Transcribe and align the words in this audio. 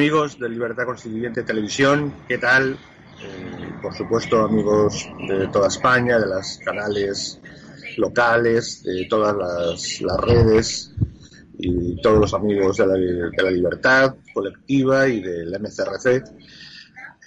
Amigos 0.00 0.38
de 0.38 0.48
Libertad 0.48 0.86
Constituyente 0.86 1.42
Televisión, 1.42 2.14
¿qué 2.26 2.38
tal? 2.38 2.72
Eh, 2.72 3.72
por 3.82 3.94
supuesto 3.94 4.46
amigos 4.46 5.06
de 5.28 5.46
toda 5.48 5.68
España, 5.68 6.18
de 6.18 6.26
los 6.26 6.58
canales 6.64 7.38
locales, 7.98 8.82
de 8.82 9.06
todas 9.10 9.36
las, 9.36 10.22
redes 10.22 10.94
y 11.58 12.00
todos 12.00 12.18
los 12.18 12.32
amigos 12.32 12.78
de 12.78 12.86
la, 12.86 12.94
de 12.94 13.42
la 13.42 13.50
libertad 13.50 14.14
colectiva 14.32 15.06
y 15.06 15.20
del 15.20 15.50
MCRC. 15.60 16.24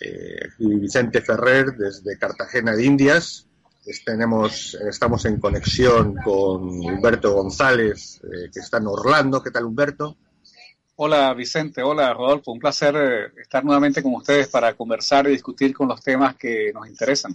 Eh, 0.02 0.50
y 0.58 0.73
Vicente 0.80 1.22
Ferrer 1.22 1.73
desde 1.78 2.17
Cartagena 2.17 2.76
de 2.76 2.86
Indias. 2.86 3.45
Tenemos, 4.03 4.73
estamos 4.89 5.23
en 5.26 5.39
conexión 5.39 6.16
con 6.26 6.70
Humberto 6.70 7.36
González, 7.36 8.20
eh, 8.23 8.50
que 8.52 8.61
está 8.61 8.78
en 8.78 8.88
Orlando. 8.88 9.44
¿Qué 9.44 9.52
tal, 9.52 9.66
Humberto? 9.66 10.17
Hola 10.95 11.33
Vicente, 11.33 11.81
hola 11.81 12.13
Rodolfo, 12.13 12.52
un 12.52 12.59
placer 12.59 12.95
eh, 12.95 13.41
estar 13.41 13.66
nuevamente 13.66 14.03
con 14.03 14.13
ustedes 14.13 14.47
para 14.47 14.75
conversar 14.75 15.25
y 15.27 15.31
discutir 15.31 15.73
con 15.73 15.88
los 15.88 16.03
temas 16.03 16.36
que 16.36 16.72
nos 16.72 16.88
interesan. 16.88 17.33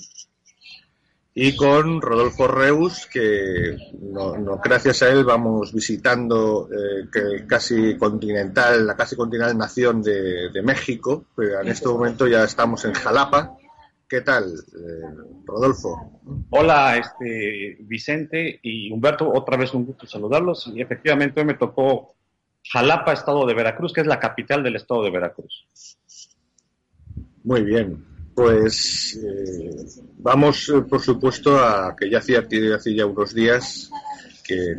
Y 1.35 1.57
con 1.57 2.01
Rodolfo 2.01 2.47
Reus, 2.47 3.07
que 3.07 3.77
no, 4.01 4.37
no, 4.37 4.61
gracias 4.63 5.03
a 5.03 5.09
él 5.09 5.25
vamos 5.25 5.73
visitando 5.73 6.69
eh, 6.71 7.09
que 7.13 7.47
casi 7.47 7.97
continental, 7.97 8.87
la 8.87 8.97
casi 8.97 9.17
continental 9.17 9.59
nación 9.59 10.03
de, 10.03 10.51
de, 10.51 10.63
México, 10.63 11.27
pero 11.37 11.61
en 11.61 11.69
este 11.69 11.89
momento 11.89 12.29
ya 12.29 12.45
estamos 12.45 12.85
en 12.85 12.93
Jalapa. 12.93 13.57
¿Qué 14.09 14.21
tal, 14.23 14.53
eh, 14.53 15.03
Rodolfo? 15.45 16.21
Hola, 16.51 16.97
este, 16.97 17.77
Vicente 17.81 18.59
y 18.63 18.91
Humberto, 18.91 19.31
otra 19.31 19.57
vez 19.57 19.75
un 19.75 19.85
gusto 19.85 20.07
saludarlos. 20.07 20.71
Y 20.75 20.81
efectivamente 20.81 21.41
hoy 21.41 21.47
me 21.47 21.55
tocó 21.55 22.18
Jalapa, 22.73 23.13
estado 23.13 23.47
de 23.47 23.55
Veracruz, 23.55 23.93
que 23.93 24.01
es 24.03 24.07
la 24.07 24.21
capital 24.21 24.63
del 24.63 24.77
estado 24.77 25.03
de 25.03 25.11
Veracruz. 25.11 25.67
Muy 27.45 27.63
bien, 27.63 28.05
pues 28.35 29.19
eh, 29.23 30.03
vamos, 30.19 30.69
eh, 30.69 30.83
por 30.83 31.01
supuesto, 31.01 31.59
a 31.59 31.97
que 31.97 32.11
ya 32.11 32.19
hacía, 32.19 32.47
ya 32.49 33.07
unos 33.07 33.35
días 33.35 33.91
que 34.45 34.75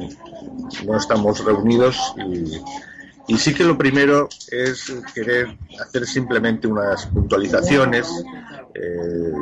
no 0.86 0.98
estamos 0.98 1.44
reunidos 1.44 1.98
y, 2.18 3.34
y, 3.34 3.38
sí 3.38 3.54
que 3.54 3.64
lo 3.64 3.78
primero 3.78 4.30
es 4.52 4.94
querer 5.14 5.58
hacer 5.80 6.06
simplemente 6.06 6.68
unas 6.68 7.06
puntualizaciones. 7.08 8.08
Eh, 8.74 9.34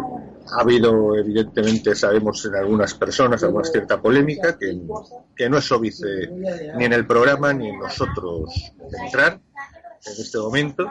ha 0.52 0.62
habido, 0.62 1.16
evidentemente, 1.16 1.96
sabemos 1.96 2.46
en 2.46 2.56
algunas 2.56 2.94
personas, 2.94 3.44
alguna 3.44 3.66
cierta 3.66 4.02
polémica 4.02 4.58
que, 4.58 4.80
que 5.36 5.50
no 5.50 5.58
es 5.58 5.72
óbice 5.72 6.30
ni 6.78 6.86
en 6.86 6.94
el 6.94 7.06
programa 7.06 7.54
ni 7.54 7.70
en 7.70 7.80
nosotros 7.80 8.50
entrar 9.04 9.40
en 10.06 10.22
este 10.22 10.38
momento. 10.38 10.90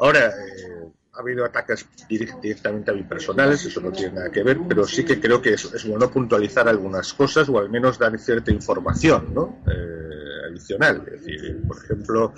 Ahora, 0.00 0.28
eh, 0.28 0.84
ha 1.12 1.20
habido 1.20 1.44
ataques 1.44 1.86
directamente 2.08 2.90
a 2.90 2.94
mí 2.94 3.04
personales, 3.04 3.64
eso 3.64 3.80
no 3.80 3.92
tiene 3.92 4.14
nada 4.14 4.30
que 4.30 4.42
ver, 4.42 4.58
pero 4.68 4.84
sí 4.84 5.04
que 5.04 5.20
creo 5.20 5.40
que 5.40 5.54
es, 5.54 5.64
es 5.72 5.86
bueno 5.86 6.10
puntualizar 6.10 6.68
algunas 6.68 7.12
cosas 7.14 7.48
o 7.48 7.58
al 7.58 7.70
menos 7.70 7.98
dar 7.98 8.18
cierta 8.18 8.50
información 8.50 9.32
¿no? 9.32 9.62
eh, 9.68 10.50
adicional. 10.50 11.04
Es 11.06 11.24
decir, 11.24 11.62
por 11.68 11.76
ejemplo, 11.76 12.34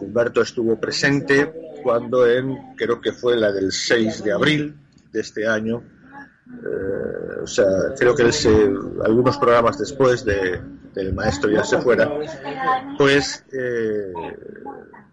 Humberto 0.00 0.42
estuvo 0.42 0.78
presente 0.78 1.52
cuando 1.82 2.28
en, 2.28 2.74
creo 2.76 3.00
que 3.00 3.12
fue 3.12 3.36
la 3.36 3.50
del 3.50 3.72
6 3.72 4.22
de 4.22 4.32
abril, 4.32 4.76
de 5.12 5.20
este 5.20 5.46
año. 5.46 5.82
Eh, 6.48 7.42
o 7.42 7.46
sea, 7.46 7.66
creo 7.98 8.14
que 8.14 8.22
él 8.22 8.32
se, 8.32 8.50
algunos 9.04 9.38
programas 9.38 9.78
después 9.78 10.24
de, 10.24 10.60
del 10.92 11.14
maestro 11.14 11.50
ya 11.50 11.64
se 11.64 11.78
fuera, 11.78 12.10
pues 12.98 13.44
eh, 13.52 14.12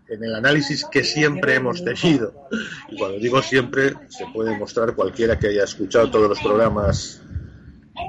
en 0.07 0.23
el 0.23 0.35
análisis 0.35 0.85
que 0.91 1.03
siempre 1.03 1.55
hemos 1.55 1.83
tenido, 1.83 2.47
y 2.89 2.97
cuando 2.97 3.19
digo 3.19 3.41
siempre, 3.41 3.93
se 4.09 4.25
puede 4.33 4.57
mostrar 4.57 4.95
cualquiera 4.95 5.37
que 5.37 5.47
haya 5.47 5.63
escuchado 5.63 6.09
todos 6.09 6.29
los 6.29 6.39
programas 6.39 7.21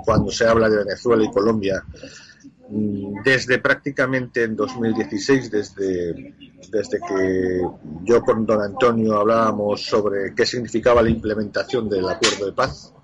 cuando 0.05 0.31
se 0.31 0.47
habla 0.47 0.69
de 0.69 0.78
Venezuela 0.78 1.25
y 1.25 1.31
Colombia, 1.31 1.84
desde 2.71 3.59
prácticamente 3.59 4.45
en 4.45 4.55
2016, 4.55 5.51
desde, 5.51 6.35
desde 6.71 6.99
que 7.01 7.63
yo 8.05 8.21
con 8.23 8.47
don 8.47 8.63
Antonio 8.63 9.19
hablábamos 9.19 9.85
sobre 9.85 10.35
qué 10.35 10.47
significaba 10.47 11.03
la 11.03 11.11
implementación 11.11 11.89
del 11.89 12.09
acuerdo 12.09 12.47
de 12.47 12.53
paz, 12.53 12.95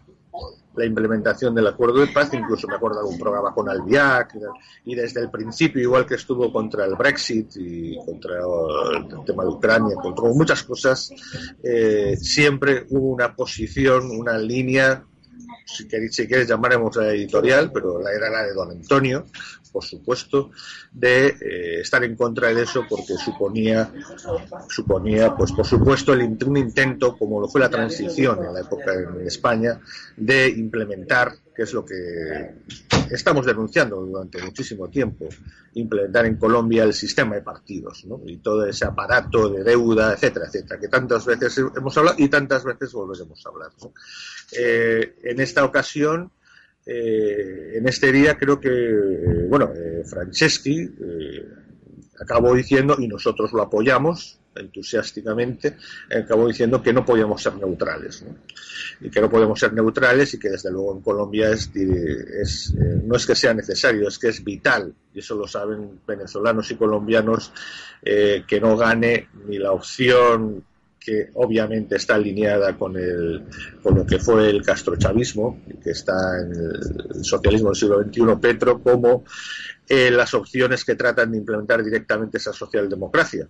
la 0.76 0.84
implementación 0.84 1.54
del 1.54 1.66
acuerdo 1.66 2.00
de 2.00 2.08
paz, 2.08 2.30
incluso 2.34 2.68
me 2.68 2.76
acuerdo 2.76 3.02
de 3.02 3.08
un 3.08 3.18
programa 3.18 3.52
con 3.52 3.68
Albiac, 3.68 4.36
y 4.84 4.94
desde 4.94 5.20
el 5.20 5.30
principio, 5.30 5.82
igual 5.82 6.06
que 6.06 6.14
estuvo 6.14 6.52
contra 6.52 6.84
el 6.84 6.94
Brexit 6.94 7.56
y 7.56 7.96
contra 8.04 8.36
el 8.38 9.24
tema 9.24 9.42
de 9.42 9.48
Ucrania, 9.48 9.96
contra 9.96 10.28
muchas 10.28 10.62
cosas, 10.62 11.10
eh, 11.62 12.14
siempre 12.16 12.86
hubo 12.90 13.08
una 13.08 13.34
posición, 13.34 14.10
una 14.10 14.36
línea 14.38 15.02
si 15.64 15.86
queréis, 15.86 16.14
si 16.14 16.26
quieres 16.26 16.48
llamaremos 16.48 16.96
a 16.98 17.12
editorial, 17.12 17.70
pero 17.72 18.00
la 18.00 18.12
era 18.12 18.30
la 18.30 18.42
de 18.42 18.54
don 18.54 18.70
Antonio, 18.70 19.26
por 19.76 19.84
supuesto, 19.84 20.52
de 20.90 21.26
eh, 21.26 21.80
estar 21.82 22.02
en 22.02 22.16
contra 22.16 22.48
de 22.48 22.62
eso 22.62 22.86
porque 22.88 23.12
suponía, 23.22 23.92
suponía, 24.70 25.36
pues 25.36 25.52
por 25.52 25.66
supuesto, 25.66 26.14
el, 26.14 26.22
un 26.46 26.56
intento, 26.56 27.14
como 27.14 27.42
lo 27.42 27.46
fue 27.46 27.60
la 27.60 27.68
transición 27.68 28.42
en 28.42 28.54
la 28.54 28.60
época 28.60 28.94
en 28.94 29.26
España, 29.26 29.78
de 30.16 30.48
implementar, 30.48 31.30
que 31.54 31.64
es 31.64 31.74
lo 31.74 31.84
que 31.84 32.54
estamos 33.10 33.44
denunciando 33.44 33.96
durante 33.96 34.42
muchísimo 34.42 34.88
tiempo, 34.88 35.28
implementar 35.74 36.24
en 36.24 36.36
Colombia 36.36 36.84
el 36.84 36.94
sistema 36.94 37.34
de 37.34 37.42
partidos, 37.42 38.06
¿no? 38.06 38.22
Y 38.24 38.38
todo 38.38 38.64
ese 38.64 38.86
aparato 38.86 39.50
de 39.50 39.62
deuda, 39.62 40.14
etcétera, 40.14 40.46
etcétera, 40.46 40.80
que 40.80 40.88
tantas 40.88 41.26
veces 41.26 41.58
hemos 41.58 41.94
hablado 41.98 42.16
y 42.18 42.30
tantas 42.30 42.64
veces 42.64 42.90
volveremos 42.92 43.44
a 43.44 43.48
hablar, 43.50 43.72
¿no? 43.82 43.92
Eh, 44.58 45.16
en 45.22 45.38
esta 45.38 45.66
ocasión, 45.66 46.32
eh, 46.86 47.72
en 47.74 47.88
este 47.88 48.12
día 48.12 48.38
creo 48.38 48.60
que, 48.60 48.68
eh, 48.70 49.46
bueno, 49.48 49.72
eh, 49.74 50.04
Franceschi 50.04 50.82
eh, 50.82 51.48
acabó 52.20 52.54
diciendo, 52.54 52.96
y 52.98 53.08
nosotros 53.08 53.52
lo 53.52 53.62
apoyamos 53.62 54.38
entusiásticamente, 54.54 55.76
acabó 56.10 56.48
diciendo 56.48 56.82
que 56.82 56.92
no 56.92 57.04
podíamos 57.04 57.42
ser 57.42 57.56
neutrales, 57.56 58.24
y 59.00 59.10
que 59.10 59.20
no 59.20 59.28
podemos 59.28 59.60
ser 59.60 59.74
neutrales 59.74 60.32
y 60.32 60.38
que 60.38 60.48
desde 60.48 60.70
luego 60.70 60.94
en 60.94 61.02
Colombia 61.02 61.50
es, 61.50 61.70
es 61.76 62.74
no 63.04 63.16
es 63.16 63.26
que 63.26 63.34
sea 63.34 63.52
necesario, 63.52 64.08
es 64.08 64.18
que 64.18 64.28
es 64.28 64.42
vital, 64.42 64.94
y 65.12 65.18
eso 65.18 65.34
lo 65.34 65.46
saben 65.46 66.00
venezolanos 66.06 66.70
y 66.70 66.76
colombianos, 66.76 67.52
que 68.02 68.58
no 68.58 68.78
gane 68.78 69.28
ni 69.46 69.58
la 69.58 69.72
opción 69.72 70.64
que 71.06 71.30
obviamente 71.34 71.94
está 71.94 72.16
alineada 72.16 72.76
con, 72.76 72.96
el, 72.96 73.44
con 73.80 73.94
lo 73.94 74.04
que 74.04 74.18
fue 74.18 74.50
el 74.50 74.62
castrochavismo, 74.62 75.62
que 75.80 75.90
está 75.90 76.40
en 76.40 76.50
el 76.50 77.24
socialismo 77.24 77.68
del 77.68 77.76
siglo 77.76 78.02
XXI, 78.02 78.40
Petro, 78.40 78.82
como 78.82 79.24
eh, 79.88 80.10
las 80.10 80.34
opciones 80.34 80.84
que 80.84 80.96
tratan 80.96 81.30
de 81.30 81.38
implementar 81.38 81.84
directamente 81.84 82.38
esa 82.38 82.52
socialdemocracia. 82.52 83.48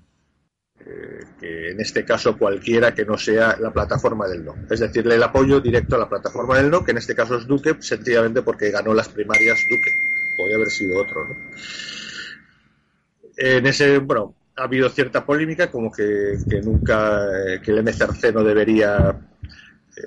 Eh, 0.79 1.21
que 1.41 1.71
en 1.71 1.81
este 1.81 2.05
caso 2.05 2.37
cualquiera 2.37 2.95
que 2.95 3.07
no 3.07 3.17
sea 3.17 3.57
la 3.59 3.73
plataforma 3.73 4.29
del 4.29 4.45
no. 4.45 4.55
Es 4.69 4.81
decir, 4.81 5.11
el 5.11 5.23
apoyo 5.23 5.59
directo 5.59 5.97
a 5.97 6.01
la 6.01 6.11
plataforma 6.11 6.59
del 6.59 6.71
no, 6.71 6.85
que 6.85 6.91
en 6.91 6.99
este 6.99 7.15
caso 7.15 7.39
es 7.39 7.47
Duque, 7.47 7.75
sencillamente 7.81 8.43
porque 8.43 8.71
ganó 8.71 8.93
las 8.93 9.09
primarias 9.09 9.59
Duque. 9.71 9.91
Podría 10.37 10.57
haber 10.57 10.71
sido 10.71 11.01
otro, 11.01 11.27
¿no? 11.27 11.35
En 13.39 13.67
ese, 13.67 13.99
bueno, 13.99 14.36
ha 14.57 14.65
habido 14.65 14.89
cierta 14.89 15.25
polémica, 15.25 15.71
como 15.71 15.93
que, 15.93 16.39
nunca, 16.65 17.27
eh, 17.47 17.61
que 17.63 17.73
el 17.73 17.83
MCRC 17.83 18.33
no 18.33 18.43
debería 18.43 19.21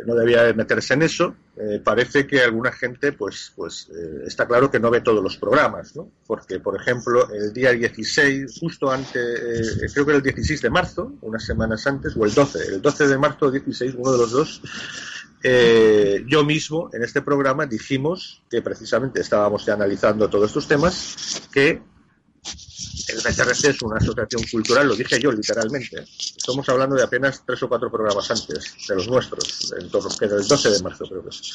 no 0.05 0.13
debía 0.13 0.53
meterse 0.53 0.93
en 0.93 1.01
eso. 1.01 1.35
Eh, 1.57 1.81
parece 1.83 2.27
que 2.27 2.41
alguna 2.41 2.71
gente, 2.71 3.11
pues, 3.11 3.51
pues 3.55 3.89
eh, 3.89 4.23
está 4.27 4.47
claro 4.47 4.69
que 4.69 4.79
no 4.79 4.91
ve 4.91 5.01
todos 5.01 5.23
los 5.23 5.35
programas, 5.37 5.95
¿no? 5.95 6.11
Porque, 6.27 6.59
por 6.59 6.79
ejemplo, 6.79 7.27
el 7.31 7.51
día 7.51 7.71
16, 7.71 8.55
justo 8.59 8.91
antes, 8.91 9.91
creo 9.91 10.05
que 10.05 10.11
era 10.11 10.17
el 10.17 10.23
16 10.23 10.61
de 10.61 10.69
marzo, 10.69 11.13
unas 11.21 11.43
semanas 11.43 11.87
antes, 11.87 12.15
o 12.15 12.23
el 12.23 12.31
12, 12.31 12.75
el 12.75 12.81
12 12.83 13.07
de 13.07 13.17
marzo 13.17 13.47
o 13.47 13.51
16, 13.51 13.95
uno 13.97 14.11
de 14.11 14.17
los 14.19 14.31
dos, 14.31 14.61
yo 16.27 16.45
mismo 16.45 16.91
en 16.93 17.01
este 17.01 17.23
programa 17.23 17.65
dijimos 17.65 18.43
que 18.47 18.61
precisamente 18.61 19.21
estábamos 19.21 19.65
ya 19.65 19.73
analizando 19.73 20.29
todos 20.29 20.49
estos 20.49 20.67
temas, 20.67 21.47
que 21.51 21.81
el 23.09 23.17
BTRC 23.17 23.65
es 23.65 23.81
una 23.81 23.97
asociación 23.97 24.43
cultural, 24.51 24.87
lo 24.87 24.95
dije 24.95 25.19
yo 25.19 25.31
literalmente. 25.31 26.03
Estamos 26.03 26.67
hablando 26.69 26.95
de 26.95 27.03
apenas 27.03 27.43
tres 27.45 27.61
o 27.63 27.69
cuatro 27.69 27.91
programas 27.91 28.29
antes 28.29 28.75
de 28.87 28.95
los 28.95 29.07
nuestros, 29.07 29.73
que 30.19 30.27
del 30.27 30.47
12 30.47 30.69
de 30.69 30.79
marzo 30.81 31.05
creo 31.05 31.23
que 31.23 31.29
es, 31.29 31.53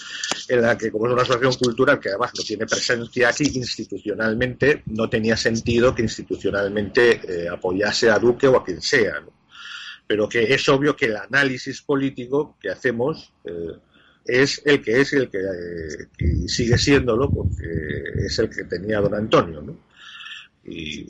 en 0.49 0.63
la 0.63 0.77
que 0.77 0.91
como 0.91 1.07
es 1.07 1.13
una 1.13 1.23
asociación 1.23 1.55
cultural 1.55 2.01
que 2.01 2.11
además 2.11 2.33
no 2.37 2.43
tiene 2.43 2.67
presencia 2.67 3.29
aquí 3.29 3.51
institucionalmente, 3.55 4.83
no 4.87 5.09
tenía 5.09 5.37
sentido 5.37 5.95
que 5.95 6.03
institucionalmente 6.03 7.21
eh, 7.27 7.49
apoyase 7.49 8.11
a 8.11 8.19
Duque 8.19 8.49
o 8.49 8.57
a 8.57 8.65
quien 8.65 8.81
sea. 8.81 9.23
Pero 10.07 10.29
que 10.29 10.53
es 10.53 10.69
obvio 10.69 10.95
que 10.95 11.07
el 11.07 11.17
análisis 11.17 11.81
político 11.83 12.57
que 12.61 12.71
hacemos 12.71 13.33
eh, 13.45 13.73
es 14.27 14.61
el 14.65 14.83
que 14.83 15.01
es 15.01 15.13
el 15.13 15.31
que 15.31 15.39
eh, 15.39 16.09
y 16.19 16.49
sigue 16.49 16.77
siéndolo 16.77 17.31
porque 17.31 17.67
es 18.27 18.39
el 18.39 18.51
que 18.51 18.65
tenía 18.65 19.01
don 19.01 19.15
Antonio. 19.15 19.63
¿no? 19.63 19.79
Y, 20.65 21.07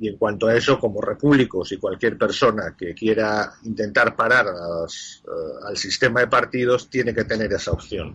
en 0.00 0.16
cuanto 0.16 0.46
a 0.46 0.54
eso, 0.54 0.78
como 0.78 1.00
repúblicos 1.00 1.72
y 1.72 1.78
cualquier 1.78 2.18
persona 2.18 2.74
que 2.76 2.94
quiera 2.94 3.52
intentar 3.64 4.14
parar 4.14 4.46
eh, 4.46 5.30
al 5.64 5.76
sistema 5.76 6.20
de 6.20 6.26
partidos 6.26 6.90
tiene 6.90 7.14
que 7.14 7.24
tener 7.24 7.52
esa 7.52 7.72
opción. 7.72 8.14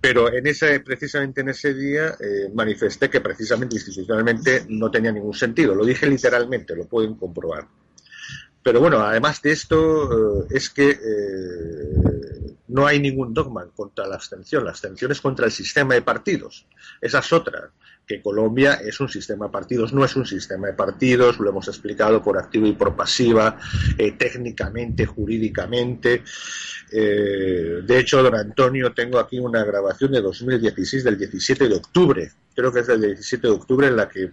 Pero 0.00 0.32
en 0.32 0.46
ese, 0.46 0.80
precisamente 0.80 1.40
en 1.40 1.48
ese 1.48 1.74
día 1.74 2.16
eh, 2.20 2.50
manifesté 2.52 3.08
que 3.08 3.20
precisamente 3.20 3.76
institucionalmente 3.76 4.66
no 4.68 4.90
tenía 4.90 5.12
ningún 5.12 5.34
sentido. 5.34 5.74
Lo 5.74 5.84
dije 5.84 6.06
literalmente, 6.06 6.74
lo 6.74 6.86
pueden 6.86 7.14
comprobar. 7.14 7.66
Pero 8.62 8.80
bueno, 8.80 8.98
además 9.00 9.40
de 9.42 9.52
esto, 9.52 10.42
eh, 10.42 10.46
es 10.50 10.70
que 10.70 10.98
no 12.68 12.84
hay 12.84 12.98
ningún 12.98 13.32
dogma 13.32 13.64
contra 13.76 14.08
la 14.08 14.16
abstención. 14.16 14.64
La 14.64 14.70
abstención 14.70 15.12
es 15.12 15.20
contra 15.20 15.46
el 15.46 15.52
sistema 15.52 15.94
de 15.94 16.02
partidos. 16.02 16.66
Esa 17.00 17.20
es 17.20 17.32
otra 17.32 17.70
que 18.06 18.22
Colombia 18.22 18.74
es 18.74 19.00
un 19.00 19.08
sistema 19.08 19.46
de 19.46 19.52
partidos, 19.52 19.92
no 19.92 20.04
es 20.04 20.14
un 20.14 20.24
sistema 20.24 20.68
de 20.68 20.74
partidos, 20.74 21.40
lo 21.40 21.50
hemos 21.50 21.66
explicado 21.66 22.22
por 22.22 22.38
activa 22.38 22.68
y 22.68 22.72
por 22.72 22.94
pasiva, 22.94 23.58
eh, 23.98 24.12
técnicamente, 24.12 25.06
jurídicamente. 25.06 26.22
Eh, 26.92 27.80
de 27.84 27.98
hecho, 27.98 28.22
don 28.22 28.36
Antonio, 28.36 28.92
tengo 28.92 29.18
aquí 29.18 29.40
una 29.40 29.64
grabación 29.64 30.12
de 30.12 30.20
2016 30.20 31.02
del 31.02 31.18
17 31.18 31.68
de 31.68 31.74
octubre, 31.74 32.30
creo 32.54 32.72
que 32.72 32.80
es 32.80 32.86
del 32.86 33.00
17 33.00 33.48
de 33.48 33.52
octubre, 33.52 33.88
en 33.88 33.96
la 33.96 34.08
que 34.08 34.30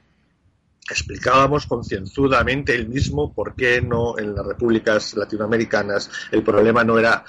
explicábamos 0.90 1.66
concienzudamente 1.66 2.76
el 2.76 2.88
mismo 2.88 3.34
por 3.34 3.56
qué 3.56 3.81
no 3.81 4.19
en 4.19 4.36
las 4.36 4.46
repúblicas 4.46 5.16
latinoamericanas 5.16 6.12
el 6.30 6.44
problema 6.44 6.84
no 6.84 7.00
era 7.00 7.24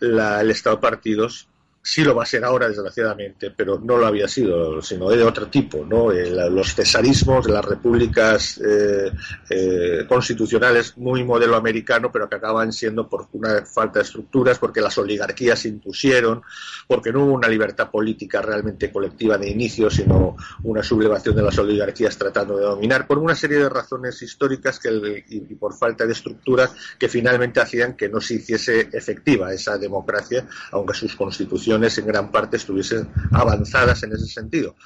el 0.00 0.50
estado 0.50 0.76
de 0.76 0.82
partidos, 0.82 1.48
sí 1.82 2.04
lo 2.04 2.14
va 2.14 2.24
a 2.24 2.26
ser 2.26 2.44
ahora, 2.44 2.68
desgraciadamente, 2.68 3.50
pero 3.50 3.80
no 3.82 3.96
lo 3.96 4.06
había 4.06 4.28
sido, 4.28 4.82
sino 4.82 5.08
de 5.08 5.22
otro 5.22 5.46
tipo, 5.46 5.84
¿no? 5.84 6.10
los 6.10 6.74
cesarismos, 6.74 7.48
las 7.48 7.64
repúblicas 7.64 8.60
eh, 8.64 9.10
eh, 9.48 10.04
constitucionales 10.06 10.96
muy 10.98 11.24
modelo 11.24 11.56
americano, 11.56 12.10
pero 12.12 12.28
que 12.28 12.36
acaban 12.36 12.72
siendo 12.72 13.08
por 13.08 13.28
una 13.32 13.64
falta 13.64 14.00
de 14.00 14.04
estructuras, 14.04 14.58
porque 14.58 14.80
las 14.80 14.96
oligarquías 14.98 15.60
se 15.60 15.68
impusieron, 15.68 16.42
porque 16.86 17.12
no 17.12 17.24
hubo 17.24 17.32
una 17.32 17.48
libertad 17.48 17.90
política 17.90 18.42
realmente 18.42 18.92
colectiva 18.92 19.38
de 19.38 19.48
inicio, 19.48 19.88
sino 19.90 20.36
una 20.64 20.82
sublevación 20.82 21.34
de 21.34 21.42
las 21.42 21.58
oligarquías 21.58 22.16
tratando 22.18 22.58
de 22.58 22.64
dominar, 22.64 23.06
por 23.06 23.18
una 23.18 23.34
serie 23.34 23.58
de 23.58 23.68
razones 23.68 24.20
históricas 24.20 24.78
que 24.78 25.24
y 25.28 25.40
por 25.54 25.74
falta 25.74 26.04
de 26.04 26.12
estructuras 26.12 26.74
que 26.98 27.08
finalmente 27.08 27.60
hacían 27.60 27.94
que 27.94 28.08
no 28.08 28.20
se 28.20 28.34
hiciese 28.34 28.88
efectiva 28.92 29.52
esa 29.52 29.78
democracia, 29.78 30.46
aunque 30.72 30.94
sus 30.94 31.14
constituciones 31.14 31.69
en 31.74 32.06
gran 32.06 32.30
parte 32.30 32.56
estuviesen 32.56 33.08
avanzadas 33.32 34.02
en 34.02 34.12
ese 34.12 34.26
sentido. 34.26 34.76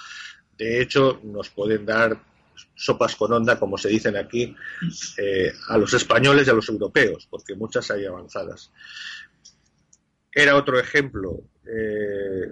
De 0.57 0.81
hecho, 0.81 1.21
nos 1.25 1.51
pueden 1.51 1.85
dar 1.85 2.21
sopas 2.75 3.17
con 3.17 3.33
onda, 3.33 3.59
como 3.59 3.79
se 3.79 3.89
dicen 3.89 4.17
aquí, 4.17 4.55
eh, 5.19 5.53
a 5.69 5.79
los 5.79 5.93
españoles 5.95 6.47
y 6.47 6.51
a 6.51 6.55
los 6.55 6.69
europeos, 6.69 7.27
porque 7.31 7.55
muchas 7.55 7.91
hay 7.91 8.05
avanzadas. 8.05 8.71
Era 10.33 10.57
otro 10.57 10.79
ejemplo. 10.79 11.41
Eh, 11.67 12.47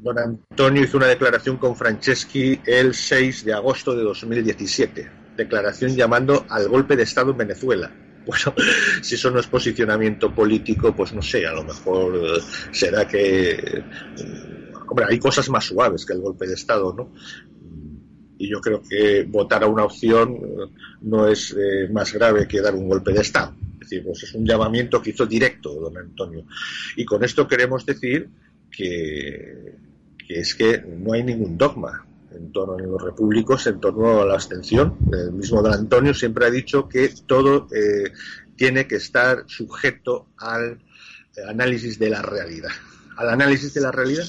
don 0.00 0.18
Antonio 0.18 0.82
hizo 0.82 0.96
una 0.96 1.06
declaración 1.06 1.56
con 1.56 1.76
Franceschi 1.76 2.60
el 2.66 2.94
6 2.94 3.44
de 3.44 3.52
agosto 3.52 3.94
de 3.94 4.02
2017, 4.02 5.10
declaración 5.36 5.96
llamando 5.96 6.46
al 6.48 6.68
golpe 6.68 6.96
de 6.96 7.04
Estado 7.04 7.30
en 7.30 7.38
Venezuela 7.38 8.03
bueno, 8.26 8.54
si 9.02 9.14
eso 9.14 9.30
no 9.30 9.40
es 9.40 9.46
posicionamiento 9.46 10.34
político, 10.34 10.94
pues 10.94 11.12
no 11.12 11.22
sé, 11.22 11.46
a 11.46 11.52
lo 11.52 11.64
mejor 11.64 12.16
eh, 12.16 12.40
será 12.72 13.06
que. 13.06 13.50
Eh, 13.50 13.84
hombre, 14.88 15.06
hay 15.08 15.18
cosas 15.18 15.48
más 15.48 15.64
suaves 15.64 16.04
que 16.04 16.12
el 16.12 16.20
golpe 16.20 16.46
de 16.46 16.54
Estado, 16.54 16.94
¿no? 16.94 17.12
Y 18.36 18.48
yo 18.48 18.60
creo 18.60 18.82
que 18.82 19.24
votar 19.24 19.62
a 19.62 19.68
una 19.68 19.84
opción 19.84 20.34
eh, 20.34 20.70
no 21.02 21.28
es 21.28 21.56
más 21.92 22.12
grave 22.12 22.48
que 22.48 22.60
dar 22.60 22.74
un 22.74 22.88
golpe 22.88 23.12
de 23.12 23.20
Estado. 23.20 23.54
Es 23.74 23.90
decir, 23.90 24.04
pues 24.04 24.22
es 24.22 24.34
un 24.34 24.46
llamamiento 24.46 25.00
que 25.00 25.10
hizo 25.10 25.26
directo 25.26 25.74
don 25.74 25.96
Antonio. 25.96 26.44
Y 26.96 27.04
con 27.04 27.22
esto 27.22 27.46
queremos 27.46 27.84
decir 27.84 28.28
que, 28.70 29.74
que 30.26 30.40
es 30.40 30.54
que 30.54 30.78
no 30.78 31.12
hay 31.12 31.22
ningún 31.22 31.56
dogma 31.56 32.06
en 32.44 32.52
torno 32.52 32.74
a 32.74 32.86
los 32.86 33.02
repúblicos, 33.02 33.66
en 33.66 33.80
torno 33.80 34.20
a 34.20 34.26
la 34.26 34.34
abstención. 34.34 34.96
El 35.12 35.32
mismo 35.32 35.62
Don 35.62 35.72
Antonio 35.72 36.14
siempre 36.14 36.46
ha 36.46 36.50
dicho 36.50 36.88
que 36.88 37.12
todo 37.26 37.66
eh, 37.74 38.12
tiene 38.56 38.86
que 38.86 38.96
estar 38.96 39.44
sujeto 39.46 40.28
al 40.38 40.72
eh, 41.36 41.40
análisis 41.48 41.98
de 41.98 42.10
la 42.10 42.22
realidad. 42.22 42.70
Al 43.16 43.30
análisis 43.30 43.72
de 43.72 43.80
la 43.80 43.92
realidad, 43.92 44.26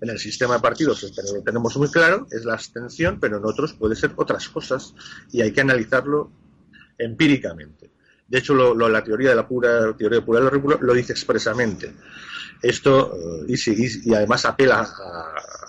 en 0.00 0.10
el 0.10 0.18
sistema 0.18 0.54
de 0.54 0.60
partidos 0.60 1.02
lo 1.02 1.42
tenemos 1.42 1.76
muy 1.76 1.90
claro, 1.90 2.26
es 2.30 2.44
la 2.44 2.54
abstención, 2.54 3.20
pero 3.20 3.36
en 3.36 3.44
otros 3.44 3.74
puede 3.74 3.96
ser 3.96 4.12
otras 4.16 4.48
cosas 4.48 4.94
y 5.30 5.42
hay 5.42 5.52
que 5.52 5.60
analizarlo 5.60 6.30
empíricamente. 6.96 7.90
De 8.26 8.38
hecho, 8.38 8.54
la 8.74 9.04
teoría 9.04 9.30
de 9.30 9.36
la 9.36 9.46
pura 9.46 9.94
teoría 9.96 10.20
de 10.20 10.24
pura 10.24 10.50
lo 10.80 10.94
dice 10.94 11.12
expresamente. 11.12 11.92
Esto, 12.62 13.14
eh, 13.46 13.46
y, 13.48 14.10
y 14.10 14.14
además 14.14 14.46
apela 14.46 14.80
a, 14.80 15.63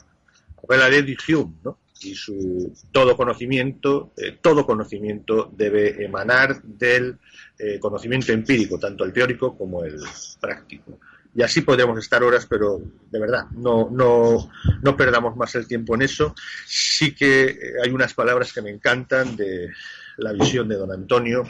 la 0.70 0.90
ley 0.90 1.02
de 1.02 1.18
Hume, 1.28 1.56
¿no? 1.64 1.78
y 2.02 2.16
su 2.16 2.74
todo 2.92 3.16
conocimiento, 3.16 4.14
eh, 4.18 4.38
todo 4.42 4.66
conocimiento 4.66 5.52
debe 5.56 6.04
emanar 6.04 6.62
del 6.62 7.18
eh, 7.58 7.80
conocimiento 7.80 8.32
empírico, 8.32 8.78
tanto 8.78 9.04
el 9.04 9.14
teórico 9.14 9.58
como 9.58 9.84
el 9.84 10.00
práctico. 10.40 11.00
Y 11.34 11.42
así 11.42 11.62
podríamos 11.62 12.00
estar 12.00 12.24
horas, 12.24 12.45
pero 12.45 12.81
de 13.12 13.19
verdad, 13.19 13.48
no, 13.52 13.90
no, 13.92 14.50
no 14.81 14.98
perdamos 14.98 15.36
más 15.36 15.54
el 15.56 15.68
tiempo 15.68 15.95
en 15.95 16.04
eso. 16.04 16.34
Sí 16.66 17.14
que 17.14 17.45
eh, 17.45 17.57
hay 17.84 17.92
unas 17.92 18.14
palabras 18.14 18.54
que 18.54 18.62
me 18.62 18.69
encantan 18.69 19.36
de 19.36 19.69
la 20.18 20.31
visión 20.31 20.68
de 20.69 20.76
don 20.76 20.92
Antonio, 20.92 21.44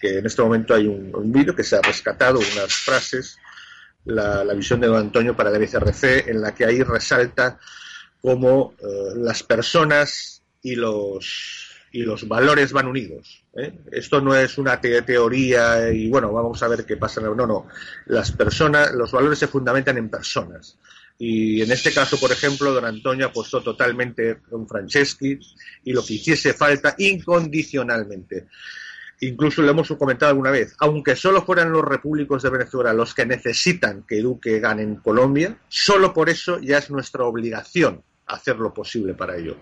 que 0.00 0.18
en 0.18 0.26
este 0.26 0.42
momento 0.42 0.74
hay 0.74 0.86
un, 0.86 1.12
un 1.14 1.32
vídeo 1.32 1.56
que 1.56 1.64
se 1.64 1.76
ha 1.76 1.80
rescatado, 1.80 2.38
unas 2.38 2.72
frases, 2.72 3.36
la, 4.04 4.44
la 4.44 4.54
visión 4.54 4.80
de 4.80 4.86
don 4.86 4.96
Antonio 4.96 5.34
para 5.36 5.50
la 5.50 5.58
BCRC, 5.58 6.28
en 6.28 6.40
la 6.40 6.54
que 6.54 6.64
ahí 6.64 6.82
resalta 6.82 7.58
cómo 8.22 8.74
eh, 8.78 8.84
las 9.16 9.42
personas 9.42 10.42
y 10.62 10.76
los, 10.76 11.72
y 11.90 12.02
los 12.02 12.26
valores 12.26 12.72
van 12.72 12.86
unidos. 12.86 13.44
¿eh? 13.54 13.72
Esto 13.90 14.20
no 14.20 14.34
es 14.34 14.56
una 14.56 14.80
teoría 14.80 15.90
y 15.90 16.08
bueno, 16.08 16.32
vamos 16.32 16.62
a 16.62 16.68
ver 16.68 16.86
qué 16.86 16.96
pasa. 16.96 17.20
No, 17.20 17.34
no. 17.34 17.66
Las 18.06 18.32
personas, 18.32 18.92
los 18.92 19.10
valores 19.12 19.40
se 19.40 19.48
fundamentan 19.48 19.98
en 19.98 20.08
personas. 20.08 20.78
Y 21.18 21.60
en 21.62 21.70
este 21.70 21.92
caso, 21.92 22.18
por 22.18 22.32
ejemplo, 22.32 22.72
don 22.72 22.84
Antonio 22.84 23.26
apostó 23.26 23.62
totalmente 23.62 24.38
con 24.48 24.66
Franceschi 24.66 25.38
y 25.84 25.92
lo 25.92 26.04
que 26.04 26.14
hiciese 26.14 26.54
falta 26.54 26.94
incondicionalmente. 26.98 28.46
Incluso 29.20 29.62
lo 29.62 29.70
hemos 29.70 29.86
comentado 29.88 30.30
alguna 30.30 30.50
vez, 30.50 30.74
aunque 30.78 31.14
solo 31.14 31.44
fueran 31.44 31.70
los 31.70 31.84
repúblicos 31.84 32.42
de 32.42 32.50
Venezuela 32.50 32.92
los 32.92 33.14
que 33.14 33.24
necesitan 33.24 34.02
que 34.02 34.20
Duque 34.20 34.58
gane 34.58 34.82
en 34.82 34.96
Colombia, 34.96 35.56
solo 35.68 36.12
por 36.12 36.28
eso 36.28 36.58
ya 36.58 36.78
es 36.78 36.90
nuestra 36.90 37.24
obligación 37.24 38.02
hacer 38.26 38.56
lo 38.56 38.72
posible 38.72 39.14
para 39.14 39.36
ello. 39.36 39.56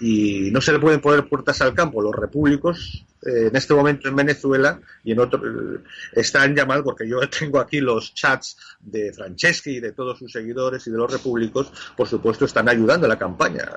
Y 0.00 0.50
no 0.50 0.60
se 0.60 0.72
le 0.72 0.78
pueden 0.78 1.00
poner 1.00 1.28
puertas 1.28 1.60
al 1.60 1.74
campo. 1.74 2.02
Los 2.02 2.14
repúblicos, 2.14 3.04
eh, 3.22 3.48
en 3.48 3.56
este 3.56 3.74
momento 3.74 4.08
en 4.08 4.16
Venezuela 4.16 4.80
y 5.04 5.12
en 5.12 5.20
otro, 5.20 5.40
eh, 5.44 5.80
están 6.12 6.54
llamados, 6.54 6.84
porque 6.84 7.08
yo 7.08 7.18
tengo 7.28 7.58
aquí 7.58 7.80
los 7.80 8.14
chats 8.14 8.56
de 8.80 9.12
Franceschi 9.12 9.76
y 9.76 9.80
de 9.80 9.92
todos 9.92 10.18
sus 10.18 10.30
seguidores 10.30 10.86
y 10.86 10.90
de 10.90 10.98
los 10.98 11.10
repúblicos, 11.10 11.72
por 11.96 12.08
supuesto, 12.08 12.44
están 12.44 12.68
ayudando 12.68 13.06
a 13.06 13.08
la 13.08 13.18
campaña. 13.18 13.68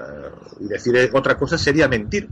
Y 0.60 0.66
decir 0.66 1.10
otra 1.14 1.38
cosa 1.38 1.58
sería 1.58 1.88
mentir, 1.88 2.28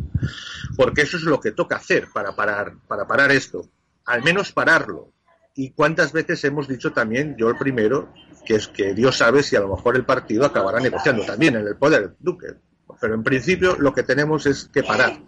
porque 0.75 1.03
eso 1.03 1.17
es 1.17 1.23
lo 1.23 1.39
que 1.39 1.51
toca 1.51 1.77
hacer 1.77 2.07
para 2.13 2.35
parar, 2.35 2.73
para 2.87 3.07
parar 3.07 3.31
esto. 3.31 3.67
Al 4.05 4.21
menos 4.21 4.51
pararlo, 4.51 5.12
y 5.55 5.71
cuántas 5.71 6.13
veces 6.13 6.43
hemos 6.43 6.67
dicho 6.67 6.93
también, 6.93 7.35
yo 7.37 7.49
el 7.49 7.57
primero, 7.57 8.11
que 8.45 8.55
es 8.55 8.67
que 8.67 8.93
Dios 8.93 9.17
sabe 9.17 9.43
si 9.43 9.55
a 9.55 9.59
lo 9.59 9.75
mejor 9.75 9.95
el 9.95 10.05
partido 10.05 10.45
acabará 10.45 10.79
negociando 10.79 11.23
también 11.25 11.55
en 11.55 11.67
el 11.67 11.75
poder, 11.75 12.15
Duque. 12.19 12.55
Pero 12.99 13.13
en 13.15 13.23
principio 13.23 13.75
lo 13.77 13.93
que 13.93 14.03
tenemos 14.03 14.45
es 14.45 14.69
que 14.73 14.83
parar, 14.83 15.19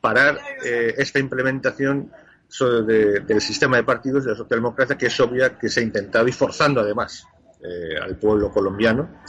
parar 0.00 0.38
eh, 0.64 0.94
esta 0.98 1.18
implementación 1.18 2.10
del 2.58 3.40
sistema 3.40 3.76
de 3.76 3.82
partidos 3.82 4.24
de 4.24 4.30
la 4.30 4.36
socialdemocracia 4.36 4.96
que 4.96 5.06
es 5.06 5.20
obvia 5.20 5.58
que 5.58 5.68
se 5.68 5.80
ha 5.80 5.82
intentado 5.82 6.28
y 6.28 6.32
forzando 6.32 6.80
además 6.80 7.26
eh, 7.60 7.98
al 8.00 8.16
pueblo 8.16 8.52
colombiano 8.52 9.22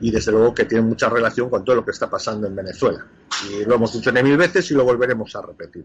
y 0.00 0.10
desde 0.10 0.32
luego 0.32 0.52
que 0.52 0.64
tiene 0.64 0.82
mucha 0.82 1.08
relación 1.08 1.48
con 1.48 1.64
todo 1.64 1.76
lo 1.76 1.84
que 1.84 1.92
está 1.92 2.10
pasando 2.10 2.46
en 2.46 2.56
Venezuela. 2.56 3.06
Y 3.48 3.64
lo 3.64 3.76
hemos 3.76 3.92
dicho 3.92 4.12
mil 4.12 4.36
veces 4.36 4.70
y 4.70 4.74
lo 4.74 4.84
volveremos 4.84 5.34
a 5.36 5.42
repetir. 5.42 5.84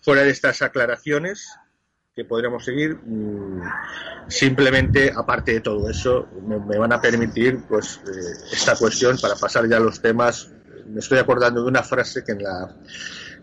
Fuera 0.00 0.22
de 0.22 0.30
estas 0.30 0.62
aclaraciones, 0.62 1.48
que 2.14 2.24
podríamos 2.24 2.64
seguir. 2.64 2.96
Mm, 3.04 3.60
simplemente, 4.28 5.12
aparte 5.14 5.54
de 5.54 5.60
todo 5.60 5.90
eso, 5.90 6.28
me, 6.46 6.78
van 6.78 6.92
a 6.92 7.00
permitir 7.00 7.62
pues 7.68 8.00
eh, 8.06 8.50
esta 8.52 8.76
cuestión 8.76 9.18
para 9.20 9.34
pasar 9.34 9.68
ya 9.68 9.78
a 9.78 9.80
los 9.80 10.00
temas. 10.00 10.50
Me 10.86 11.00
estoy 11.00 11.18
acordando 11.18 11.62
de 11.62 11.68
una 11.68 11.82
frase 11.82 12.22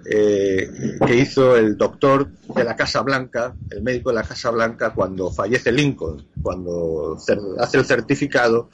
eh, 0.05 0.97
que 1.05 1.15
hizo 1.15 1.57
el 1.57 1.77
doctor 1.77 2.29
de 2.55 2.63
la 2.63 2.75
Casa 2.75 3.01
Blanca, 3.01 3.53
el 3.71 3.81
médico 3.81 4.09
de 4.09 4.15
la 4.15 4.23
Casa 4.23 4.49
Blanca, 4.51 4.93
cuando 4.93 5.31
fallece 5.31 5.71
Lincoln, 5.71 6.25
cuando 6.41 7.17
hace 7.59 7.77
el 7.77 7.85
certificado, 7.85 8.69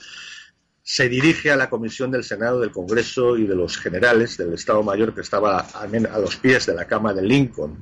se 0.84 1.10
dirige 1.10 1.52
a 1.52 1.58
la 1.58 1.70
comisión 1.70 2.12
del 2.12 2.24
Senado, 2.24 2.60
del 2.60 2.72
Congreso 2.72 3.36
y 3.36 3.48
de 3.48 3.56
los 3.56 3.78
generales 3.78 4.38
del 4.38 4.54
Estado 4.54 4.84
Mayor 4.84 5.14
que 5.14 5.22
estaba 5.22 5.60
a 5.60 6.20
los 6.20 6.36
pies 6.38 6.66
de 6.68 6.76
la 6.76 6.86
cama 6.86 7.14
de 7.14 7.24
Lincoln 7.24 7.78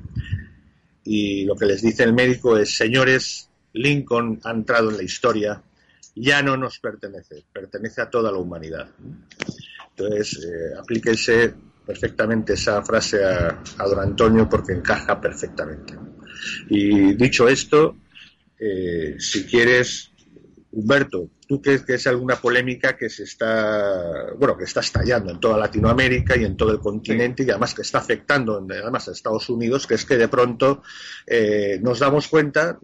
y 1.06 1.46
lo 1.46 1.56
que 1.56 1.68
les 1.68 1.82
dice 1.82 2.04
el 2.04 2.14
médico 2.14 2.58
es, 2.58 2.76
señores, 2.76 3.48
Lincoln 3.74 4.40
ha 4.44 4.52
entrado 4.52 4.90
en 4.90 4.98
la 4.98 5.04
historia, 5.04 5.62
ya 6.16 6.42
no 6.42 6.58
nos 6.58 6.80
pertenece, 6.80 7.46
pertenece 7.54 8.02
a 8.02 8.10
toda 8.10 8.32
la 8.32 8.40
humanidad. 8.40 8.90
Entonces, 9.96 10.44
eh, 10.44 11.54
perfectamente 11.86 12.54
esa 12.54 12.82
frase 12.82 13.24
a, 13.24 13.62
don 13.78 14.00
Antonio 14.00 14.50
porque 14.50 14.74
encaja 14.74 15.22
perfectamente. 15.22 15.94
Y 16.70 17.14
dicho 17.14 17.48
esto, 17.48 17.96
eh, 18.60 19.16
si 19.20 19.46
quieres, 19.46 20.12
Humberto, 20.72 21.30
¿Tú 21.48 21.62
crees 21.62 21.84
que 21.84 21.96
es 21.96 22.08
alguna 22.08 22.36
polémica 22.38 22.98
que 22.98 23.10
se 23.10 23.24
está, 23.24 24.34
bueno, 24.38 24.58
que 24.58 24.64
está 24.64 24.80
estallando 24.80 25.32
en 25.32 25.40
toda 25.40 25.58
Latinoamérica 25.58 26.36
y 26.36 26.44
en 26.44 26.58
todo 26.58 26.72
el 26.72 26.80
continente 26.80 27.44
y 27.44 27.50
además 27.50 27.74
que 27.74 27.84
está 27.84 28.00
afectando 28.00 28.66
además 28.70 29.08
a 29.08 29.12
Estados 29.12 29.50
Unidos, 29.50 29.86
que 29.86 29.96
es 29.96 30.06
que 30.06 30.18
de 30.18 30.28
pronto 30.28 30.82
eh, 31.28 31.80
nos 31.82 32.00
damos 32.00 32.28
cuenta, 32.28 32.80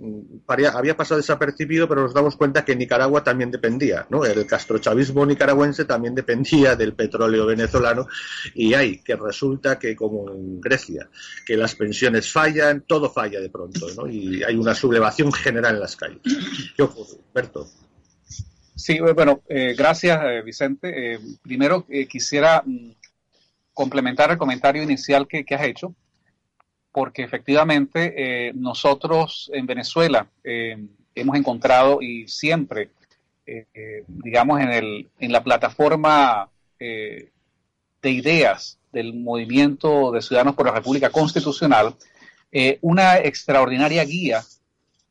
había 0.48 0.98
pasado 0.98 1.18
desapercibido, 1.18 1.88
pero 1.88 2.04
nos 2.04 2.14
damos 2.14 2.36
cuenta 2.36 2.64
que 2.64 2.76
Nicaragua 2.76 3.24
también 3.24 3.52
dependía, 3.52 4.06
¿no? 4.10 4.26
El 4.26 4.46
castrochavismo 4.46 5.26
nicaragüense 5.26 5.86
también 5.86 6.16
dependía 6.16 6.76
del 6.76 6.94
petróleo 6.94 7.46
venezolano 7.46 8.08
y 8.54 8.74
hay 8.74 9.00
que 9.00 9.16
resulta 9.16 9.80
que 9.80 9.96
como 9.96 10.30
en 10.30 10.62
Grecia, 10.62 11.10
que 11.46 11.58
las 11.58 11.76
pensiones 11.76 12.32
fallan, 12.32 12.82
todo 12.82 13.10
falla 13.10 13.40
de 13.40 13.50
pronto, 13.50 13.88
¿no? 13.96 14.08
Y 14.08 14.44
hay 14.44 14.56
una 14.56 14.76
sublevación 14.76 15.32
general 15.32 15.76
en 15.76 15.82
las 15.82 15.96
calles. 15.96 16.22
¿Qué 16.76 16.84
ocurre, 16.84 17.18
Humberto? 17.28 17.68
Sí, 18.76 19.00
bueno, 19.00 19.42
eh, 19.48 19.76
gracias 19.78 20.20
eh, 20.24 20.42
Vicente. 20.42 21.14
Eh, 21.14 21.20
primero 21.42 21.86
quisiera 22.10 22.64
mm, 22.66 22.92
complementar 23.74 24.32
el 24.32 24.38
comentario 24.38 24.82
inicial 24.82 25.28
que, 25.28 25.46
has 25.54 25.64
hecho, 25.64 25.94
porque 26.92 27.24
efectivamente 27.24 28.52
nosotros 28.54 29.50
en 29.54 29.66
Venezuela 29.66 30.28
hemos 30.44 31.38
encontrado 31.38 32.02
y 32.02 32.28
siempre, 32.28 32.90
digamos, 34.08 34.60
en, 34.60 34.72
el, 34.72 35.10
en 35.20 35.32
la 35.32 35.42
plataforma 35.42 36.50
de 36.78 37.32
ideas 38.04 38.78
del 38.92 39.14
movimiento 39.14 40.12
de 40.12 40.22
Ciudadanos 40.22 40.56
por 40.56 40.66
la 40.66 40.74
República 40.74 41.10
Constitucional, 41.10 41.96
una 42.82 43.20
extraordinaria 43.20 44.04
guía 44.04 44.44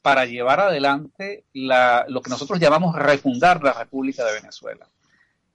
para 0.03 0.25
llevar 0.25 0.61
adelante 0.61 1.45
lo 1.53 2.23
que 2.23 2.31
nosotros 2.31 2.59
llamamos 2.59 2.97
refundar 2.97 3.63
la 3.63 3.73
República 3.73 4.25
de 4.25 4.35
Venezuela. 4.35 4.87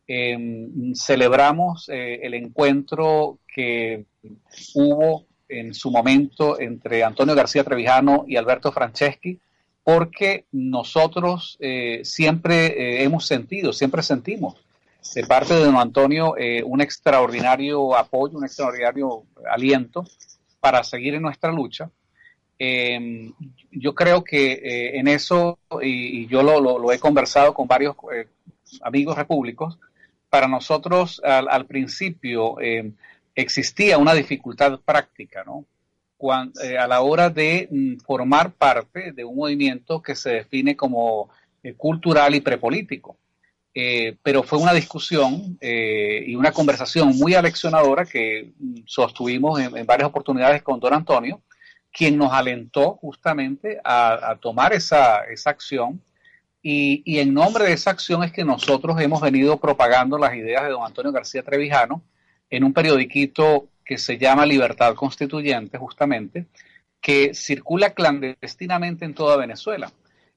Em, 0.08 0.94
celebramos 0.94 1.90
eh, 1.90 2.20
el 2.22 2.36
encuentro 2.36 3.40
que 3.48 4.06
hubo 4.75 5.25
en 5.50 5.74
su 5.74 5.90
momento 5.90 6.60
entre 6.60 7.04
Antonio 7.04 7.34
García 7.34 7.64
Trevijano 7.64 8.24
y 8.28 8.36
Alberto 8.36 8.72
Franceschi, 8.72 9.40
porque 9.84 10.46
nosotros 10.52 11.58
eh, 11.60 12.02
siempre 12.04 12.68
eh, 12.68 13.04
hemos 13.04 13.25
sentido, 13.25 13.74
siempre 13.74 14.04
sentimos 14.04 14.56
de 15.14 15.25
parte 15.25 15.54
de 15.54 15.66
don 15.66 15.78
Antonio 15.78 16.34
un 16.66 16.82
extraordinario 16.82 17.96
apoyo, 17.96 18.40
un 18.40 18.44
extraordinario 18.44 19.24
aliento 19.52 20.04
para 20.60 20.84
seguir 20.84 21.14
en 21.14 21.22
nuestra 21.22 21.52
lucha 21.52 21.92
eh, 22.58 23.32
yo 23.76 23.94
creo 23.94 24.24
que 24.24 24.54
eh, 24.54 25.00
en 25.00 25.08
eso, 25.08 25.60
y, 25.82 26.28
yo 26.28 26.42
lo, 26.44 26.92
he 26.92 27.00
conversado 27.00 27.54
con 27.54 27.68
varios 27.68 27.96
eh, 28.14 28.28
amigos 28.82 29.18
repúblicos, 29.18 29.78
para 30.30 30.48
nosotros 30.48 31.22
al, 31.24 31.66
principio 31.66 32.60
em, 32.60 32.94
existía 33.36 33.98
una 33.98 34.14
dificultad 34.14 34.80
práctica, 34.84 35.44
¿no? 35.46 35.66
Eh, 36.64 36.78
a 36.78 36.88
la 36.88 37.02
hora 37.02 37.30
de 37.30 37.68
mm, 37.70 37.98
formar 37.98 38.52
parte 38.52 39.12
de 39.12 39.24
un 39.24 39.36
movimiento 39.36 40.02
que 40.02 40.16
se 40.16 40.32
define 40.32 40.76
como 40.76 41.30
cultural 41.78 42.36
y 42.36 42.42
prepolítico. 42.42 43.18
pero 44.24 44.44
fue 44.44 44.60
una 44.60 44.74
discusión 44.74 45.58
y 45.62 46.36
una 46.36 46.52
conversación 46.52 47.10
muy 47.18 47.34
aleccionadora 47.34 48.06
que 48.06 48.54
mm, 48.58 48.82
sostuvimos 48.86 49.60
en 49.60 49.86
varias 49.86 50.10
oportunidades 50.10 50.64
con 50.64 50.80
don 50.80 50.94
Antonio, 50.94 51.42
quien 51.96 52.18
nos 52.18 52.34
alentó 52.34 52.98
justamente 52.98 53.80
a, 53.86 54.38
tomar 54.42 54.74
esa, 54.74 55.24
acción. 55.46 56.02
Y, 56.62 57.20
en 57.20 57.34
nombre 57.34 57.64
de 57.64 57.74
esa 57.74 57.92
acción 57.92 58.22
es 58.24 58.34
que 58.34 58.44
nosotros 58.44 59.00
hemos 59.00 59.22
venido 59.22 59.58
propagando 59.58 60.18
las 60.18 60.36
ideas 60.36 60.64
de 60.64 60.72
don 60.72 60.84
Antonio 60.84 61.14
García 61.14 61.42
Trevijano 61.42 62.04
en 62.50 62.66
un 62.66 62.74
periodiquito 62.74 63.70
que 63.86 63.98
se 63.98 64.18
llama 64.18 64.46
Libertad 64.46 64.94
Constituyente, 64.96 65.78
justamente, 65.78 66.48
que 67.00 67.34
circula 67.34 67.92
clandestinamente 67.92 69.06
en 69.06 69.14
toda 69.14 69.38
Venezuela. 69.38 69.90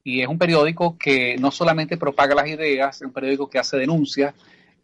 Y 0.05 0.21
es 0.21 0.29
un 0.29 0.39
periódico 0.39 0.97
que 0.97 1.37
no 1.39 1.51
solamente 1.51 1.97
propaga 1.97 2.37
las 2.37 2.47
ideas, 2.47 2.97
es 2.97 3.03
un 3.03 3.13
periódico 3.13 3.51
que 3.51 3.59
hace 3.59 3.77
denuncias, 3.79 4.33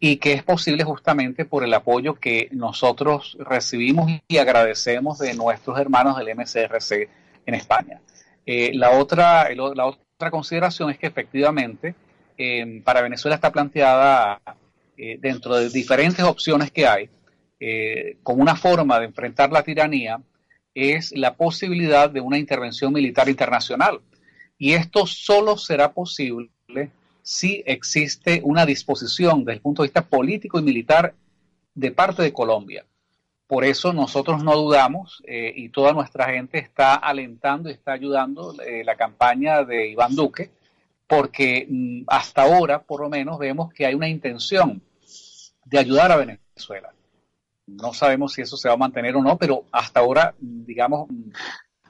y 0.01 0.17
que 0.17 0.33
es 0.33 0.43
posible 0.43 0.85
justamente 0.85 1.45
por 1.45 1.65
el 1.65 1.73
apoyo 1.73 2.15
que 2.15 2.49
nosotros 2.53 3.37
recibimos 3.41 4.11
y 4.29 4.37
agradecemos 4.39 5.19
de 5.19 5.35
nuestros 5.35 5.79
hermanos 5.79 6.17
del 6.19 6.37
MCRC 6.37 7.09
en 7.47 7.55
España. 7.55 8.01
Eh, 8.47 8.73
la, 8.75 8.91
otra, 8.91 9.49
la 9.55 9.87
otra 9.87 10.31
consideración 10.31 10.91
es 10.91 10.99
que 10.99 11.07
efectivamente 11.07 11.95
em, 12.37 12.83
para 12.83 13.01
Venezuela 13.01 13.37
está 13.37 13.51
planteada 13.51 14.41
eh, 14.97 15.19
dentro 15.21 15.57
de 15.57 15.71
diferentes 15.71 16.25
opciones 16.25 16.71
que 16.71 16.87
hay, 16.87 17.09
eh, 17.59 18.19
como 18.23 18.43
una 18.43 18.57
forma 18.57 18.99
de 18.99 19.07
enfrentar 19.07 19.51
la 19.51 19.63
tiranía, 19.63 20.21
es 20.75 21.13
la 21.17 21.35
posibilidad 21.35 22.11
de 22.11 22.21
una 22.21 22.39
intervención 22.39 22.93
militar 22.93 23.29
internacional. 23.29 24.01
Y 24.59 24.73
esto 24.75 25.07
solo 25.07 25.57
será 25.57 25.93
posible 25.93 26.51
si 27.25 27.62
existe 27.64 28.43
una 28.45 28.66
disposición 28.66 29.40
desde 29.40 29.54
el 29.54 29.61
punto 29.62 29.83
de 29.83 29.88
vista 29.88 30.04
político 30.04 30.59
y 30.59 30.62
militar 30.62 31.14
de 31.75 31.90
parte 31.90 32.23
de 32.23 32.35
Colombia. 32.35 32.85
Por 33.47 33.64
eso 33.64 33.95
nosotros 33.95 34.45
no 34.45 34.54
dudamos 34.54 35.23
eh, 35.26 35.50
y 35.57 35.71
toda 35.71 35.95
nuestra 35.95 36.26
gente 36.26 36.59
está 36.59 36.95
alentando 36.95 37.71
y 37.71 37.73
está 37.73 37.93
ayudando 37.93 38.54
eh, 38.61 38.85
la 38.85 38.97
campaña 38.97 39.64
de 39.64 39.88
Iván 39.88 40.14
Duque, 40.14 40.50
porque 41.07 41.66
mm, 41.69 42.02
hasta 42.09 42.43
ahora, 42.43 42.83
por 42.83 43.00
lo 43.00 43.09
menos, 43.09 43.38
vemos 43.38 43.73
que 43.73 43.87
hay 43.87 43.95
una 43.95 44.09
intención 44.09 44.83
de 45.64 45.78
ayudar 45.78 46.12
a 46.12 46.16
Venezuela. 46.16 46.93
No 47.66 47.95
sabemos 47.95 48.35
si 48.35 48.43
eso 48.43 48.59
se 48.59 48.69
va 48.69 48.75
a 48.75 48.78
mantener 48.78 49.16
o 49.16 49.23
no, 49.23 49.38
pero 49.38 49.64
hasta 49.73 50.00
ahora, 50.00 50.35
digamos, 50.38 51.09
mm, 51.09 51.31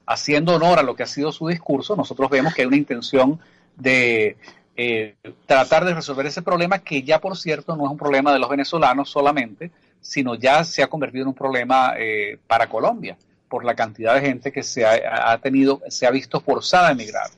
haciendo 0.07 0.55
honor 0.55 0.79
a 0.79 0.85
lo 0.85 0.95
que 0.95 1.03
ha 1.03 1.07
sido 1.07 1.33
su 1.33 1.49
discurso, 1.49 1.97
nosotros 1.97 2.31
vemos 2.31 2.55
que 2.55 2.63
hay 2.63 2.69
una 2.69 2.77
intención 2.77 3.41
de 3.77 4.37
eh, 4.77 5.15
tratar 5.47 5.85
de 5.85 5.95
resolver 5.95 6.27
ese 6.27 6.43
problema 6.43 6.81
que 6.81 7.05
ya 7.05 7.21
por 7.21 7.37
cierto 7.37 7.77
no 7.77 7.85
es 7.85 7.91
un 7.93 7.97
problema 7.97 8.33
de 8.33 8.41
los 8.41 8.49
venezolanos 8.49 9.09
solamente, 9.09 9.71
sino 10.01 10.35
ya 10.35 10.65
se 10.65 10.83
ha 10.83 10.89
convertido 10.89 11.23
en 11.23 11.29
un 11.29 11.35
problema 11.35 11.95
eh, 11.97 12.39
para 12.49 12.69
Colombia 12.69 13.17
por 13.49 13.65
la 13.65 13.77
cantidad 13.77 14.17
de 14.17 14.23
gente 14.23 14.51
que 14.51 14.65
se 14.65 14.85
ha, 14.85 15.39
tenido, 15.39 15.81
se 15.89 16.07
ha 16.07 16.11
visto 16.11 16.41
forzada 16.41 16.89
a 16.89 16.93
emigrar. 16.93 17.31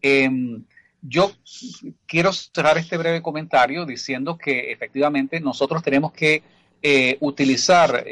Em, 0.00 0.64
yo 1.02 1.30
quiero 2.06 2.32
cerrar 2.32 2.78
este 2.78 2.96
breve 2.96 3.20
comentario 3.20 3.84
diciendo 3.84 4.38
que 4.38 4.72
efectivamente 4.72 5.40
nosotros 5.40 5.82
tenemos 5.82 6.12
que 6.12 6.42
eh, 6.80 7.18
utilizar 7.20 8.02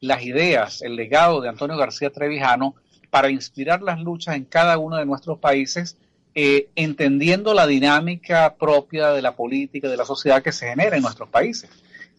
las 0.00 0.22
ideas, 0.22 0.82
el 0.82 0.96
legado 0.96 1.40
de 1.40 1.48
Antonio 1.48 1.78
García 1.78 2.10
Trevijano 2.10 2.74
para 3.08 3.30
inspirar 3.30 3.80
las 3.80 4.00
luchas 4.00 4.36
en 4.36 4.44
cada 4.44 4.76
uno 4.76 4.96
de 4.96 5.06
nuestros 5.06 5.38
países, 5.38 5.96
eh, 6.38 6.68
entendiendo 6.76 7.54
la 7.54 7.66
dinámica 7.66 8.56
propia 8.56 9.08
de 9.12 9.22
la 9.22 9.34
política, 9.34 9.88
de 9.88 9.96
la 9.96 10.04
sociedad 10.04 10.42
que 10.42 10.52
se 10.52 10.68
genera 10.68 10.94
en 10.94 11.02
nuestros 11.02 11.30
países. 11.30 11.70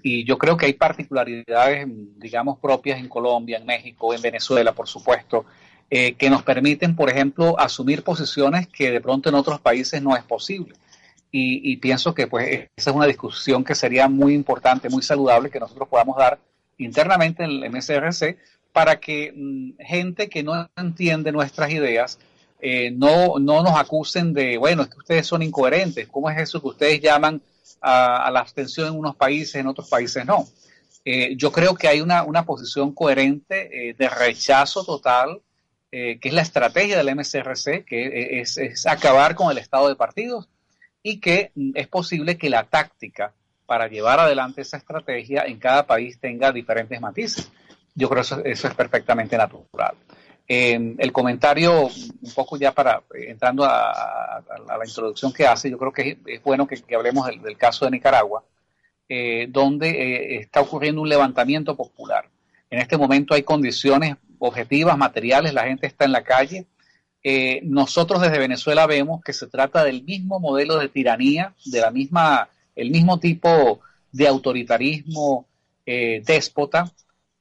Y 0.02 0.26
yo 0.26 0.40
creo 0.40 0.58
que 0.58 0.66
hay 0.66 0.74
particularidades, 0.74 1.86
digamos, 2.18 2.58
propias 2.58 2.98
en 2.98 3.10
Colombia, 3.10 3.60
en 3.60 3.68
México, 3.68 4.16
en 4.16 4.22
Venezuela, 4.24 4.74
por 4.74 4.88
supuesto, 4.88 5.46
eh, 5.92 6.14
que 6.14 6.32
nos 6.32 6.42
permiten, 6.42 6.96
por 6.96 7.12
ejemplo, 7.12 7.60
asumir 7.60 8.04
posiciones 8.04 8.68
que 8.68 8.90
de 8.90 9.02
pronto 9.02 9.30
en 9.30 9.36
otros 9.36 9.62
países 9.62 10.02
no 10.02 10.16
es 10.18 10.24
posible. 10.24 10.74
Y, 11.32 11.78
pienso 11.78 12.16
que 12.16 12.26
pues 12.26 12.70
esa 12.76 12.90
es 12.90 12.96
una 12.96 13.06
discusión 13.06 13.64
que 13.64 13.76
sería 13.76 14.10
muy 14.10 14.34
importante, 14.34 14.90
muy 14.90 15.04
saludable 15.04 15.52
que 15.52 15.60
nosotros 15.60 15.88
podamos 15.88 16.18
dar 16.18 16.40
internamente 16.80 17.44
en 17.44 17.52
el 17.52 17.70
MSRC 17.70 18.40
para 18.72 19.00
que 19.00 19.32
mm, 19.36 19.74
gente 19.80 20.28
que 20.30 20.42
no 20.42 20.68
entiende 20.76 21.32
nuestras 21.32 21.70
ideas 21.70 22.18
eh, 22.60 22.92
no, 22.92 23.40
no 23.40 23.64
nos 23.64 23.78
acusen 23.78 24.34
de, 24.34 24.58
bueno, 24.58 24.84
es 24.84 24.90
que 24.90 24.98
ustedes 24.98 25.28
son 25.28 25.42
incoherentes, 25.42 26.08
¿cómo 26.08 26.30
es 26.30 26.38
eso 26.38 26.62
que 26.62 26.68
ustedes 26.68 27.02
llaman 27.02 27.42
a, 27.82 28.30
la 28.32 28.40
abstención 28.40 28.88
en 28.88 29.00
unos 29.00 29.16
países, 29.16 29.56
en 29.56 29.68
otros 29.68 29.90
países 29.90 30.26
no? 30.26 30.48
Eh, 31.06 31.36
yo 31.38 31.52
creo 31.52 31.76
que 31.76 31.88
hay 31.88 32.02
una, 32.02 32.24
una 32.24 32.46
posición 32.46 32.94
coherente 32.94 33.96
de 33.98 34.10
rechazo 34.10 34.84
total 34.84 35.42
que 35.90 36.20
es 36.22 36.34
la 36.34 36.42
estrategia 36.42 37.02
del 37.02 37.16
MSRC, 37.16 37.86
que 37.86 38.42
es, 38.42 38.58
es, 38.58 38.86
acabar 38.86 39.36
con 39.36 39.50
el 39.50 39.58
estado 39.58 39.88
de 39.88 39.96
partidos 39.96 40.50
y 41.02 41.22
que 41.22 41.52
es 41.76 41.88
posible 41.88 42.38
que 42.38 42.50
la 42.50 42.66
táctica 42.66 43.34
para 43.66 43.88
llevar 43.88 44.20
adelante 44.20 44.62
esa 44.62 44.78
estrategia 44.78 45.44
en 45.44 45.60
cada 45.60 45.88
país 45.88 46.20
tenga 46.20 46.52
diferentes 46.52 47.00
matices. 47.00 47.52
Yo 47.94 48.10
creo 48.10 48.22
que 48.22 48.26
eso, 48.26 48.44
eso 48.44 48.68
es 48.68 48.74
perfectamente 48.74 49.38
natural. 49.38 49.96
El 50.48 51.12
comentario, 51.12 51.88
un 51.88 52.32
poco 52.34 52.58
ya 52.58 52.72
para 52.72 53.04
eh, 53.14 53.32
entrando 53.32 53.66
a, 53.66 54.42
la 54.66 54.86
introducción 54.86 55.34
que 55.34 55.46
hace, 55.46 55.70
yo 55.70 55.78
creo 55.78 55.92
que 55.92 56.18
es, 56.26 56.44
bueno 56.44 56.66
que, 56.68 56.82
hablemos 56.96 57.28
del, 57.28 57.58
caso 57.58 57.86
de 57.86 57.92
Nicaragua, 57.92 58.44
eh, 59.10 59.48
donde 59.50 59.90
eh, 59.90 60.40
está 60.40 60.62
ocurriendo 60.62 61.02
un 61.02 61.10
levantamiento 61.10 61.76
popular. 61.76 62.30
En 62.70 62.80
este 62.80 62.98
momento 62.98 63.34
hay 63.34 63.44
condiciones 63.44 64.16
objetivas, 64.40 64.98
materiales, 64.98 65.54
la 65.54 65.66
gente 65.66 65.88
está 65.88 66.06
en 66.06 66.12
la 66.12 66.24
calle, 66.24 66.68
eh, 67.30 67.60
nosotros 67.64 68.22
desde 68.22 68.40
Venezuela 68.40 68.86
vemos 68.86 69.22
que 69.22 69.34
se 69.34 69.48
trata 69.48 69.84
del 69.84 70.04
mismo 70.04 70.40
modelo 70.40 70.78
de 70.78 70.88
tiranía, 70.88 71.54
de 71.66 71.82
la 71.82 71.92
misma, 71.92 72.48
el 72.74 72.90
mismo 72.90 73.20
tipo 73.20 73.82
de 74.14 74.28
autoritarismo 74.28 75.46
eh, 75.86 76.22
déspota 76.26 76.90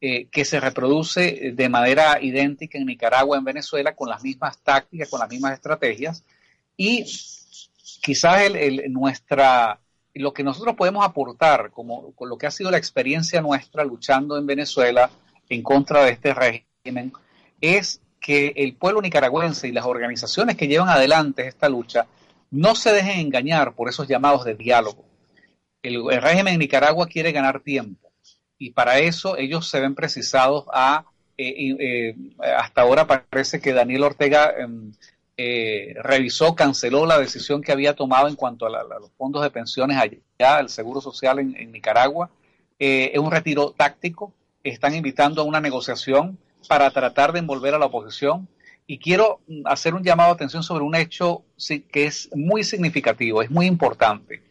eh, 0.01 0.27
que 0.27 0.45
se 0.45 0.61
reproduce 0.61 1.53
de 1.55 1.69
manera 1.69 2.21
idéntica 2.21 2.77
en 2.77 2.87
Nicaragua, 2.87 3.39
en 3.39 3.45
Venezuela, 3.45 3.95
con 3.95 4.09
las 4.11 4.23
mismas 4.23 4.59
tácticas, 4.59 5.09
con 5.09 5.21
las 5.21 5.31
mismas 5.31 5.55
estrategias. 5.55 6.23
Y 6.77 7.05
quizás 8.03 8.53
nuestra, 8.89 9.81
lo 10.15 10.35
que 10.35 10.43
nosotros 10.43 10.77
podemos 10.77 11.05
aportar, 11.05 11.71
como 11.71 12.13
con 12.13 12.29
lo 12.29 12.37
que 12.37 12.47
ha 12.47 12.51
sido 12.51 12.71
la 12.71 12.77
experiencia 12.77 13.41
nuestra 13.41 13.85
luchando 13.85 14.37
en 14.37 14.47
Venezuela 14.47 15.11
en 15.49 15.63
contra 15.63 16.05
de 16.05 16.13
este 16.13 16.35
régimen, 16.35 17.13
es 17.61 18.01
que 18.21 18.53
el 18.57 18.75
pueblo 18.75 19.01
nicaragüense 19.01 19.69
y 19.69 19.73
las 19.73 19.87
organizaciones 19.87 20.57
que 20.57 20.69
llevan 20.69 20.89
adelante 20.89 21.47
esta 21.47 21.69
lucha 21.69 22.07
no 22.51 22.75
se 22.75 22.93
dejen 22.93 23.21
engañar 23.21 23.75
por 23.75 23.89
esos 23.89 24.09
llamados 24.09 24.45
de 24.45 24.55
diálogo. 24.55 25.05
El, 25.83 26.05
régimen 26.21 26.55
en 26.55 26.61
Nicaragua 26.61 27.07
quiere 27.07 27.33
ganar 27.33 27.61
tiempo 27.61 28.06
y 28.59 28.71
para 28.71 28.99
eso 28.99 29.37
ellos 29.37 29.69
se 29.69 29.81
ven 29.81 29.95
precisados 29.95 30.65
a, 30.73 31.05
eh, 31.37 31.77
eh, 31.79 32.17
hasta 32.57 32.83
ahora 32.83 33.07
parece 33.07 33.61
que 33.61 33.73
Daniel 33.73 34.05
Ortega 34.05 34.55
em, 34.59 34.93
eh, 35.37 35.95
revisó, 36.03 36.55
canceló 36.55 37.05
la 37.05 37.19
decisión 37.19 37.61
que 37.61 37.73
había 37.73 37.95
tomado 37.95 38.29
en 38.29 38.37
cuanto 38.37 38.67
a, 38.67 38.71
los 38.99 39.11
fondos 39.19 39.43
de 39.43 39.51
pensiones 39.51 39.99
allá, 39.99 40.61
el 40.61 40.71
Seguro 40.71 41.01
Social 41.01 41.39
en, 41.39 41.73
Nicaragua. 41.73 42.31
es 42.79 43.19
un 43.19 43.31
retiro 43.31 43.75
táctico, 43.77 44.33
están 44.65 44.95
invitando 44.95 45.43
a 45.43 45.45
una 45.45 45.61
negociación 45.61 46.39
para 46.69 46.91
tratar 46.91 47.33
de 47.33 47.41
envolver 47.41 47.75
a 47.75 47.79
la 47.79 47.87
oposición. 47.87 48.49
Y 48.89 48.99
quiero 48.99 49.41
hacer 49.65 49.95
un 49.95 50.05
llamado 50.05 50.31
de 50.31 50.37
atención 50.37 50.63
sobre 50.63 50.85
un 50.85 50.95
hecho 50.95 51.43
que 51.91 52.07
es 52.07 52.31
muy 52.35 52.63
significativo, 52.63 53.43
es 53.43 53.51
muy 53.51 53.67
importante. 53.67 54.43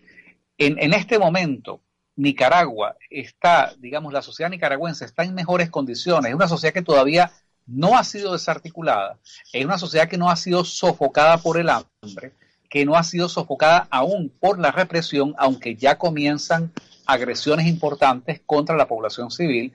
En 0.57 0.93
este 0.93 1.17
momento, 1.17 1.81
Nicaragua 2.15 2.95
está, 3.09 3.73
digamos, 3.77 4.13
la 4.13 4.21
sociedad 4.21 4.49
nicaragüense 4.49 5.05
está 5.05 5.23
en 5.23 5.33
mejores 5.33 5.69
condiciones. 5.69 6.29
Es 6.29 6.35
una 6.35 6.47
sociedad 6.47 6.73
que 6.73 6.81
todavía 6.81 7.31
no 7.67 7.97
ha 7.97 8.03
sido 8.03 8.33
desarticulada, 8.33 9.17
es 9.51 9.65
una 9.65 9.79
sociedad 9.79 10.07
que 10.07 10.17
no 10.17 10.29
ha 10.29 10.35
sido 10.35 10.63
sofocada 10.63 11.39
por 11.39 11.57
el 11.57 11.69
hambre, 11.69 12.33
que 12.69 12.85
no 12.85 12.95
ha 12.95 13.03
sido 13.03 13.27
sofocada 13.27 13.87
aún 13.89 14.29
por 14.29 14.59
la 14.59 14.71
represión, 14.71 15.33
aunque 15.37 15.75
ya 15.75 15.97
comienzan 15.97 16.71
agresiones 17.07 17.65
importantes 17.65 18.41
contra 18.45 18.75
la 18.75 18.87
población 18.87 19.31
civil 19.31 19.73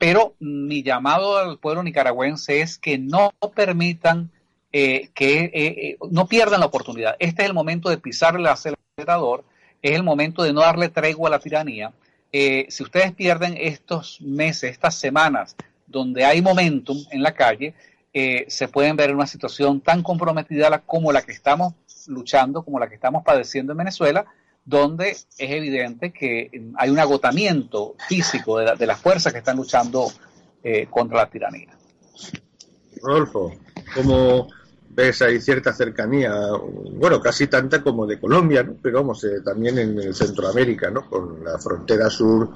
pero 0.00 0.34
mi 0.40 0.82
llamado 0.82 1.36
al 1.36 1.58
pueblo 1.58 1.82
nicaragüense 1.82 2.62
es 2.62 2.78
que 2.78 2.96
no 2.96 3.32
permitan 3.54 4.30
eh, 4.72 5.10
que 5.12 5.42
eh, 5.42 5.52
eh, 5.52 5.98
no 6.10 6.26
pierdan 6.26 6.60
la 6.60 6.66
oportunidad. 6.66 7.16
Este 7.18 7.42
es 7.42 7.48
el 7.48 7.54
momento 7.54 7.90
de 7.90 7.98
pisar 7.98 8.34
el 8.34 8.46
acelerador, 8.46 9.44
es 9.82 9.92
el 9.92 10.02
momento 10.02 10.42
de 10.42 10.52
no 10.52 10.60
darle 10.60 10.88
tregua 10.88 11.28
a 11.28 11.32
la 11.32 11.38
tiranía. 11.38 11.92
si 12.32 12.82
ustedes 12.82 13.12
pierden 13.12 13.56
estos 13.58 14.20
meses, 14.20 14.70
estas 14.70 14.94
semanas, 14.94 15.56
donde 15.86 16.24
hay 16.24 16.40
momentum 16.42 16.98
en 17.10 17.22
la 17.22 17.34
calle, 17.34 17.74
se 18.12 18.68
pueden 18.68 18.96
ver 18.96 19.10
en 19.10 19.16
una 19.16 19.26
situación 19.26 19.80
tan 19.80 20.02
comprometida 20.02 20.78
como 20.80 21.12
la 21.12 21.22
que 21.22 21.32
estamos 21.32 21.74
luchando, 22.06 22.62
como 22.62 22.78
la 22.78 22.88
que 22.88 22.94
estamos 22.94 23.24
padeciendo 23.24 23.72
en 23.72 23.78
Venezuela, 23.78 24.26
donde 24.64 25.10
es 25.10 25.26
evidente 25.38 26.12
que 26.12 26.50
hay 26.76 26.90
un 26.90 26.98
agotamiento 26.98 27.96
físico 28.08 28.58
de, 28.58 28.86
las 28.86 29.00
fuerzas 29.00 29.32
que 29.32 29.38
están 29.38 29.56
luchando 29.56 30.06
eh, 30.62 30.86
contra 30.88 31.18
la 31.18 31.30
tiranía. 31.30 31.76
Rodolfo, 33.02 33.54
¿cómo 33.94 34.48
ves 34.92 35.22
ahí 35.22 35.40
cierta 35.40 35.72
cercanía, 35.72 36.32
bueno, 36.92 37.20
casi 37.20 37.46
tanta 37.46 37.82
como 37.82 38.06
de 38.06 38.18
Colombia, 38.18 38.62
¿no? 38.62 38.76
pero 38.82 38.98
vamos, 38.98 39.22
eh, 39.24 39.40
también 39.44 39.78
en 39.78 40.12
Centroamérica, 40.12 40.90
¿no? 40.90 41.08
con 41.08 41.44
la 41.44 41.58
frontera 41.58 42.10
sur, 42.10 42.50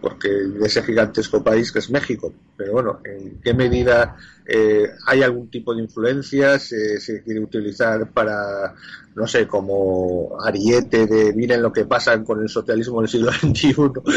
porque 0.00 0.28
de 0.28 0.66
ese 0.66 0.82
gigantesco 0.82 1.42
país 1.42 1.70
que 1.70 1.80
es 1.80 1.90
México. 1.90 2.32
Pero 2.56 2.72
bueno, 2.72 3.00
¿en 3.04 3.40
qué 3.40 3.52
medida 3.52 4.16
eh, 4.46 4.90
hay 5.06 5.22
algún 5.22 5.50
tipo 5.50 5.74
de 5.74 5.82
influencia? 5.82 6.58
¿Se, 6.58 7.00
¿Se, 7.00 7.22
quiere 7.22 7.40
utilizar 7.40 8.10
para 8.10 8.74
no 9.14 9.26
sé, 9.28 9.46
como 9.46 10.36
ariete 10.44 11.06
de 11.06 11.32
miren 11.34 11.62
lo 11.62 11.72
que 11.72 11.84
pasa 11.84 12.22
con 12.24 12.42
el 12.42 12.48
socialismo 12.48 13.00
del 13.00 13.08
siglo 13.08 13.32
XXI 13.32 13.74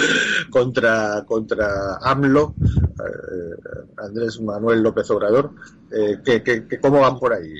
contra, 0.50 1.24
contra 1.26 1.98
AMLO, 2.02 2.56
eh, 2.60 3.86
Andrés 3.98 4.42
Manuel 4.42 4.82
López 4.82 5.10
Obrador. 5.12 5.52
Eh, 5.92 6.18
¿qué, 6.26 6.80
cómo 6.82 7.02
van 7.02 7.20
por 7.20 7.34
ahí, 7.34 7.52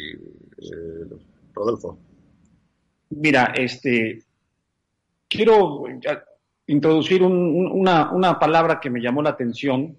eh, 0.58 1.18
Rodolfo? 1.54 2.00
Mira, 3.12 3.54
este, 3.56 4.24
quiero 5.28 5.86
introducir 6.66 7.22
una, 7.24 8.12
una, 8.12 8.40
palabra 8.40 8.80
que 8.80 8.90
me 8.90 9.00
llamó 9.00 9.22
la 9.22 9.30
atención 9.30 9.96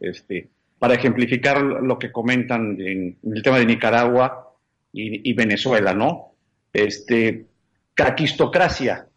este, 0.00 0.48
para 0.78 0.94
ejemplificar 0.94 1.60
lo 1.60 1.98
que 1.98 2.10
comentan 2.10 2.80
en, 2.80 3.18
el 3.22 3.42
tema 3.42 3.58
de 3.58 3.66
Nicaragua 3.66 4.54
y, 4.92 5.28
y 5.28 5.34
Venezuela, 5.34 5.92
¿no? 5.92 6.35
Este, 6.72 7.46
caquistocracia 7.94 9.08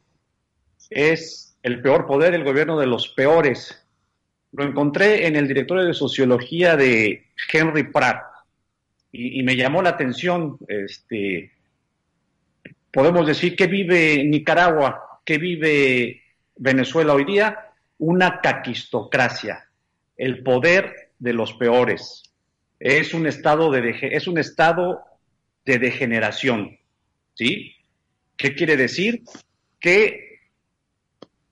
es 0.90 1.58
el 1.62 1.82
peor 1.82 2.08
poder, 2.08 2.34
el 2.34 2.44
gobierno 2.44 2.80
de 2.80 2.88
los 2.88 3.10
peores. 3.10 3.86
Lo 4.52 4.64
encontré 4.64 5.28
en 5.28 5.36
el 5.36 5.48
directorio 5.48 5.86
de 5.86 5.94
sociología 5.94 6.76
de 6.76 7.28
Henry 7.52 7.84
Pratt 7.84 8.24
y, 9.12 9.44
me 9.44 9.56
llamó 9.56 9.82
la 9.82 9.90
atención. 9.90 10.58
Este, 10.68 11.52
podemos 12.92 13.28
decir 13.28 13.56
que 13.56 13.68
vive 13.68 14.24
Nicaragua, 14.24 15.22
que 15.26 15.38
vive 15.38 16.24
Venezuela 16.56 17.14
hoy 17.14 17.26
día, 17.26 17.74
una 17.98 18.40
caquistocracia, 18.42 19.70
el 20.18 20.42
poder 20.44 21.12
de 21.20 21.34
los 21.34 21.54
peores. 21.54 22.24
Es 22.80 23.14
un 23.14 23.28
estado 23.28 23.72
de, 23.72 23.96
es 24.02 24.28
un 24.28 24.38
estado 24.38 25.02
de 25.66 25.80
degeneración. 25.80 26.79
¿Sí? 27.39 27.73
¿Qué 28.36 28.54
quiere 28.54 28.75
decir? 28.75 29.23
Que 29.80 30.41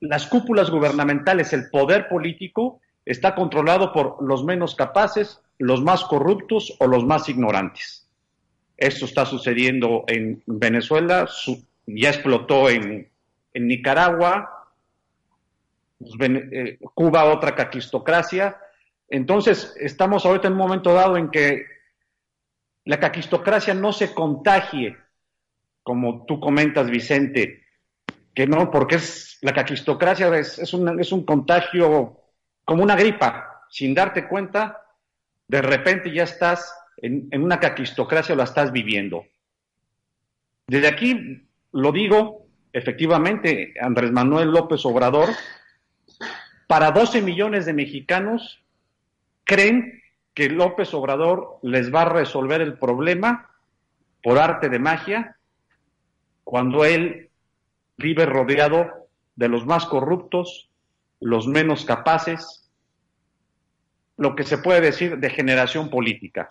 las 0.00 0.26
cúpulas 0.26 0.70
gubernamentales, 0.70 1.54
el 1.54 1.70
poder 1.70 2.08
político, 2.08 2.82
está 3.06 3.34
controlado 3.34 3.90
por 3.90 4.22
los 4.22 4.44
menos 4.44 4.74
capaces, 4.74 5.40
los 5.56 5.82
más 5.82 6.04
corruptos 6.04 6.76
o 6.78 6.86
los 6.86 7.06
más 7.06 7.30
ignorantes. 7.30 8.06
Esto 8.76 9.06
está 9.06 9.24
sucediendo 9.24 10.04
en 10.08 10.42
Venezuela, 10.44 11.26
ya 11.86 12.10
explotó 12.10 12.68
en, 12.68 13.10
Nicaragua, 13.54 14.68
pues, 15.98 16.12
eh, 16.20 16.78
Cuba 16.92 17.24
otra 17.24 17.54
caquistocracia. 17.54 18.58
Entonces, 19.08 19.74
estamos 19.80 20.26
ahorita 20.26 20.48
en 20.48 20.52
un 20.52 20.58
momento 20.58 20.92
dado 20.92 21.16
en 21.16 21.30
que 21.30 21.62
la 22.84 23.00
caquistocracia 23.00 23.72
no 23.72 23.94
se 23.94 24.12
contagie, 24.12 24.94
como 25.88 26.26
tú 26.26 26.38
comentas, 26.38 26.90
Vicente, 26.90 27.62
que 28.34 28.46
no, 28.46 28.70
porque 28.70 28.96
es 28.96 29.38
la 29.40 29.54
caquistocracia 29.54 30.28
es, 30.36 30.74
un 30.74 31.24
contagio 31.24 32.24
como 32.62 32.82
una 32.82 32.94
gripa, 32.94 33.64
sin 33.70 33.94
darte 33.94 34.28
cuenta, 34.28 34.82
de 35.46 35.62
repente 35.62 36.12
ya 36.12 36.24
estás 36.24 36.74
en, 36.98 37.28
en 37.30 37.42
una 37.42 37.58
caquistocracia 37.58 38.34
o 38.34 38.36
la 38.36 38.44
estás 38.44 38.70
viviendo. 38.70 39.24
Desde 40.66 40.88
aquí 40.88 41.48
lo 41.72 41.90
digo, 41.90 42.44
efectivamente, 42.74 43.72
Andrés 43.80 44.12
Manuel 44.12 44.50
López 44.50 44.84
Obrador, 44.84 45.30
para 46.66 46.90
12 46.90 47.22
millones 47.22 47.64
de 47.64 47.72
mexicanos, 47.72 48.62
creen 49.44 50.02
que 50.34 50.50
López 50.50 50.92
Obrador 50.92 51.60
les 51.62 51.90
va 51.90 52.02
a 52.02 52.10
resolver 52.10 52.60
el 52.60 52.78
problema 52.78 53.48
por 54.22 54.38
arte 54.38 54.68
de 54.68 54.78
magia 54.78 55.37
cuando 56.48 56.86
él 56.86 57.28
vive 57.98 58.24
rodeado 58.24 58.86
de 59.36 59.50
los 59.50 59.66
más 59.66 59.84
corruptos, 59.84 60.70
los 61.20 61.46
menos 61.46 61.84
capaces, 61.84 62.70
lo 64.16 64.34
que 64.34 64.44
se 64.44 64.56
puede 64.56 64.80
decir 64.80 65.18
de 65.18 65.28
generación 65.28 65.90
política. 65.90 66.48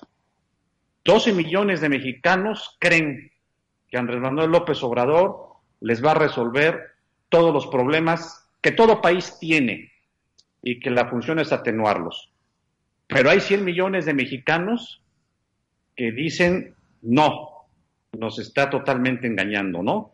12 1.04 1.34
millones 1.34 1.82
de 1.82 1.90
mexicanos 1.90 2.78
creen 2.78 3.32
que 3.90 3.98
Andrés 3.98 4.22
Manuel 4.22 4.52
López 4.52 4.84
Obrador 4.84 5.54
les 5.80 6.06
va 6.06 6.12
a 6.12 6.20
resolver 6.20 6.80
todos 7.30 7.52
los 7.52 7.66
problemas 7.66 8.48
que 8.62 8.74
todo 8.74 9.02
país 9.02 9.40
tiene 9.40 9.92
y 10.62 10.80
que 10.80 10.92
la 10.92 11.10
función 11.10 11.40
es 11.40 11.52
atenuarlos. 11.52 12.32
Pero 13.08 13.32
hay 13.32 13.40
100 13.42 13.66
millones 13.66 14.06
de 14.06 14.14
mexicanos 14.14 15.02
que 15.96 16.12
dicen 16.12 16.76
no, 17.02 17.57
nos 18.13 18.39
está 18.39 18.70
totalmente 18.70 19.28
engañando, 19.28 19.84
¿no? 19.84 20.13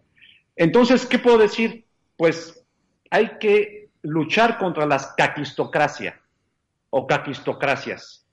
Entonces, 0.55 1.05
¿qué 1.05 1.19
puedo 1.19 1.37
decir? 1.37 1.85
Pues 2.17 2.65
hay 3.09 3.37
que 3.39 3.89
luchar 4.01 4.57
contra 4.57 4.85
las 4.85 5.13
caquistocracia 5.15 6.19
o 6.89 7.07
caquistocracias, 7.07 8.25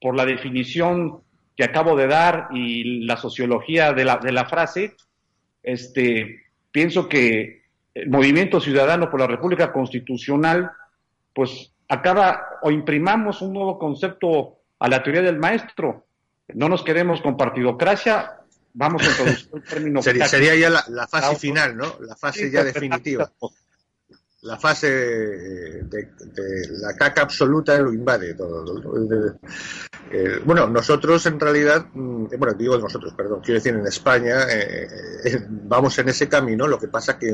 por 0.00 0.16
la 0.16 0.24
definición 0.26 1.22
que 1.56 1.64
acabo 1.64 1.94
de 1.96 2.08
dar 2.08 2.48
y 2.52 3.04
la 3.04 3.16
sociología 3.16 3.92
de 3.92 4.04
la, 4.04 4.16
de 4.16 4.32
la 4.32 4.46
frase, 4.46 4.96
este, 5.62 6.46
pienso 6.72 7.08
que 7.08 7.62
el 7.94 8.08
movimiento 8.08 8.58
ciudadano 8.58 9.10
por 9.10 9.20
la 9.20 9.26
República 9.26 9.72
Constitucional, 9.72 10.70
pues 11.32 11.72
acaba 11.88 12.58
o 12.62 12.70
imprimamos 12.70 13.42
un 13.42 13.52
nuevo 13.52 13.78
concepto 13.78 14.58
a 14.78 14.88
la 14.88 15.02
teoría 15.02 15.22
del 15.22 15.38
maestro. 15.38 16.06
No 16.48 16.68
nos 16.68 16.82
queremos 16.82 17.20
con 17.20 17.36
partidocracia, 17.36 18.41
vamos 18.74 19.02
a 19.02 19.06
introducir 19.06 19.48
el 19.54 19.62
término. 19.62 20.02
sería, 20.02 20.28
sería, 20.28 20.54
ya 20.54 20.70
la, 20.70 21.06
fase 21.06 21.36
final, 21.36 21.76
¿no? 21.76 21.96
La 22.00 22.16
fase 22.16 22.50
ya 22.50 22.64
definitiva. 22.64 23.30
La 24.42 24.58
fase 24.58 24.88
de, 24.90 26.08
la 26.80 26.96
caca 26.96 27.22
absoluta 27.22 27.78
lo 27.78 27.92
invade 27.92 28.34
todo. 28.34 28.64
Eh, 30.10 30.40
bueno, 30.44 30.66
nosotros 30.66 31.24
en 31.26 31.38
realidad, 31.38 31.86
mm, 31.94 32.26
bueno, 32.38 32.52
digo 32.54 32.76
nosotros, 32.76 33.14
perdón, 33.14 33.40
quiero 33.40 33.60
decir 33.60 33.74
en 33.74 33.86
España, 33.86 34.42
eh, 34.50 34.88
eh, 35.24 35.46
vamos 35.48 35.96
en 36.00 36.08
ese 36.08 36.28
camino, 36.28 36.66
lo 36.66 36.78
que 36.78 36.88
pasa 36.88 37.18
que 37.18 37.32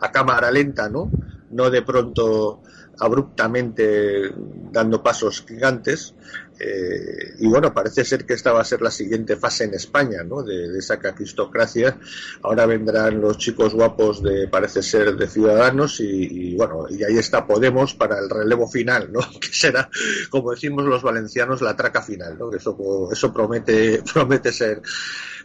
a 0.00 0.10
cámara 0.10 0.50
lenta, 0.50 0.88
¿no? 0.88 1.10
No 1.50 1.70
de 1.70 1.82
pronto 1.82 2.62
abruptamente 2.98 4.32
dando 4.72 5.02
pasos 5.02 5.44
gigantes. 5.46 6.14
Eh, 6.58 7.34
y 7.40 7.46
bueno, 7.48 7.74
parece 7.74 8.02
ser 8.02 8.24
que 8.24 8.32
esta 8.32 8.50
va 8.50 8.62
a 8.62 8.64
ser 8.64 8.80
la 8.80 8.90
siguiente 8.90 9.36
fase 9.36 9.64
en 9.64 9.74
España, 9.74 10.22
¿no? 10.24 10.42
De, 10.42 10.78
esa 10.78 10.98
caquistocracia. 10.98 11.98
Ahora 12.42 12.64
vendrán 12.64 13.20
los 13.20 13.36
chicos 13.36 13.74
guapos 13.74 14.22
de, 14.22 14.48
parece 14.48 14.82
ser, 14.82 15.16
de 15.16 15.28
Ciudadanos 15.28 16.00
y, 16.00 16.56
bueno, 16.56 16.86
y 16.88 17.04
ahí 17.04 17.18
está 17.18 17.46
Podemos 17.46 17.94
para 17.94 18.18
el 18.18 18.30
relevo 18.30 18.66
final, 18.66 19.12
¿no? 19.12 19.20
Que 19.40 19.48
será, 19.48 19.90
como 20.30 20.52
decimos 20.52 20.84
los 20.84 21.02
valencianos, 21.02 21.60
la 21.60 21.76
traca 21.76 22.02
final, 22.02 22.38
¿no? 22.38 22.52
Eso, 22.52 23.08
eso 23.12 23.32
promete, 23.32 24.02
promete 24.14 24.52
ser, 24.52 24.80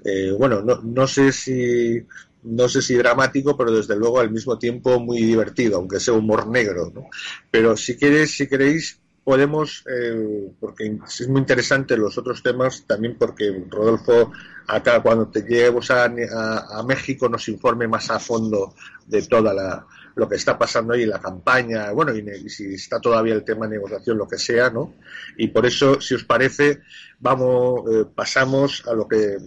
eh, 0.06 0.32
bueno, 0.32 0.62
no, 0.62 0.82
no 0.82 1.08
sé 1.08 1.32
si 1.34 2.06
no 2.44 2.68
sé 2.70 2.82
si 2.82 2.96
dramático, 2.96 3.56
pero 3.56 3.72
desde 3.72 3.96
luego 3.96 4.20
al 4.20 4.32
mismo 4.32 4.58
tiempo 4.58 5.00
muy 5.00 5.22
divertido, 5.22 5.78
aunque 5.78 6.00
sea 6.00 6.14
humor 6.14 6.48
negro. 6.48 6.92
¿no? 6.94 7.08
Pero 7.50 7.78
si 7.78 7.98
queréis, 7.98 8.36
si 8.36 8.48
queréis, 8.48 9.00
podemos, 9.24 9.84
eh, 9.88 10.52
porque 10.60 10.98
es 11.06 11.28
muy 11.28 11.42
interesante 11.42 11.96
los 11.96 12.18
otros 12.18 12.42
temas, 12.42 12.86
también 12.88 13.18
porque 13.18 13.66
Rodolfo, 13.70 14.32
acá 14.68 15.02
cuando 15.02 15.28
te 15.28 15.42
llevemos 15.42 15.92
a, 15.92 16.06
a, 16.06 16.84
México 16.84 17.30
nos 17.30 17.48
informe 17.48 17.88
más 17.88 18.10
a 18.10 18.20
fondo 18.20 18.74
de 19.06 19.22
toda 19.24 19.54
la, 19.54 19.86
lo 20.16 20.28
que 20.28 20.36
está 20.36 20.58
pasando 20.58 20.94
ahí, 20.94 21.06
la 21.06 21.20
campaña, 21.20 21.92
bueno, 21.92 22.14
y, 22.16 22.50
si 22.50 22.74
está 22.74 23.00
todavía 23.00 23.36
el 23.36 23.44
tema 23.44 23.68
de 23.68 23.76
negociación, 23.76 24.18
lo 24.18 24.28
que 24.28 24.38
sea, 24.38 24.70
¿no? 24.70 24.96
Y 25.38 25.48
por 25.50 25.66
eso, 25.66 26.02
si 26.02 26.16
os 26.16 26.24
parece, 26.24 26.82
vamos, 27.20 27.82
eh, 27.92 28.06
pasamos 28.14 28.84
a 28.88 28.94
lo 28.94 29.08
que 29.08 29.38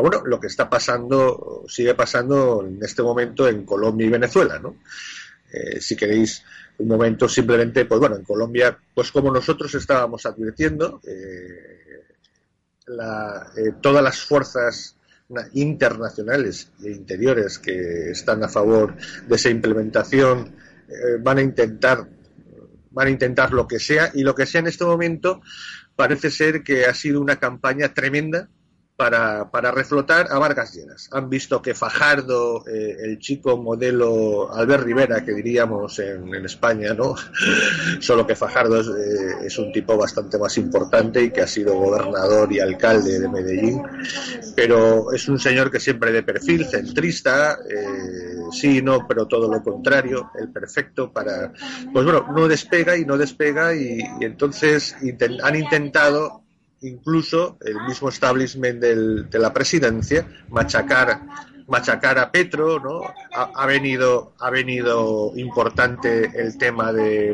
bueno, 0.00 0.22
lo 0.24 0.40
que 0.40 0.46
está 0.46 0.70
pasando, 0.70 1.64
sigue 1.68 1.94
pasando 1.94 2.64
en 2.66 2.78
este 2.82 3.02
momento 3.02 3.48
en 3.48 3.64
Colombia 3.64 4.06
y 4.06 4.10
Venezuela, 4.10 4.58
¿no? 4.58 4.76
Eh, 5.52 5.80
si 5.80 5.96
queréis 5.96 6.42
un 6.78 6.88
momento 6.88 7.28
simplemente, 7.28 7.84
pues 7.84 8.00
bueno, 8.00 8.16
en 8.16 8.24
Colombia, 8.24 8.76
pues 8.94 9.12
como 9.12 9.30
nosotros 9.30 9.74
estábamos 9.74 10.24
advirtiendo, 10.24 11.00
eh, 11.06 12.04
eh, 12.88 13.72
todas 13.80 14.02
las 14.02 14.20
fuerzas 14.20 14.96
internacionales 15.54 16.70
e 16.84 16.90
interiores 16.90 17.58
que 17.58 18.10
están 18.10 18.42
a 18.44 18.48
favor 18.48 18.94
de 19.26 19.36
esa 19.36 19.48
implementación 19.48 20.54
van 21.20 21.38
a 21.38 21.40
intentar 21.42 22.06
van 22.90 23.06
a 23.06 23.10
intentar 23.10 23.50
lo 23.54 23.66
que 23.66 23.78
sea 23.78 24.10
y 24.12 24.24
lo 24.24 24.34
que 24.34 24.44
sea 24.44 24.60
en 24.60 24.66
este 24.66 24.84
momento 24.84 25.40
parece 25.96 26.30
ser 26.30 26.62
que 26.62 26.84
ha 26.84 26.92
sido 26.92 27.18
una 27.18 27.36
campaña 27.36 27.94
tremenda 27.94 28.50
para, 28.96 29.50
para 29.50 29.70
reflotar 29.70 30.28
a 30.30 30.38
Vargas 30.38 30.74
Lleras. 30.74 31.08
Han 31.12 31.28
visto 31.28 31.60
que 31.62 31.74
Fajardo, 31.74 32.64
eh, 32.68 32.96
el 33.02 33.18
chico 33.18 33.56
modelo 33.56 34.52
Albert 34.52 34.84
Rivera, 34.84 35.24
que 35.24 35.32
diríamos 35.32 35.98
en, 35.98 36.32
España, 36.44 36.94
¿no? 36.94 37.14
Solo 38.00 38.26
que 38.26 38.36
Fajardo 38.36 38.80
eh, 38.80 39.46
es, 39.46 39.58
un 39.58 39.72
tipo 39.72 39.96
bastante 39.96 40.38
más 40.38 40.56
importante 40.58 41.22
y 41.22 41.30
que 41.30 41.40
ha 41.40 41.46
sido 41.46 41.74
gobernador 41.74 42.52
y 42.52 42.60
alcalde 42.60 43.18
de 43.18 43.28
Medellín, 43.28 43.82
pero 44.54 45.12
es 45.12 45.28
un 45.28 45.38
señor 45.38 45.70
que 45.70 45.80
siempre 45.80 46.12
de 46.12 46.22
perfil 46.22 46.66
centrista, 46.66 47.58
eh, 47.68 48.44
sí, 48.52 48.82
no, 48.82 49.06
pero 49.08 49.26
todo 49.26 49.52
lo 49.52 49.62
contrario, 49.62 50.30
el 50.38 50.50
perfecto 50.50 51.12
para, 51.12 51.52
pues 51.92 52.04
bueno, 52.04 52.26
no 52.34 52.46
despega 52.46 52.96
y 52.96 53.04
no 53.04 53.16
despega 53.16 53.74
y, 53.74 54.00
entonces 54.20 54.96
han 55.42 55.56
intentado 55.56 56.41
incluso 56.82 57.56
el 57.60 57.80
mismo 57.86 58.08
establishment 58.08 58.80
de 58.80 59.38
la 59.38 59.52
presidencia, 59.52 60.26
machacar, 60.50 61.22
machacar 61.68 62.18
a 62.18 62.30
Petro, 62.30 62.80
¿no? 62.80 63.02
Ha, 63.32 63.66
venido, 63.66 64.34
ha 64.38 64.50
venido 64.50 65.32
importante 65.36 66.30
el 66.34 66.58
tema 66.58 66.92
de 66.92 67.30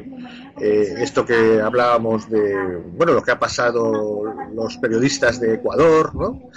eh, 0.61 0.95
esto 0.99 1.25
que 1.25 1.61
hablábamos 1.61 2.31
de, 2.31 2.77
bueno, 2.93 3.13
lo 3.13 3.23
que 3.23 3.33
ha 3.33 3.39
pasado 3.39 4.25
los 4.55 4.77
periodistas 4.77 5.41
de 5.41 5.55
Ecuador, 5.55 6.15
¿no? 6.15 6.51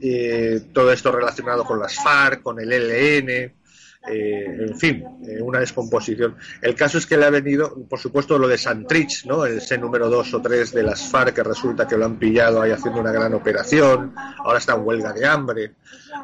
Eh, 0.00 0.68
todo 0.72 0.92
esto 0.92 1.10
relacionado 1.12 1.64
con 1.64 1.80
las 1.80 1.94
FARC, 1.96 2.42
con 2.42 2.60
el 2.60 2.72
ELN, 2.72 3.52
eh, 4.06 4.56
en 4.60 4.78
fin, 4.78 5.04
eh, 5.26 5.42
una 5.42 5.58
descomposición. 5.58 6.36
El 6.62 6.74
caso 6.74 6.98
es 6.98 7.06
que 7.06 7.16
le 7.16 7.26
ha 7.26 7.30
venido, 7.30 7.74
por 7.88 7.98
supuesto, 7.98 8.38
lo 8.38 8.46
de 8.46 8.56
Santrich, 8.56 9.26
¿no? 9.26 9.44
Ese 9.44 9.76
número 9.76 10.08
dos 10.08 10.32
o 10.34 10.40
tres 10.40 10.72
de 10.72 10.82
las 10.82 11.08
FARC 11.08 11.34
que 11.34 11.42
resulta 11.42 11.86
que 11.86 11.96
lo 11.96 12.06
han 12.06 12.18
pillado 12.18 12.62
ahí 12.62 12.70
haciendo 12.70 13.00
una 13.00 13.12
gran 13.12 13.34
operación, 13.34 14.14
ahora 14.38 14.58
está 14.58 14.74
en 14.74 14.86
huelga 14.86 15.12
de 15.12 15.26
hambre, 15.26 15.72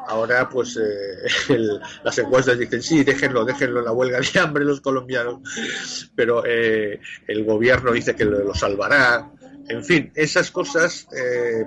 ahora 0.07 0.49
pues 0.49 0.77
eh, 0.77 1.57
las 2.03 2.17
encuestas 2.17 2.57
dicen 2.57 2.81
sí, 2.81 3.03
déjenlo, 3.03 3.43
déjenlo 3.43 3.79
en 3.79 3.85
la 3.85 3.91
huelga 3.91 4.19
de 4.19 4.39
hambre 4.39 4.63
los 4.63 4.81
colombianos, 4.81 5.41
pero 6.15 6.43
el 6.45 7.43
gobierno 7.43 7.91
dice 7.91 8.15
que 8.15 8.25
lo, 8.25 8.53
salvará. 8.55 9.31
En 9.67 9.83
fin, 9.83 10.11
esas 10.15 10.51
cosas 10.51 11.07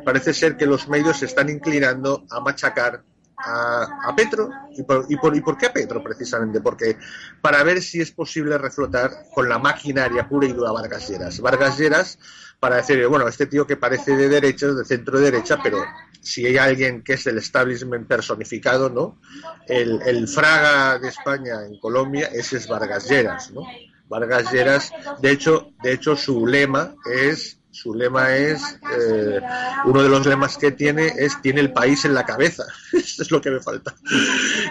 parece 0.04 0.32
ser 0.32 0.56
que 0.56 0.66
los 0.66 0.88
medios 0.88 1.18
se 1.18 1.26
están 1.26 1.48
inclinando 1.48 2.24
a 2.30 2.40
machacar 2.40 3.02
a, 3.44 4.14
Petro. 4.16 4.50
¿Y 4.76 4.82
por, 4.82 5.06
y, 5.08 5.16
por, 5.16 5.36
¿Y 5.36 5.40
por 5.40 5.56
qué 5.56 5.66
a 5.66 5.72
Petro 5.72 6.02
precisamente? 6.02 6.60
Porque 6.60 6.96
para 7.40 7.62
ver 7.62 7.82
si 7.82 8.00
es 8.00 8.10
posible 8.10 8.58
reflotar 8.58 9.10
con 9.34 9.48
la 9.48 9.58
maquinaria 9.58 10.28
pura 10.28 10.46
y 10.46 10.52
dura 10.52 10.72
Vargas 10.72 11.08
Lleras. 11.08 11.40
Vargas 11.40 11.78
Lleras 11.78 12.18
para 12.60 12.76
decir, 12.76 13.06
bueno, 13.06 13.28
este 13.28 13.46
tío 13.46 13.66
que 13.66 13.76
parece 13.76 14.16
de 14.16 14.28
derecha, 14.28 14.66
de 14.66 14.84
centro 14.84 15.20
derecha, 15.20 15.58
pero 15.62 15.84
si 16.20 16.44
hay 16.44 16.58
alguien 16.58 17.02
que 17.02 17.14
es 17.14 17.26
el 17.26 17.38
establishment 17.38 18.08
personificado, 18.08 18.90
¿no? 18.90 19.20
El, 19.66 20.02
el 20.02 20.26
Fraga 20.26 20.98
de 20.98 21.08
España 21.08 21.64
en 21.64 21.78
Colombia, 21.78 22.28
ese 22.32 22.56
es 22.56 22.66
Vargas 22.66 23.08
Lleras, 23.08 23.52
¿no? 23.52 23.62
Vargas 24.08 24.50
Lleras, 24.52 24.90
de 25.20 25.30
hecho, 25.30 25.72
de 25.82 25.92
hecho 25.92 26.16
su 26.16 26.46
lema 26.46 26.94
es 27.12 27.57
su 27.70 27.94
lema 27.94 28.34
es, 28.34 28.62
eh, 28.98 29.40
uno 29.84 30.02
de 30.02 30.08
los 30.08 30.26
lemas 30.26 30.56
que 30.56 30.72
tiene 30.72 31.12
es, 31.16 31.40
tiene 31.42 31.60
el 31.60 31.72
país 31.72 32.04
en 32.04 32.14
la 32.14 32.24
cabeza. 32.24 32.64
Eso 32.92 33.22
es 33.22 33.30
lo 33.30 33.40
que 33.40 33.50
me 33.50 33.60
falta. 33.60 33.94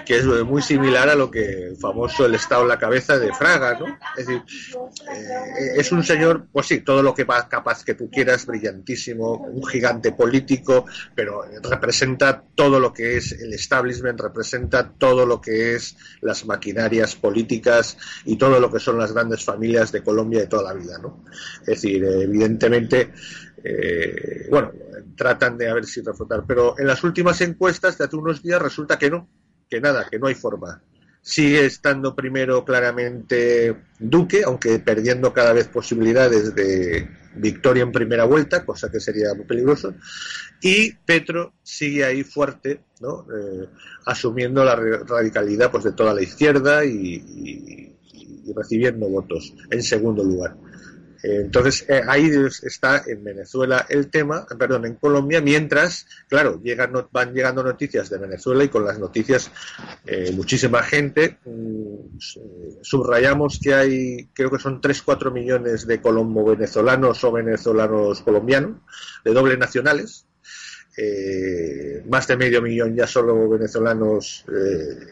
Que 0.05 0.17
es 0.17 0.25
muy 0.25 0.61
similar 0.61 1.07
a 1.09 1.15
lo 1.15 1.29
que 1.29 1.73
famoso 1.79 2.25
el 2.25 2.35
Estado 2.35 2.63
en 2.63 2.69
la 2.69 2.79
cabeza 2.79 3.17
de 3.17 3.33
Fraga, 3.33 3.77
¿no? 3.79 3.85
Es 4.17 4.25
decir, 4.27 4.43
eh, 5.15 5.73
es 5.77 5.91
un 5.91 6.03
señor, 6.03 6.47
pues 6.51 6.67
sí, 6.67 6.81
todo 6.81 7.03
lo 7.03 7.13
que 7.13 7.23
va 7.23 7.47
capaz 7.47 7.83
que 7.83 7.93
tú 7.93 8.09
quieras, 8.09 8.45
brillantísimo, 8.45 9.35
un 9.35 9.65
gigante 9.65 10.11
político, 10.11 10.85
pero 11.13 11.43
representa 11.63 12.43
todo 12.55 12.79
lo 12.79 12.91
que 12.93 13.17
es 13.17 13.31
el 13.33 13.53
establishment, 13.53 14.19
representa 14.19 14.89
todo 14.89 15.25
lo 15.25 15.39
que 15.39 15.75
es 15.75 15.95
las 16.21 16.45
maquinarias 16.45 17.15
políticas 17.15 17.97
y 18.25 18.37
todo 18.37 18.59
lo 18.59 18.71
que 18.71 18.79
son 18.79 18.97
las 18.97 19.13
grandes 19.13 19.43
familias 19.43 19.91
de 19.91 20.03
Colombia 20.03 20.41
de 20.41 20.47
toda 20.47 20.63
la 20.63 20.73
vida, 20.73 20.97
¿no? 20.97 21.23
Es 21.61 21.81
decir, 21.81 22.03
evidentemente 22.03 22.86
eh, 23.63 24.47
bueno, 24.49 24.71
tratan 25.15 25.57
de 25.57 25.69
a 25.69 25.73
ver 25.73 25.85
si 25.85 26.01
refutar, 26.01 26.43
pero 26.47 26.75
en 26.77 26.87
las 26.87 27.03
últimas 27.03 27.41
encuestas 27.41 27.97
de 27.97 28.05
hace 28.05 28.15
unos 28.15 28.41
días 28.41 28.61
resulta 28.61 28.97
que 28.97 29.09
no, 29.09 29.27
que 29.69 29.81
nada, 29.81 30.07
que 30.09 30.19
no 30.19 30.27
hay 30.27 30.35
forma. 30.35 30.81
Sigue 31.21 31.65
estando 31.65 32.15
primero 32.15 32.63
claramente 32.63 33.75
Duque, 33.99 34.43
aunque 34.45 34.79
perdiendo 34.79 35.33
cada 35.33 35.51
vez 35.51 35.67
posibilidades 35.67 36.55
de 36.55 37.09
victoria 37.35 37.83
en 37.83 37.91
primera 37.91 38.23
vuelta, 38.23 38.65
cosa 38.65 38.89
que 38.89 39.01
sería 39.01 39.33
muy 39.33 39.45
peligroso. 39.45 39.93
Y 40.61 40.93
Petro 40.93 41.53
sigue 41.63 42.05
ahí 42.05 42.23
fuerte, 42.23 42.81
¿no? 43.01 43.23
Eh, 43.23 43.67
asumiendo 44.05 44.63
la 44.63 44.75
radicalidad 44.75 45.69
pues, 45.69 45.83
de 45.83 45.91
toda 45.91 46.13
la 46.13 46.21
izquierda 46.21 46.85
y 46.85 47.93
recibiendo 48.55 49.09
votos 49.09 49.53
en 49.69 49.83
segundo 49.83 50.23
lugar. 50.23 50.55
Entonces, 51.23 51.85
eh, 51.87 52.01
ahí 52.07 52.31
está 52.63 53.03
en 53.07 53.23
Venezuela 53.23 53.85
el 53.89 54.09
tema, 54.09 54.45
perdón, 54.57 54.85
en 54.85 54.95
Colombia, 54.95 55.41
mientras, 55.41 56.05
claro, 56.27 56.61
llegan, 56.61 56.93
van 57.11 57.33
llegando 57.33 57.63
noticias 57.63 58.09
de 58.09 58.17
Venezuela 58.17 58.63
y 58.63 58.69
con 58.69 58.85
las 58.85 58.99
noticias 58.99 59.51
eh, 60.05 60.31
muchísima 60.33 60.83
gente. 60.83 61.39
Mm, 61.45 62.19
subrayamos 62.81 63.59
que 63.61 63.73
hay, 63.73 64.29
creo 64.33 64.51
que 64.51 64.59
son 64.59 64.81
3-4 64.81 65.31
millones 65.31 65.87
de 65.87 66.01
colombo-venezolanos 66.01 67.23
o 67.23 67.31
venezolanos 67.31 68.21
colombianos, 68.21 68.77
de 69.23 69.33
doble 69.33 69.57
nacionales. 69.57 70.25
Eh, 70.99 72.03
más 72.09 72.27
de 72.27 72.37
medio 72.37 72.59
millón 72.59 72.95
ya 72.95 73.05
solo 73.05 73.47
venezolanos 73.47 74.43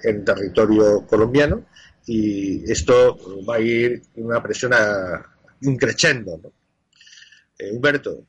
en 0.03 0.25
territorio 0.25 1.05
colombiano 1.05 1.63
y 2.07 2.71
esto 2.71 3.19
va 3.47 3.57
a 3.57 3.59
ir 3.59 4.01
una 4.15 4.41
presión 4.41 4.73
a, 4.73 5.34
increchendo. 5.61 6.39
¿no? 6.41 6.51
Eh, 7.59 7.71
Humberto. 7.71 8.23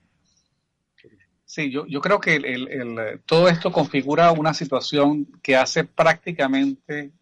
Sí, 1.45 1.71
yo, 1.71 1.87
yo 1.87 2.01
creo 2.01 2.21
que 2.21 2.37
el, 2.37 3.21
todo 3.25 3.49
esto 3.49 3.73
configura 3.73 4.33
una 4.33 4.53
situación 4.53 5.27
que 5.43 5.57
hace 5.57 5.85
prácticamente 5.85 7.13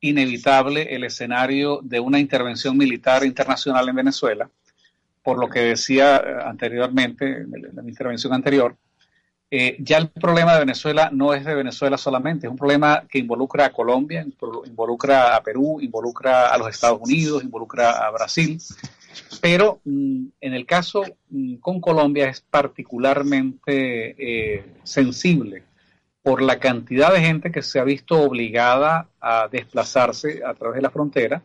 inevitable 0.00 0.94
el 0.94 1.04
escenario 1.04 1.80
de 1.82 1.98
una 1.98 2.20
intervención 2.20 2.76
militar 2.76 3.24
internacional 3.24 3.88
en 3.88 3.96
Venezuela, 3.96 4.48
por 5.22 5.38
lo 5.38 5.48
que 5.48 5.60
decía 5.60 6.16
eh, 6.16 6.36
anteriormente, 6.44 7.26
en 7.26 7.50
la 7.74 7.82
intervención 7.82 8.32
anterior, 8.32 8.76
eh, 9.48 9.76
ya 9.78 9.98
el 9.98 10.08
problema 10.08 10.54
de 10.54 10.60
Venezuela 10.60 11.08
no 11.12 11.32
es 11.32 11.44
de 11.44 11.54
Venezuela 11.54 11.96
solamente, 11.96 12.46
es 12.46 12.50
un 12.50 12.58
problema 12.58 13.04
que 13.08 13.18
involucra 13.18 13.66
a 13.66 13.72
Colombia, 13.72 14.26
involucra 14.64 15.36
a 15.36 15.42
Perú, 15.42 15.78
involucra 15.80 16.48
a 16.48 16.58
los 16.58 16.68
Estados 16.68 17.00
Unidos, 17.00 17.44
involucra 17.44 18.06
a 18.06 18.10
Brasil, 18.10 18.60
pero 19.40 19.80
mm, 19.84 20.26
en 20.40 20.54
el 20.54 20.66
caso 20.66 21.04
mm, 21.30 21.56
con 21.56 21.80
Colombia 21.80 22.28
es 22.28 22.40
particularmente 22.40 24.14
eh, 24.18 24.64
sensible 24.82 25.64
por 26.22 26.42
la 26.42 26.58
cantidad 26.58 27.12
de 27.12 27.20
gente 27.20 27.52
que 27.52 27.62
se 27.62 27.78
ha 27.78 27.84
visto 27.84 28.20
obligada 28.20 29.08
a 29.20 29.48
desplazarse 29.48 30.42
a 30.44 30.54
través 30.54 30.76
de 30.76 30.82
la 30.82 30.90
frontera, 30.90 31.42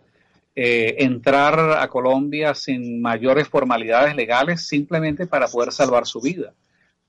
eh, 0.55 0.95
entrar 0.99 1.77
a 1.77 1.87
Colombia 1.87 2.55
sin 2.55 2.99
mayores 2.99 3.47
formalidades 3.47 4.15
legales 4.15 4.67
simplemente 4.67 5.27
para 5.27 5.47
poder 5.47 5.71
salvar 5.71 6.07
su 6.07 6.19
vida, 6.19 6.53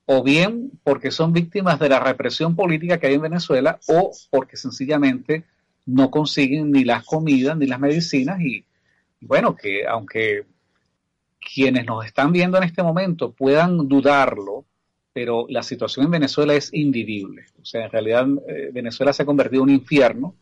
o 0.05 0.23
bien 0.23 0.71
porque 0.85 1.11
son 1.11 1.33
víctimas 1.33 1.79
de 1.79 1.89
la 1.89 1.99
represión 1.99 2.55
política 2.55 2.99
que 2.99 3.07
hay 3.07 3.15
en 3.15 3.23
Venezuela, 3.23 3.81
o 3.89 4.13
porque 4.31 4.59
sencillamente 4.59 5.45
no 5.87 6.11
consiguen 6.11 6.71
ni 6.71 6.85
las 6.85 7.05
comidas 7.05 7.57
ni 7.57 7.67
las 7.67 7.81
medicinas 7.81 8.41
y 8.41 8.67
bueno, 9.23 9.57
que 9.57 9.87
aunque 9.87 10.45
quienes 11.41 11.87
nos 11.87 12.05
están 12.05 12.33
viendo 12.33 12.59
en 12.59 12.65
este 12.65 12.83
momento 12.83 13.33
puedan 13.33 13.89
dudarlo, 13.89 14.65
pero 15.13 15.47
la 15.49 15.63
situación 15.63 16.07
en 16.07 16.13
Venezuela 16.13 16.55
es 16.55 16.73
invivible. 16.73 17.45
O 17.61 17.65
sea, 17.65 17.85
en 17.85 17.91
realidad 17.91 18.27
eh, 18.49 18.71
Venezuela 18.73 19.13
se 19.13 19.23
ha 19.23 19.27
convertido 19.27 19.63
en 19.63 19.71
un 19.71 19.75
infierno 19.75 20.35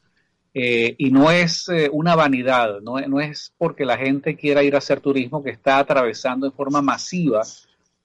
eh, 0.54 0.94
y 0.98 1.10
no 1.10 1.30
es 1.30 1.68
eh, 1.68 1.88
una 1.92 2.14
vanidad, 2.16 2.80
no, 2.80 2.98
es 3.20 3.52
porque 3.56 3.84
la 3.84 3.96
gente 3.96 4.36
quiera 4.36 4.62
ir 4.62 4.74
a 4.74 4.78
hacer 4.78 5.00
turismo 5.00 5.42
que 5.42 5.50
está 5.50 5.78
atravesando 5.78 6.46
en 6.46 6.52
forma 6.52 6.82
masiva 6.82 7.42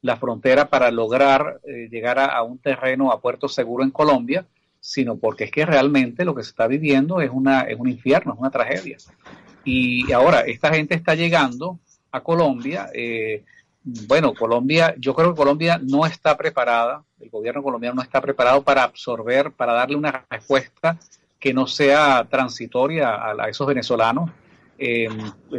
la 0.02 0.18
frontera 0.18 0.70
para 0.70 0.92
lograr 0.92 1.60
llegar 1.90 2.20
a, 2.20 2.26
a, 2.26 2.44
un 2.44 2.60
terreno, 2.60 3.12
a 3.12 3.20
puerto 3.20 3.48
seguro 3.48 3.84
en 3.84 3.90
Colombia, 3.90 4.46
sino 4.80 5.18
porque 5.18 5.46
es 5.46 5.52
que 5.52 5.66
realmente 5.66 6.24
lo 6.24 6.36
que 6.36 6.44
se 6.44 6.50
está 6.50 6.68
viviendo 6.68 7.22
es, 7.22 7.32
una, 7.32 7.62
es 7.62 7.80
un 7.80 7.90
infierno, 7.90 8.34
es 8.34 8.40
una 8.40 8.52
tragedia. 8.52 8.98
Y 9.66 10.12
ahora, 10.12 10.42
esta 10.42 10.72
gente 10.74 10.94
está 10.94 11.16
llegando 11.16 11.80
a 12.12 12.22
Colombia. 12.22 12.90
Eh, 12.94 13.44
bueno, 14.08 14.34
Colombia, 14.34 14.96
yo 14.98 15.14
creo 15.16 15.32
que 15.34 15.38
Colombia 15.38 15.80
no 15.84 16.06
está 16.06 16.38
preparada, 16.38 17.04
el 17.20 17.30
gobierno 17.30 17.64
colombiano 17.64 17.96
no 17.96 18.02
está 18.04 18.22
preparado 18.22 18.62
para 18.62 18.84
absorber, 18.84 19.52
para 19.52 19.74
darle 19.74 19.96
una 19.96 20.26
respuesta 20.30 20.98
que 21.40 21.54
no 21.54 21.68
sea 21.68 22.26
transitoria 22.30 23.16
a, 23.16 23.50
esos 23.50 23.68
venezolanos. 23.68 24.30
Eh, 24.78 25.08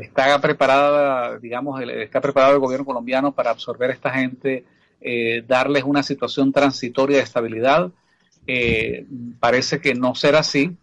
está 0.01 0.41
preparada, 0.41 1.39
digamos, 1.39 1.81
está 1.83 2.21
preparado 2.21 2.55
el 2.55 2.61
gobierno 2.61 2.87
colombiano 2.87 3.33
para 3.33 3.51
absorber 3.51 3.91
a 3.91 3.95
esta 3.95 4.11
gente, 4.11 4.65
eh, 5.01 5.45
darles 5.47 5.85
una 5.85 6.03
situación 6.03 6.53
transitoria 6.53 7.19
de 7.19 7.23
estabilidad. 7.25 7.91
parece 9.41 9.81
que 9.81 9.95
no 9.95 10.15
será 10.15 10.41
así 10.41 10.77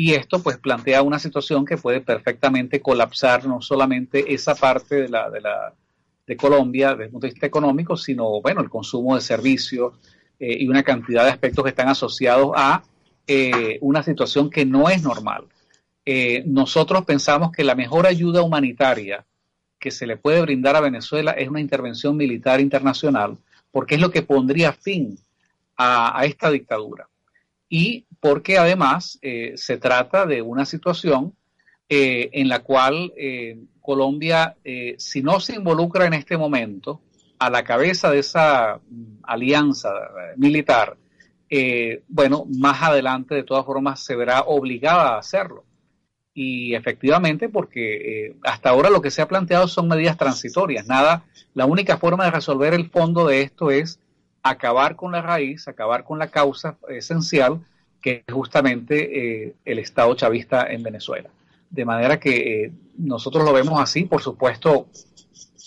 y 0.00 0.14
esto 0.14 0.40
pues 0.40 0.58
plantea 0.58 1.02
una 1.02 1.18
situación 1.18 1.64
que 1.64 1.76
puede 1.76 2.00
perfectamente 2.00 2.80
colapsar 2.80 3.44
no 3.46 3.60
solamente 3.60 4.32
esa 4.32 4.54
parte 4.54 4.94
de 4.94 5.08
la, 5.08 5.28
de 5.28 5.40
la 5.40 5.74
de 6.24 6.36
Colombia 6.36 6.90
desde 6.90 7.06
el 7.06 7.10
punto 7.10 7.26
de 7.26 7.32
vista 7.32 7.48
económico, 7.48 7.96
sino 7.96 8.40
bueno, 8.40 8.60
el 8.60 8.70
consumo 8.70 9.16
de 9.16 9.22
servicios 9.22 9.94
eh, 10.38 10.56
y 10.60 10.68
una 10.68 10.84
cantidad 10.84 11.24
de 11.24 11.30
aspectos 11.30 11.64
que 11.64 11.70
están 11.70 11.88
asociados 11.88 12.52
a 12.54 12.84
eh, 13.26 13.78
una 13.80 14.04
situación 14.04 14.50
que 14.50 14.64
no 14.64 14.88
es 14.88 15.02
normal. 15.02 15.46
Eh, 16.04 16.44
nosotros 16.46 17.04
pensamos 17.04 17.50
que 17.50 17.64
la 17.64 17.74
mejor 17.74 18.06
ayuda 18.06 18.42
humanitaria 18.42 19.26
que 19.80 19.90
se 19.90 20.06
le 20.06 20.16
puede 20.16 20.40
brindar 20.42 20.76
a 20.76 20.80
Venezuela 20.80 21.32
es 21.32 21.48
una 21.48 21.60
intervención 21.60 22.16
militar 22.16 22.60
internacional, 22.60 23.36
porque 23.72 23.96
es 23.96 24.00
lo 24.00 24.12
que 24.12 24.22
pondría 24.22 24.72
fin 24.72 25.18
a 25.76 26.20
esta 26.24 26.52
dictadura 26.52 27.08
y 27.68 28.06
porque 28.20 28.58
además 28.58 29.18
eh, 29.22 29.52
se 29.56 29.76
trata 29.76 30.26
de 30.26 30.42
una 30.42 30.64
situación 30.64 31.34
eh, 31.88 32.30
en 32.32 32.48
la 32.48 32.60
cual 32.60 33.12
eh, 33.16 33.58
Colombia, 33.80 34.56
si 34.98 35.22
no 35.22 35.40
se 35.40 35.54
involucra 35.54 36.04
en 36.04 36.12
este 36.12 36.36
momento 36.36 37.00
a 37.38 37.48
la 37.48 37.64
cabeza 37.64 38.10
de 38.10 38.18
esa 38.18 38.80
mm, 38.86 39.20
alianza 39.22 39.90
militar, 40.36 40.98
bueno, 42.08 42.44
más 42.58 42.82
adelante 42.82 43.34
de 43.34 43.42
todas 43.42 43.64
formas 43.64 44.04
se 44.04 44.14
verá 44.14 44.42
obligada 44.42 45.14
a 45.14 45.18
hacerlo. 45.18 45.64
Y 46.34 46.74
efectivamente, 46.74 47.48
porque 47.48 48.36
hasta 48.44 48.68
ahora 48.68 48.90
lo 48.90 49.00
que 49.00 49.10
se 49.10 49.22
ha 49.22 49.28
planteado 49.28 49.66
son 49.66 49.88
medidas 49.88 50.18
transitorias. 50.18 50.86
Nada, 50.86 51.24
la 51.54 51.64
única 51.64 51.96
forma 51.96 52.26
de 52.26 52.32
resolver 52.32 52.74
el 52.74 52.90
fondo 52.90 53.26
de 53.26 53.40
esto 53.40 53.70
es 53.70 53.98
acabar 54.42 54.94
con 54.94 55.12
la 55.12 55.22
raíz, 55.22 55.66
acabar 55.68 56.04
con 56.04 56.18
la 56.18 56.28
causa 56.28 56.76
esencial, 56.88 57.64
que 58.00 58.24
es 58.26 58.34
justamente 58.34 59.46
eh, 59.46 59.54
el 59.64 59.78
Estado 59.78 60.14
chavista 60.14 60.66
en 60.70 60.82
Venezuela. 60.82 61.30
De 61.70 61.84
manera 61.84 62.18
que 62.18 62.64
eh, 62.64 62.72
nosotros 62.96 63.44
lo 63.44 63.52
vemos 63.52 63.80
así, 63.80 64.04
por 64.04 64.22
supuesto, 64.22 64.88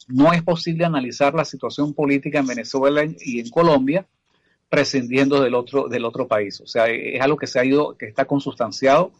no 0.08 0.34
es 0.34 0.42
posible 0.42 0.86
analizar 0.86 1.34
la 1.34 1.46
situación 1.46 1.94
política 1.94 2.40
en 2.40 2.48
Venezuela 2.48 3.04
y 3.04 3.40
en 3.40 3.50
Colombia 3.50 4.06
prescindiendo 4.70 5.42
del 5.42 5.54
otro, 5.54 5.90
del 5.90 6.06
otro 6.06 6.28
país. 6.28 6.62
O 6.62 6.68
sea, 6.68 6.88
es 6.88 7.22
algo 7.22 7.38
que 7.38 7.48
se 7.48 7.60
ha 7.60 7.66
ido, 7.66 7.98
que 7.98 8.06
está 8.06 8.26
consustanciado. 8.26 9.12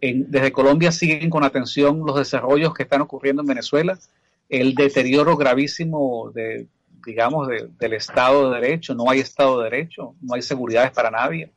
Desde 0.00 0.52
Colombia 0.52 0.92
siguen 0.92 1.28
con 1.28 1.44
atención 1.44 2.04
los 2.06 2.16
desarrollos 2.16 2.72
que 2.72 2.84
están 2.84 3.00
ocurriendo 3.00 3.42
en 3.42 3.48
Venezuela, 3.48 3.98
el 4.48 4.74
deterioro 4.74 5.36
gravísimo 5.36 6.30
de, 6.32 6.66
digamos, 7.04 7.48
del 7.48 7.92
Estado 7.94 8.50
de 8.50 8.60
Derecho, 8.60 8.94
no 8.94 9.10
hay 9.10 9.20
Estado 9.20 9.58
de 9.58 9.70
Derecho, 9.70 10.14
no 10.20 10.34
hay 10.34 10.42
seguridades 10.42 10.92
para 10.92 11.10
nadie. 11.10 11.50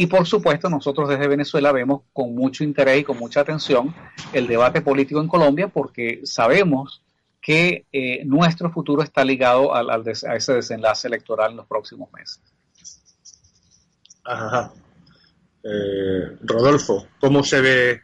Y 0.00 0.06
por 0.06 0.28
supuesto, 0.28 0.70
nosotros 0.70 1.08
desde 1.08 1.26
Venezuela 1.26 1.72
vemos 1.72 2.02
con 2.12 2.32
mucho 2.32 2.62
interés 2.62 3.00
y 3.00 3.04
con 3.04 3.18
mucha 3.18 3.40
atención 3.40 3.92
el 4.32 4.46
debate 4.46 4.80
político 4.80 5.20
en 5.20 5.26
Colombia 5.26 5.66
porque 5.66 6.20
sabemos 6.22 7.02
que 7.40 7.84
eh, 7.90 8.24
nuestro 8.24 8.70
futuro 8.70 9.02
está 9.02 9.24
ligado 9.24 9.74
al, 9.74 9.90
a 9.90 10.36
ese 10.36 10.52
desenlace 10.52 11.08
electoral 11.08 11.50
en 11.50 11.56
los 11.56 11.66
próximos 11.66 12.12
meses. 12.12 12.40
Ajá. 14.22 14.72
Eh, 15.64 16.36
Rodolfo, 16.42 17.08
¿cómo 17.20 17.42
se 17.42 17.60
ve 17.60 18.02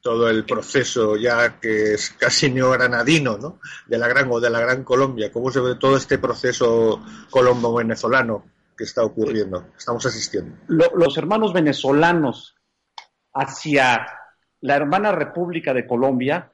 todo 0.00 0.28
el 0.28 0.44
proceso 0.44 1.16
ya 1.16 1.60
que 1.60 1.94
es 1.94 2.10
casi 2.10 2.50
neogranadino, 2.50 3.38
¿no? 3.38 3.60
De 3.86 3.98
la 3.98 4.08
gran 4.08 4.32
o 4.32 4.40
de 4.40 4.50
la 4.50 4.58
gran 4.58 4.82
Colombia, 4.82 5.30
¿cómo 5.30 5.52
se 5.52 5.60
ve 5.60 5.76
todo 5.76 5.96
este 5.96 6.18
proceso 6.18 7.00
colombo-venezolano 7.30 8.57
que 8.78 8.84
está 8.84 9.04
ocurriendo, 9.04 9.66
estamos 9.76 10.06
asistiendo? 10.06 10.56
los 10.68 11.18
hermanos 11.18 11.52
venezolanos 11.52 12.54
hacia 13.34 14.06
la 14.60 14.76
hermana 14.76 15.10
República 15.10 15.74
de 15.74 15.84
Colombia 15.84 16.52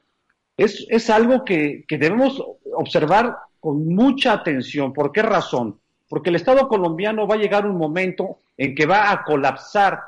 es, 0.56 0.86
es 0.88 1.10
algo 1.10 1.44
que, 1.44 1.84
que 1.86 1.98
debemos 1.98 2.42
observar 2.72 3.36
con 3.60 3.88
mucha 3.94 4.32
atención. 4.32 4.92
¿Por 4.94 5.12
qué 5.12 5.22
razón? 5.22 5.78
Porque 6.08 6.30
el 6.30 6.36
Estado 6.36 6.66
colombiano 6.66 7.26
va 7.26 7.34
a 7.34 7.38
llegar 7.38 7.66
un 7.66 7.76
momento 7.76 8.40
en 8.56 8.74
que 8.74 8.86
va 8.86 9.10
a 9.10 9.22
colapsar 9.22 10.00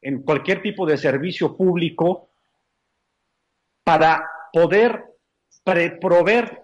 en 0.00 0.22
cualquier 0.22 0.62
tipo 0.62 0.86
de 0.86 0.96
servicio 0.96 1.56
público 1.56 2.28
para 3.82 4.30
poder 4.52 5.04
proveer 6.00 6.62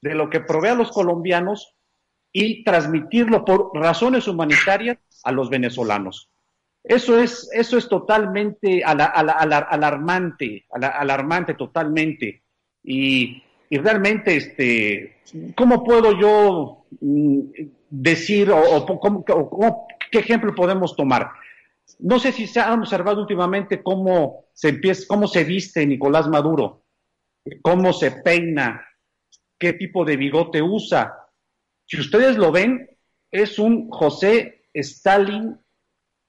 de 0.00 0.14
lo 0.14 0.30
que 0.30 0.40
provee 0.40 0.68
a 0.68 0.74
los 0.74 0.92
colombianos 0.92 1.74
y 2.36 2.64
transmitirlo 2.64 3.44
por 3.44 3.70
razones 3.74 4.26
humanitarias 4.26 4.98
a 5.22 5.30
los 5.30 5.48
venezolanos. 5.48 6.28
Eso 6.82 7.18
es, 7.18 7.48
eso 7.52 7.78
es 7.78 7.88
totalmente 7.88 8.82
alarmante, 8.84 10.66
alarmante 10.70 11.54
totalmente. 11.54 12.42
Y, 12.82 13.40
realmente, 13.70 14.36
este, 14.36 15.16
¿cómo 15.56 15.84
puedo 15.84 16.18
yo 16.20 16.84
mm, 17.00 17.40
decir 17.88 18.50
o, 18.50 19.86
qué 20.10 20.18
ejemplo 20.18 20.54
podemos 20.54 20.96
tomar? 20.96 21.30
No 22.00 22.18
sé 22.18 22.32
si 22.32 22.48
se 22.48 22.60
ha 22.60 22.74
observado 22.74 23.20
últimamente 23.20 23.80
cómo 23.80 24.46
se 24.52 24.70
empieza, 24.70 25.04
cómo 25.06 25.28
se 25.28 25.44
viste 25.44 25.86
Nicolás 25.86 26.28
Maduro, 26.28 26.82
cómo 27.62 27.92
se 27.92 28.10
peina, 28.10 28.84
qué 29.56 29.72
tipo 29.72 30.04
de 30.04 30.16
bigote 30.16 30.60
usa. 30.60 31.23
Si 31.86 32.00
ustedes 32.00 32.36
lo 32.36 32.50
ven, 32.52 32.88
es 33.30 33.58
un 33.58 33.90
José 33.90 34.66
Stalin 34.72 35.58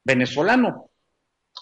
venezolano. 0.04 0.90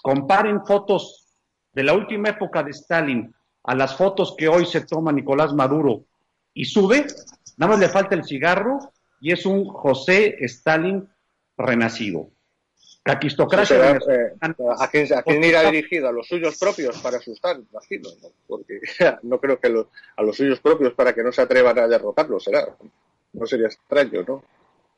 Comparen 0.01 0.65
fotos 0.65 1.37
de 1.71 1.83
la 1.83 1.93
última 1.93 2.29
época 2.29 2.63
de 2.63 2.71
Stalin 2.71 3.33
a 3.63 3.75
las 3.75 3.95
fotos 3.95 4.35
que 4.37 4.47
hoy 4.47 4.65
se 4.65 4.81
toma 4.81 5.11
Nicolás 5.11 5.53
Maduro 5.53 6.05
y 6.53 6.65
sube, 6.65 7.05
nada 7.57 7.71
más 7.71 7.79
le 7.79 7.89
falta 7.89 8.15
el 8.15 8.25
cigarro 8.25 8.93
y 9.21 9.31
es 9.31 9.45
un 9.45 9.65
José 9.65 10.35
Stalin 10.41 11.07
renacido. 11.57 12.29
La 13.05 13.19
quistocracia. 13.19 13.97
Eh, 13.97 14.33
¿a, 14.39 14.87
quién, 14.87 15.43
irá 15.43 15.69
dirigido? 15.69 16.07
¿A 16.07 16.11
los 16.11 16.27
suyos 16.27 16.57
propios 16.57 16.97
para 17.01 17.17
asustar? 17.17 17.57
Imagino, 17.57 18.09
¿no? 18.21 18.29
Porque 18.47 18.79
no 19.23 19.39
creo 19.39 19.59
que 19.59 19.67
a 20.15 20.23
los 20.23 20.37
suyos 20.37 20.59
propios 20.61 20.93
para 20.93 21.13
que 21.13 21.23
no 21.23 21.31
se 21.31 21.41
atrevan 21.41 21.77
a 21.79 21.87
derrotarlo, 21.87 22.39
será. 22.39 22.65
No 23.33 23.45
sería 23.45 23.67
extraño, 23.67 24.23
¿no? 24.27 24.43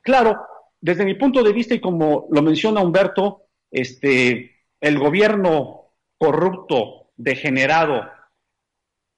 Claro, 0.01 0.45
desde 0.79 1.05
mi 1.05 1.15
punto 1.15 1.41
de 1.41 1.53
vista, 1.53 1.73
y 1.73 1.81
como 1.81 2.27
lo 2.29 2.41
menciona 2.41 2.81
Humberto, 2.81 3.47
este, 3.71 4.65
el 4.79 4.99
gobierno 4.99 5.93
corrupto, 6.17 7.11
degenerado, 7.17 8.03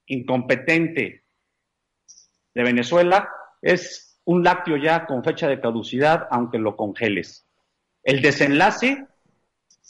incompetente 0.08 1.24
de 2.54 2.64
Venezuela 2.64 3.30
es 3.62 4.20
un 4.26 4.44
lácteo 4.44 4.78
ya 4.78 5.06
con 5.06 5.24
fecha 5.24 5.48
de 5.48 5.60
caducidad, 5.60 6.28
aunque 6.32 6.58
lo 6.58 6.76
congeles. 6.76 7.46
El 8.04 8.22
desenlace, 8.22 9.06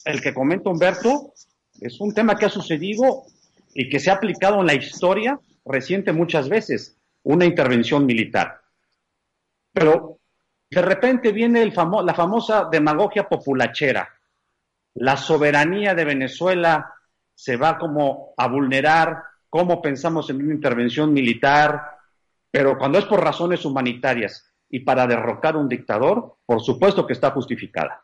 el 0.06 0.22
que 0.22 0.34
comenta 0.34 0.70
Humberto, 0.70 1.34
es 1.80 2.00
un 2.00 2.13
tema 2.13 2.36
que 2.36 2.46
ha 2.46 2.50
sucedido 2.50 3.24
y 3.74 3.90
que 3.90 4.00
se 4.00 4.10
ha 4.10 4.16
aplicado 4.16 4.60
en 4.60 4.68
la 4.68 4.74
historia 4.74 5.40
reciente 5.66 6.12
muchas 6.12 6.50
veces, 6.50 6.98
una 7.24 7.46
intervención 7.46 8.06
militar. 8.06 8.62
Pero 9.78 10.18
de 10.72 10.82
repente 10.82 11.32
viene 11.32 11.66
la 11.66 12.13
famosa 12.13 12.68
demagogia 12.72 13.30
populachera. 13.30 14.10
La 14.96 15.16
soberanía 15.16 15.94
de 15.94 16.04
Venezuela 16.04 16.94
se 17.36 17.58
va 17.58 17.78
como 17.78 18.34
a 18.38 18.48
vulnerar, 18.48 19.22
cómo 19.50 19.80
pensamos 19.80 20.30
en 20.32 20.42
una 20.42 20.54
intervención 20.56 21.13
militar, 21.13 21.98
pero 22.50 22.78
cuando 22.78 22.98
es 22.98 23.06
por 23.06 23.24
razones 23.24 23.63
humanitarias 23.66 24.52
y 24.68 24.80
para 24.80 25.06
derrocar 25.06 25.56
un 25.56 25.70
dictador, 25.70 26.38
por 26.44 26.60
supuesto 26.62 27.06
que 27.06 27.13
está 27.13 27.30
justificada. 27.32 28.04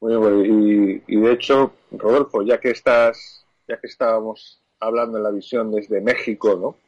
Bueno, 0.00 0.42
y, 0.42 1.00
de 1.06 1.32
hecho, 1.32 1.74
Rodolfo, 1.90 2.42
ya 2.42 2.58
que 2.58 2.70
estás, 2.70 3.44
ya 3.68 3.78
que 3.78 3.86
estábamos 3.88 4.62
hablando 4.80 5.18
en 5.18 5.24
la 5.24 5.30
visión 5.30 5.70
desde 5.70 6.00
México, 6.00 6.56
¿no? 6.56 6.85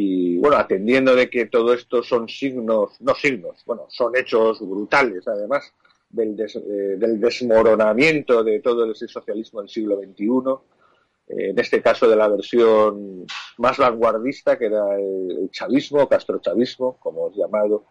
Y 0.00 0.38
bueno, 0.38 0.58
atendiendo 0.58 1.12
de 1.16 1.28
que 1.28 1.46
todo 1.46 1.74
esto 1.74 2.04
son 2.04 2.28
signos, 2.28 3.00
no 3.00 3.16
signos, 3.16 3.64
bueno, 3.66 3.86
son 3.88 4.14
hechos 4.16 4.60
brutales, 4.60 5.26
además, 5.26 5.74
del, 6.08 6.38
eh, 6.38 6.96
desmoronamiento 7.18 8.44
de 8.44 8.60
todo 8.60 8.84
el 8.84 8.94
socialismo 8.94 9.60
del 9.60 9.68
siglo 9.68 9.96
XXI, 9.96 10.26
eh, 11.30 11.50
en 11.50 11.58
este 11.58 11.82
caso 11.82 12.08
de 12.08 12.14
la 12.14 12.28
versión 12.28 13.26
más 13.56 13.76
vanguardista, 13.76 14.56
que 14.56 14.66
era 14.66 14.84
el, 15.00 15.50
chavismo, 15.50 16.08
castrochavismo, 16.08 16.96
como 17.00 17.30
es 17.30 17.36
llamado, 17.36 17.86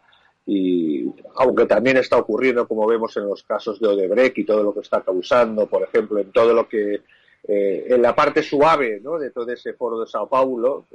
y 0.46 1.12
aunque 1.36 1.66
también 1.66 1.98
está 1.98 2.16
ocurriendo, 2.16 2.70
como 2.70 2.88
vemos 2.88 3.18
en 3.18 3.28
los 3.28 3.44
casos 3.44 3.82
de 3.82 3.90
Odebrecht 3.90 4.38
y 4.38 4.46
todo 4.46 4.64
lo 4.64 4.74
que 4.74 4.80
está 4.80 5.02
causando, 5.02 5.68
por 5.68 5.84
ejemplo, 5.84 6.20
en 6.22 6.32
todo 6.32 6.54
lo 6.54 6.70
que, 6.70 7.02
eh, 7.50 7.86
en 7.90 8.02
la 8.02 8.16
parte 8.16 8.42
suave 8.42 9.02
¿no? 9.02 9.20
de 9.20 9.32
todo 9.32 9.52
ese 9.52 9.74
foro 9.74 10.00
de 10.00 10.08
Sao 10.08 10.30
Paulo, 10.30 10.86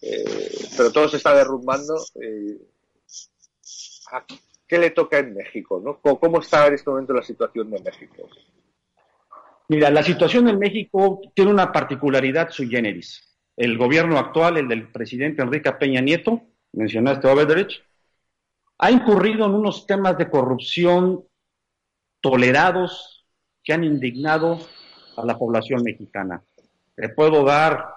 eh, 0.00 0.68
pero 0.76 0.92
todo 0.92 1.08
se 1.08 1.16
está 1.16 1.34
derrumbando. 1.34 1.94
Eh, 2.20 2.58
¿Qué 4.66 4.78
le 4.78 4.90
toca 4.90 5.18
en 5.18 5.34
México? 5.34 5.80
¿no? 5.82 6.00
¿Cómo 6.00 6.40
está 6.40 6.66
en 6.66 6.74
este 6.74 6.90
momento 6.90 7.12
la 7.12 7.22
situación 7.22 7.70
de 7.70 7.80
México? 7.80 8.28
Mira, 9.68 9.90
la 9.90 10.02
situación 10.02 10.48
en 10.48 10.58
México 10.58 11.20
tiene 11.34 11.50
una 11.50 11.72
particularidad 11.72 12.50
sui 12.50 12.68
generis. 12.68 13.34
El 13.56 13.78
gobierno 13.78 14.18
actual, 14.18 14.58
el 14.58 14.68
del 14.68 14.90
presidente 14.90 15.42
Enrique 15.42 15.72
Peña 15.72 16.00
Nieto, 16.00 16.42
mencionaste 16.72 17.28
Odebrecht, 17.28 17.82
ha 18.78 18.90
incurrido 18.90 19.46
en 19.46 19.54
unos 19.54 19.86
temas 19.86 20.18
de 20.18 20.28
corrupción 20.28 21.24
tolerados 22.20 23.26
que 23.62 23.72
han 23.72 23.84
indignado 23.84 24.58
a 25.16 25.24
la 25.24 25.38
población 25.38 25.82
mexicana. 25.82 26.42
Le 26.96 27.08
puedo 27.10 27.44
dar 27.44 27.93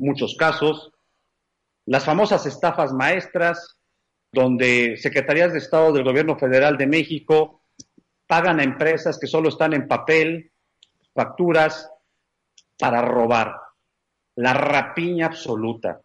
muchos 0.00 0.34
casos, 0.36 0.92
las 1.86 2.04
famosas 2.04 2.46
estafas 2.46 2.92
maestras, 2.92 3.78
donde 4.32 4.96
secretarías 4.96 5.52
de 5.52 5.58
Estado 5.58 5.92
del 5.92 6.04
Gobierno 6.04 6.38
Federal 6.38 6.76
de 6.76 6.86
México 6.86 7.62
pagan 8.26 8.60
a 8.60 8.64
empresas 8.64 9.18
que 9.18 9.26
solo 9.26 9.48
están 9.48 9.72
en 9.72 9.88
papel, 9.88 10.52
facturas, 11.14 11.90
para 12.78 13.02
robar. 13.02 13.56
La 14.36 14.54
rapiña 14.54 15.26
absoluta. 15.26 16.00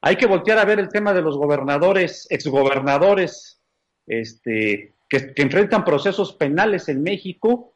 Hay 0.00 0.16
que 0.16 0.26
voltear 0.26 0.58
a 0.58 0.64
ver 0.64 0.80
el 0.80 0.88
tema 0.88 1.12
de 1.12 1.22
los 1.22 1.36
gobernadores, 1.36 2.26
exgobernadores, 2.28 3.60
este, 4.06 4.94
que, 5.08 5.32
enfrentan 5.36 5.84
procesos 5.84 6.32
penales 6.34 6.88
en 6.88 7.02
México 7.02 7.74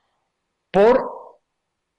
por 0.72 1.38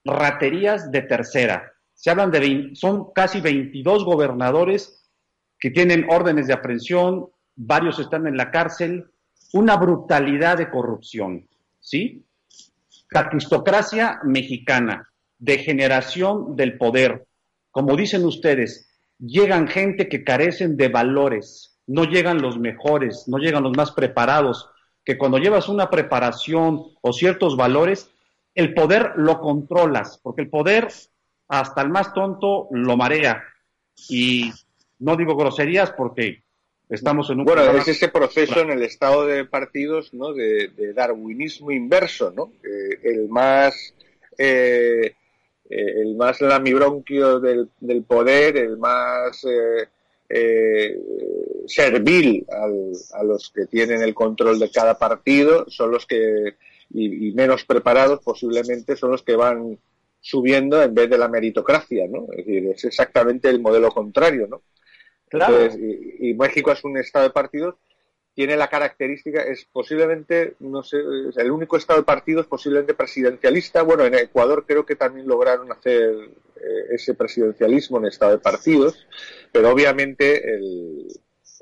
raterías 0.04 0.90
de 0.90 1.02
tercera. 1.02 1.72
Se 1.98 2.10
hablan 2.10 2.30
de, 2.30 2.70
son 2.74 3.12
casi 3.12 3.40
22 3.40 4.04
gobernadores 4.04 5.04
que 5.58 5.72
tienen 5.72 6.06
órdenes 6.08 6.46
de 6.46 6.52
aprehensión, 6.52 7.26
varios 7.56 7.98
están 7.98 8.28
en 8.28 8.36
la 8.36 8.52
cárcel, 8.52 9.10
una 9.52 9.76
brutalidad 9.76 10.58
de 10.58 10.70
corrupción, 10.70 11.48
¿sí? 11.80 12.24
Catistocracia 13.08 14.20
mexicana, 14.22 15.10
degeneración 15.40 16.54
del 16.54 16.78
poder. 16.78 17.26
Como 17.72 17.96
dicen 17.96 18.24
ustedes, 18.24 18.88
llegan 19.18 19.66
gente 19.66 20.08
que 20.08 20.22
carecen 20.22 20.76
de 20.76 20.90
valores, 20.90 21.80
no 21.88 22.04
llegan 22.04 22.40
los 22.40 22.60
mejores, 22.60 23.24
no 23.26 23.38
llegan 23.38 23.64
los 23.64 23.76
más 23.76 23.90
preparados, 23.90 24.70
que 25.04 25.18
cuando 25.18 25.38
llevas 25.38 25.68
una 25.68 25.90
preparación 25.90 26.80
o 27.00 27.12
ciertos 27.12 27.56
valores, 27.56 28.08
el 28.54 28.72
poder 28.72 29.14
lo 29.16 29.40
controlas, 29.40 30.20
porque 30.22 30.42
el 30.42 30.48
poder 30.48 30.86
hasta 31.48 31.82
el 31.82 31.88
más 31.88 32.12
tonto 32.12 32.68
lo 32.70 32.96
marea. 32.96 33.42
Y 34.08 34.52
no 34.98 35.16
digo 35.16 35.36
groserías 35.36 35.90
porque 35.92 36.42
estamos 36.88 37.30
en 37.30 37.40
un... 37.40 37.44
Bueno, 37.44 37.62
es 37.72 37.88
ese 37.88 38.08
proceso 38.08 38.60
en 38.60 38.70
el 38.70 38.82
estado 38.82 39.26
de 39.26 39.44
partidos, 39.44 40.14
¿no? 40.14 40.32
De, 40.32 40.92
darwinismo 40.94 41.70
inverso, 41.70 42.32
¿no? 42.34 42.52
el 43.02 43.28
más... 43.28 43.94
Eh, 44.36 45.14
el 45.70 46.14
más 46.16 46.40
lamibronquio 46.40 47.40
del, 47.40 47.68
del 47.80 48.02
poder, 48.02 48.56
el 48.56 48.78
más 48.78 49.44
servil 51.66 52.46
a 53.12 53.22
los 53.22 53.50
que 53.50 53.66
tienen 53.66 54.02
el 54.02 54.14
control 54.14 54.58
de 54.58 54.70
cada 54.70 54.98
partido, 54.98 55.66
son 55.68 55.90
los 55.90 56.06
que, 56.06 56.56
y, 56.90 57.32
menos 57.32 57.64
preparados 57.64 58.20
posiblemente, 58.24 58.96
son 58.96 59.12
los 59.12 59.22
que 59.22 59.36
van 59.36 59.78
subiendo 60.28 60.82
en 60.82 60.92
vez 60.92 61.08
de 61.08 61.16
la 61.16 61.28
meritocracia, 61.28 62.06
¿no? 62.06 62.26
Es 62.32 62.44
decir, 62.44 62.66
es 62.66 62.84
exactamente 62.84 63.48
el 63.48 63.60
modelo 63.60 63.90
contrario, 63.90 64.46
¿no? 64.46 64.62
Claro. 65.26 65.68
y, 65.74 66.34
México 66.34 66.72
es 66.72 66.84
un 66.84 66.96
estado 66.96 67.26
de 67.26 67.32
partidos 67.32 67.74
tiene 68.34 68.56
la 68.56 68.68
característica, 68.68 69.42
es 69.42 69.66
posiblemente, 69.72 70.54
no 70.60 70.82
sé, 70.84 70.98
el 71.36 71.50
único 71.50 71.76
estado 71.76 71.98
de 71.98 72.04
partidos 72.04 72.46
posiblemente 72.46 72.94
presidencialista. 72.94 73.82
Bueno, 73.82 74.04
en 74.04 74.14
Ecuador 74.14 74.64
creo 74.64 74.86
que 74.86 74.94
también 74.94 75.26
lograron 75.26 75.72
hacer 75.72 76.14
eh, 76.56 76.84
ese 76.92 77.14
presidencialismo 77.14 77.98
en 77.98 78.04
estado 78.04 78.32
de 78.32 78.38
partidos, 78.38 79.08
pero 79.50 79.70
obviamente 79.70 80.54
el, 80.54 81.08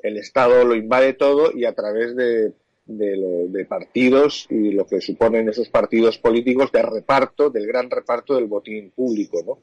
el 0.03 0.17
Estado 0.17 0.63
lo 0.65 0.75
invade 0.75 1.13
todo 1.13 1.51
y 1.51 1.65
a 1.65 1.73
través 1.73 2.15
de, 2.15 2.53
de, 2.87 3.65
partidos 3.65 4.47
y 4.49 4.71
lo 4.71 4.85
que 4.85 5.01
suponen 5.01 5.49
esos 5.49 5.69
partidos 5.69 6.17
políticos 6.17 6.71
de 6.71 6.81
reparto, 6.81 7.49
del 7.49 7.67
gran 7.67 7.89
reparto 7.89 8.35
del 8.35 8.45
botín 8.45 8.91
público, 8.91 9.43
¿no? 9.45 9.59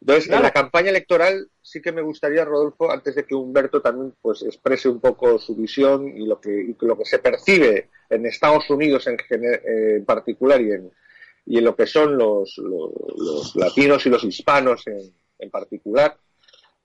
Entonces, 0.00 0.30
en 0.32 0.42
la 0.42 0.50
campaña 0.50 0.90
electoral 0.90 1.48
sí 1.60 1.80
que 1.80 1.92
me 1.92 2.02
gustaría, 2.02 2.44
Rodolfo, 2.44 2.90
antes 2.90 3.14
de 3.14 3.24
que 3.24 3.36
Humberto 3.36 3.80
también 3.80 4.12
pues 4.20 4.42
exprese 4.42 4.88
un 4.88 5.00
poco 5.00 5.38
su 5.38 5.54
visión 5.54 6.08
y 6.08 6.26
lo 6.26 6.40
que, 6.40 6.74
lo 6.80 6.98
que 6.98 7.04
se 7.04 7.20
percibe 7.20 7.88
en 8.10 8.26
Estados 8.26 8.68
Unidos 8.68 9.06
en, 9.06 9.14
eh, 9.14 9.96
en 9.98 10.04
particular 10.04 10.60
y 10.60 10.72
en, 10.72 10.90
y 11.46 11.58
en 11.58 11.64
lo 11.64 11.76
que 11.76 11.86
son 11.86 12.18
los, 12.18 12.58
los, 12.58 13.54
latinos 13.54 14.04
y 14.04 14.10
los 14.10 14.24
hispanos 14.24 14.84
en, 14.88 15.14
en 15.38 15.50
particular. 15.50 16.18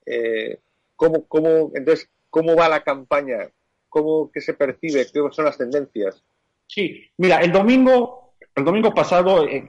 Eh, 0.06 0.60
¿cómo, 0.96 1.26
cómo, 1.28 1.72
entonces, 1.74 2.10
¿cómo 2.30 2.56
va 2.56 2.70
la 2.70 2.84
campaña? 2.84 3.50
¿Cómo 3.98 4.32
que 4.32 4.42
se 4.42 4.54
percibe? 4.54 5.08
¿Qué 5.12 5.20
son 5.32 5.46
las 5.46 5.58
tendencias? 5.58 6.24
Sí, 6.68 7.04
mira, 7.18 7.40
el 7.40 7.52
domingo, 7.52 8.36
el 8.56 8.64
domingo 8.64 8.94
pasado 8.94 9.48
eh, 9.48 9.68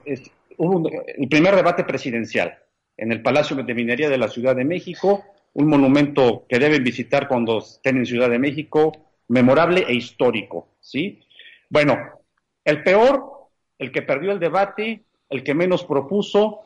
hubo 0.57 0.87
el 1.07 1.27
primer 1.27 1.55
debate 1.55 1.83
presidencial 1.83 2.59
en 2.95 3.11
el 3.11 3.23
Palacio 3.23 3.55
de 3.55 3.73
Minería 3.73 4.07
de 4.07 4.19
la 4.19 4.27
Ciudad 4.27 4.55
de 4.55 4.65
México, 4.65 5.23
un 5.53 5.67
monumento 5.67 6.45
que 6.47 6.59
deben 6.59 6.83
visitar 6.83 7.27
cuando 7.27 7.57
estén 7.57 7.97
en 7.97 8.05
Ciudad 8.05 8.29
de 8.29 8.37
México, 8.37 8.91
memorable 9.29 9.85
e 9.87 9.95
histórico, 9.95 10.67
¿sí? 10.79 11.23
Bueno, 11.67 11.97
el 12.63 12.83
peor, 12.83 13.47
el 13.79 13.91
que 13.91 14.03
perdió 14.03 14.31
el 14.31 14.39
debate, 14.39 15.05
el 15.29 15.43
que 15.43 15.55
menos 15.55 15.85
propuso, 15.85 16.59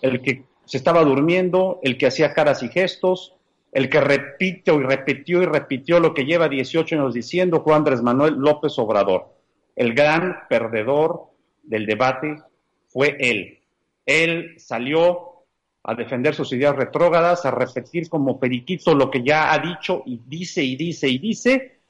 el 0.00 0.22
que 0.22 0.44
se 0.64 0.78
estaba 0.78 1.04
durmiendo, 1.04 1.80
el 1.82 1.98
que 1.98 2.06
hacía 2.06 2.32
caras 2.32 2.62
y 2.62 2.68
gestos, 2.68 3.34
el 3.72 3.88
que 3.88 4.00
repitió 4.00 4.80
y 4.80 4.84
repitió 4.84 5.42
y 5.42 5.46
repitió 5.46 6.00
lo 6.00 6.12
que 6.12 6.24
lleva 6.24 6.48
18 6.48 6.96
años 6.96 7.14
diciendo 7.14 7.60
Juan 7.60 7.78
Andrés 7.78 8.02
Manuel 8.02 8.34
López 8.34 8.78
Obrador. 8.78 9.34
El 9.76 9.94
gran 9.94 10.48
perdedor 10.48 11.30
del 11.62 11.86
debate 11.86 12.42
fue 12.88 13.16
él. 13.20 13.60
Él 14.04 14.54
salió 14.58 15.44
a 15.84 15.94
defender 15.94 16.34
sus 16.34 16.52
ideas 16.52 16.76
retrógradas, 16.76 17.46
a 17.46 17.50
repetir 17.50 18.08
como 18.08 18.38
periquito 18.38 18.94
lo 18.94 19.10
que 19.10 19.22
ya 19.22 19.52
ha 19.52 19.58
dicho 19.58 20.02
y 20.04 20.20
dice 20.26 20.62
y 20.62 20.76
dice 20.76 21.08
y 21.08 21.18
dice, 21.18 21.80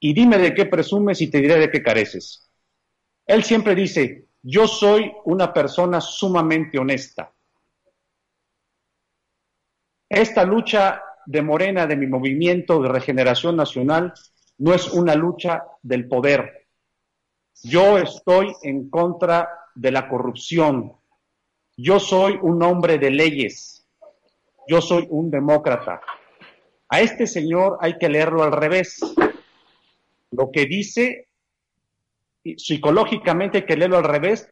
y 0.00 0.14
dime 0.14 0.38
de 0.38 0.54
qué 0.54 0.66
presumes 0.66 1.20
y 1.20 1.28
te 1.28 1.40
diré 1.40 1.58
de 1.58 1.70
qué 1.70 1.82
careces. 1.82 2.50
Él 3.26 3.44
siempre 3.44 3.74
dice, 3.74 4.26
yo 4.42 4.66
soy 4.66 5.12
una 5.24 5.52
persona 5.52 6.00
sumamente 6.00 6.78
honesta. 6.78 7.32
Esta 10.08 10.44
lucha 10.44 11.02
de 11.26 11.42
Morena, 11.42 11.86
de 11.86 11.96
mi 11.96 12.06
movimiento 12.06 12.80
de 12.80 12.88
regeneración 12.88 13.56
nacional, 13.56 14.12
no 14.58 14.72
es 14.72 14.88
una 14.92 15.14
lucha 15.14 15.64
del 15.82 16.08
poder. 16.08 16.66
Yo 17.62 17.98
estoy 17.98 18.54
en 18.62 18.88
contra 18.88 19.48
de 19.74 19.90
la 19.90 20.08
corrupción, 20.08 20.96
yo 21.76 22.00
soy 22.00 22.38
un 22.40 22.62
hombre 22.62 22.98
de 22.98 23.10
leyes. 23.10 23.86
Yo 24.66 24.80
soy 24.80 25.06
un 25.10 25.30
demócrata. 25.30 26.00
A 26.88 27.00
este 27.00 27.26
señor 27.26 27.78
hay 27.80 27.98
que 27.98 28.08
leerlo 28.08 28.42
al 28.42 28.52
revés. 28.52 28.98
Lo 30.30 30.50
que 30.50 30.64
dice, 30.64 31.28
psicológicamente 32.56 33.58
hay 33.58 33.64
que 33.64 33.76
leerlo 33.76 33.98
al 33.98 34.04
revés 34.04 34.50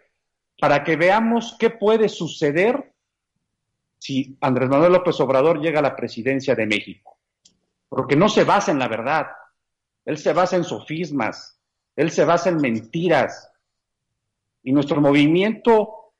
para 0.60 0.84
que 0.84 0.96
veamos 0.96 1.56
qué 1.58 1.70
puede 1.70 2.08
suceder 2.08 2.93
si 4.04 4.36
Andrés 4.42 4.68
Manuel 4.68 4.92
López 4.92 5.18
Obrador 5.20 5.62
llega 5.62 5.78
a 5.78 5.82
la 5.82 5.96
presidencia 5.96 6.54
de 6.54 6.66
México. 6.66 7.16
Porque 7.88 8.16
no 8.16 8.28
se 8.28 8.44
basa 8.44 8.70
en 8.70 8.78
la 8.78 8.86
verdad. 8.86 9.28
Él 10.04 10.18
se 10.18 10.34
basa 10.34 10.56
en 10.56 10.64
sofismas. 10.64 11.58
Él 11.96 12.10
se 12.10 12.26
basa 12.26 12.50
en 12.50 12.58
mentiras. 12.58 13.50
Y 14.62 14.72
nuestro 14.72 15.00
movimiento 15.00 16.12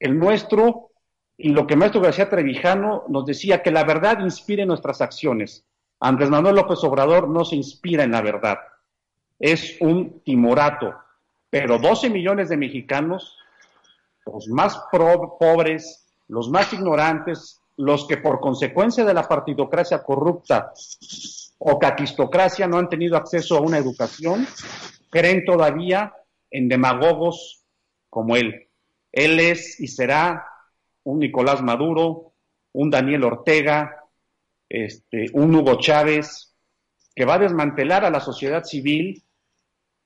el 0.00 0.18
nuestro 0.18 0.92
y 1.36 1.50
lo 1.50 1.66
que 1.66 1.76
maestro 1.76 2.00
García 2.00 2.30
Trevijano 2.30 3.04
nos 3.08 3.26
decía, 3.26 3.62
que 3.62 3.70
la 3.70 3.84
verdad 3.84 4.20
inspire 4.20 4.64
nuestras 4.64 5.02
acciones. 5.02 5.66
Andrés 6.00 6.30
Manuel 6.30 6.56
López 6.56 6.82
Obrador 6.82 7.28
no 7.28 7.44
se 7.44 7.56
inspira 7.56 8.04
en 8.04 8.12
la 8.12 8.22
verdad, 8.22 8.58
es 9.38 9.76
un 9.80 10.20
timorato, 10.20 10.94
pero 11.50 11.78
12 11.78 12.08
millones 12.08 12.48
de 12.48 12.56
mexicanos, 12.56 13.36
los 14.24 14.48
más 14.48 14.80
pobres, 15.38 16.07
los 16.28 16.50
más 16.50 16.72
ignorantes, 16.72 17.60
los 17.76 18.06
que 18.06 18.18
por 18.18 18.40
consecuencia 18.40 19.04
de 19.04 19.14
la 19.14 19.26
partidocracia 19.26 20.02
corrupta 20.02 20.72
o 21.58 21.78
caquistocracia 21.78 22.66
no 22.66 22.78
han 22.78 22.88
tenido 22.88 23.16
acceso 23.16 23.56
a 23.56 23.60
una 23.60 23.78
educación, 23.78 24.46
creen 25.10 25.44
todavía 25.44 26.12
en 26.50 26.68
demagogos 26.68 27.64
como 28.10 28.36
él. 28.36 28.68
Él 29.12 29.40
es 29.40 29.80
y 29.80 29.88
será 29.88 30.46
un 31.04 31.20
Nicolás 31.20 31.62
Maduro, 31.62 32.32
un 32.72 32.90
Daniel 32.90 33.24
Ortega, 33.24 34.04
este, 34.68 35.26
un 35.32 35.54
Hugo 35.54 35.78
Chávez, 35.78 36.54
que 37.14 37.24
va 37.24 37.34
a 37.34 37.38
desmantelar 37.38 38.04
a 38.04 38.10
la 38.10 38.20
sociedad 38.20 38.64
civil, 38.64 39.24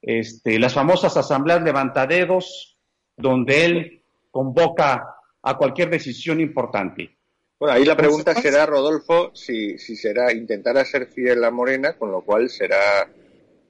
este, 0.00 0.58
las 0.58 0.74
famosas 0.74 1.16
asambleas 1.16 1.62
levantaderos, 1.62 2.78
donde 3.16 3.64
él 3.64 4.02
convoca 4.30 5.16
a 5.42 5.56
cualquier 5.56 5.90
decisión 5.90 6.40
importante. 6.40 7.16
Bueno, 7.58 7.74
ahí 7.74 7.84
la 7.84 7.96
pregunta 7.96 8.34
será, 8.34 8.66
Rodolfo, 8.66 9.30
si, 9.34 9.78
si 9.78 9.96
será 9.96 10.32
intentar 10.32 10.76
hacer 10.76 11.06
fiel 11.06 11.44
a 11.44 11.50
Morena, 11.50 11.92
con 11.94 12.10
lo 12.10 12.22
cual 12.22 12.50
será, 12.50 13.08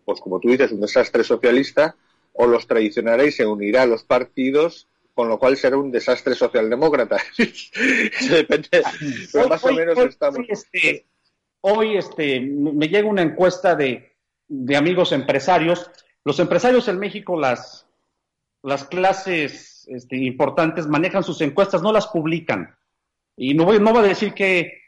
pues 0.05 0.21
como 0.21 0.41
tú 0.41 0.51
dices, 0.51 0.73
un 0.73 0.81
desastre 0.81 1.25
socialista, 1.25 1.97
o 2.33 2.47
los 2.47 2.67
traicionará 2.67 3.25
y 3.25 3.33
se 3.33 3.45
unirá 3.45 3.83
a 3.83 3.87
los 3.87 4.05
partidos 4.05 4.89
con 5.15 5.29
lo 5.29 5.39
cual 5.39 5.57
será 5.57 5.77
un 5.77 5.91
desastre 5.91 6.35
socialdemócrata. 6.35 7.19
Depende, 8.31 8.83
pero 9.33 9.49
más 9.49 9.65
o 9.65 9.73
menos 9.73 9.99
estamos. 9.99 10.41
Este, 10.49 11.07
hoy 11.61 11.97
este, 11.97 12.41
me 12.41 12.89
llega 12.89 13.09
una 13.09 13.23
encuesta 13.23 13.75
de, 13.75 14.17
de, 14.49 14.77
amigos 14.77 15.13
empresarios. 15.13 15.91
Los 16.25 16.39
empresarios 16.41 16.89
en 16.89 16.99
México, 16.99 17.39
las, 17.39 17.87
las 18.63 18.85
clases 18.85 19.72
este, 19.89 20.17
importantes, 20.17 20.87
manejan 20.87 21.23
sus 21.23 21.41
encuestas, 21.41 21.83
no 21.83 21.93
las 21.93 22.07
publican. 22.09 22.75
Y 23.37 23.55
no 23.55 23.65
voy, 23.65 23.79
no 23.79 23.93
voy 23.93 24.05
a 24.05 24.09
decir 24.09 24.35
que, 24.35 24.83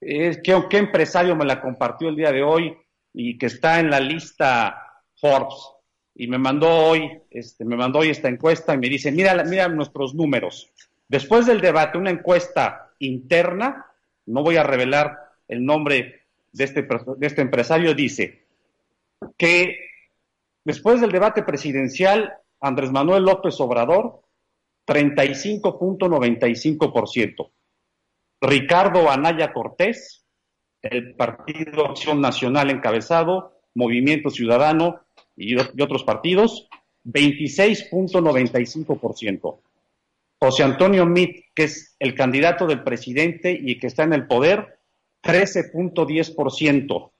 eh, 0.00 0.42
empresario 0.70 1.36
me 1.36 1.44
la 1.44 1.60
compartió 1.60 2.08
el 2.08 2.16
día 2.16 2.32
de 2.32 2.42
hoy 2.42 2.76
y 3.12 3.38
que 3.38 3.46
está 3.46 3.78
en 3.78 3.90
la 3.90 4.00
lista 4.00 5.02
Forbes 5.14 5.72
y 6.14 6.26
me 6.26 6.38
mandó 6.38 6.68
hoy, 6.68 7.10
este, 7.30 7.64
me 7.64 7.76
mandó 7.76 8.00
hoy 8.00 8.10
esta 8.10 8.28
encuesta 8.28 8.74
y 8.74 8.78
me 8.78 8.88
dice, 8.88 9.10
mira, 9.12 9.42
mira 9.44 9.68
nuestros 9.68 10.14
números. 10.14 10.70
Después 11.08 11.46
del 11.46 11.60
debate, 11.60 11.98
una 11.98 12.10
encuesta 12.10 12.92
interna, 12.98 13.86
no 14.26 14.42
voy 14.42 14.56
a 14.56 14.62
revelar 14.62 15.18
el 15.48 15.64
nombre 15.64 16.26
de 16.52 16.64
este, 16.64 16.82
de 16.82 17.26
este 17.26 17.42
empresario, 17.42 17.94
dice 17.94 18.42
que 19.36 19.78
después 20.64 21.00
del 21.00 21.12
debate 21.12 21.42
presidencial, 21.42 22.34
Andrés 22.60 22.90
Manuel 22.90 23.24
López 23.24 23.58
Obrador, 23.60 24.22
35.95%. 24.86 27.50
Ricardo 28.40 29.10
Anaya 29.10 29.52
Cortés, 29.52 30.24
el 30.82 31.14
Partido 31.14 31.86
Acción 31.86 32.20
Nacional 32.20 32.70
encabezado, 32.70 33.58
Movimiento 33.74 34.28
Ciudadano, 34.30 35.00
y, 35.36 35.56
otros 35.56 36.04
partidos, 36.04 36.68
26.95%. 37.04 39.58
José 40.38 40.62
Antonio 40.64 41.06
Mitt, 41.06 41.46
que 41.54 41.64
es 41.64 41.96
el 41.98 42.14
candidato 42.14 42.66
del 42.66 42.82
presidente 42.82 43.58
y 43.60 43.78
que 43.78 43.86
está 43.86 44.04
en 44.04 44.12
el 44.12 44.26
poder, 44.26 44.78
13.10%. 45.22 47.10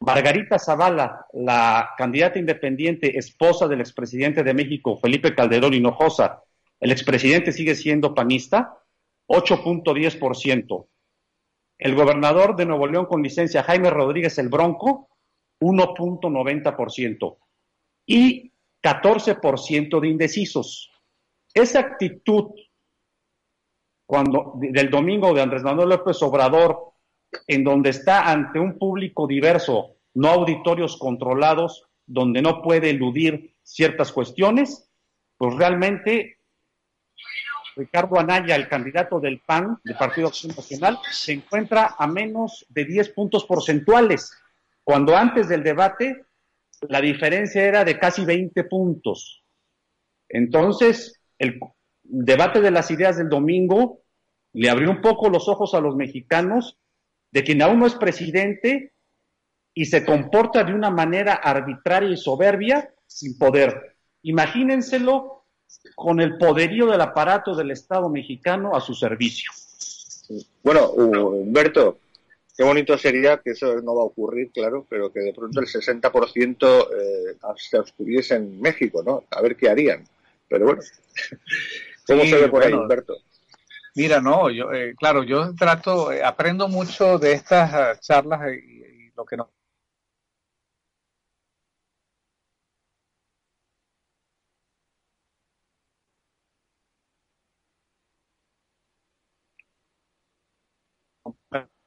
Margarita 0.00 0.58
Zavala, 0.58 1.26
la 1.32 1.90
candidata 1.96 2.38
independiente, 2.38 3.18
esposa 3.18 3.66
del 3.68 3.80
expresidente 3.80 4.42
de 4.42 4.54
México, 4.54 4.98
Felipe 4.98 5.34
Calderón 5.34 5.74
Hinojosa, 5.74 6.42
el 6.80 6.92
expresidente 6.92 7.52
sigue 7.52 7.74
siendo 7.74 8.14
panista, 8.14 8.78
8.10%. 9.28 10.86
El 11.78 11.94
gobernador 11.94 12.56
de 12.56 12.66
Nuevo 12.66 12.86
León 12.86 13.06
con 13.06 13.22
licencia, 13.22 13.62
Jaime 13.62 13.90
Rodríguez 13.90 14.38
el 14.38 14.48
Bronco, 14.48 15.08
1.90%. 15.60 17.38
Y 18.06 18.52
14% 18.82 20.00
de 20.00 20.08
indecisos. 20.08 20.90
Esa 21.54 21.80
actitud 21.80 22.52
cuando, 24.10 24.54
del 24.56 24.90
domingo 24.90 25.32
de 25.32 25.42
Andrés 25.42 25.62
Manuel 25.62 25.90
López 25.90 26.20
Obrador, 26.22 26.94
en 27.46 27.62
donde 27.62 27.90
está 27.90 28.28
ante 28.28 28.58
un 28.58 28.76
público 28.76 29.28
diverso, 29.28 29.98
no 30.14 30.30
auditorios 30.30 30.96
controlados, 30.96 31.86
donde 32.06 32.42
no 32.42 32.60
puede 32.60 32.90
eludir 32.90 33.54
ciertas 33.62 34.10
cuestiones, 34.10 34.90
pues 35.38 35.54
realmente 35.54 36.39
Ricardo 37.76 38.18
Anaya, 38.18 38.56
el 38.56 38.68
candidato 38.68 39.20
del 39.20 39.40
PAN, 39.40 39.78
del 39.84 39.96
Partido 39.96 40.28
Acción 40.28 40.54
Nacional, 40.56 40.98
se 41.10 41.32
encuentra 41.32 41.94
a 41.98 42.06
menos 42.06 42.66
de 42.68 42.84
10 42.84 43.10
puntos 43.10 43.44
porcentuales, 43.44 44.32
cuando 44.84 45.16
antes 45.16 45.48
del 45.48 45.62
debate 45.62 46.24
la 46.88 47.00
diferencia 47.00 47.62
era 47.62 47.84
de 47.84 47.98
casi 47.98 48.24
20 48.24 48.64
puntos. 48.64 49.42
Entonces, 50.28 51.20
el 51.38 51.60
debate 52.02 52.60
de 52.60 52.70
las 52.70 52.90
ideas 52.90 53.18
del 53.18 53.28
domingo 53.28 54.00
le 54.52 54.70
abrió 54.70 54.90
un 54.90 55.00
poco 55.00 55.28
los 55.28 55.48
ojos 55.48 55.74
a 55.74 55.80
los 55.80 55.96
mexicanos 55.96 56.78
de 57.30 57.44
quien 57.44 57.62
aún 57.62 57.78
no 57.78 57.86
es 57.86 57.94
presidente 57.94 58.92
y 59.74 59.86
se 59.86 60.04
comporta 60.04 60.64
de 60.64 60.74
una 60.74 60.90
manera 60.90 61.34
arbitraria 61.34 62.10
y 62.10 62.16
soberbia 62.16 62.92
sin 63.06 63.38
poder. 63.38 63.96
Imagínenselo 64.22 65.39
con 65.94 66.20
el 66.20 66.38
poderío 66.38 66.86
del 66.86 67.00
aparato 67.00 67.54
del 67.54 67.70
Estado 67.70 68.08
mexicano 68.08 68.74
a 68.74 68.80
su 68.80 68.94
servicio. 68.94 69.50
Bueno, 70.62 70.90
Humberto, 70.90 71.98
qué 72.56 72.64
bonito 72.64 72.96
sería 72.98 73.38
que 73.38 73.50
eso 73.50 73.80
no 73.80 73.96
va 73.96 74.02
a 74.02 74.06
ocurrir, 74.06 74.50
claro, 74.52 74.86
pero 74.88 75.12
que 75.12 75.20
de 75.20 75.32
pronto 75.32 75.60
el 75.60 75.66
60% 75.66 76.88
eh, 76.94 77.36
se 77.56 77.76
abstuviese 77.78 78.36
en 78.36 78.60
México, 78.60 79.02
¿no? 79.02 79.24
A 79.30 79.40
ver 79.40 79.56
qué 79.56 79.68
harían. 79.68 80.04
Pero 80.48 80.66
bueno, 80.66 80.82
¿cómo 82.06 82.24
se 82.24 82.36
ve 82.36 82.48
por 82.48 82.62
ahí, 82.62 82.72
Humberto? 82.72 83.16
Mira, 83.94 84.20
no, 84.20 84.50
yo, 84.50 84.72
eh, 84.72 84.94
claro, 84.96 85.24
yo 85.24 85.54
trato, 85.54 86.12
eh, 86.12 86.22
aprendo 86.22 86.68
mucho 86.68 87.18
de 87.18 87.32
estas 87.32 87.74
ah, 87.74 87.98
charlas 88.00 88.40
y, 88.52 89.06
y, 89.06 89.12
lo 89.16 89.24
que 89.24 89.36
nos 89.36 89.48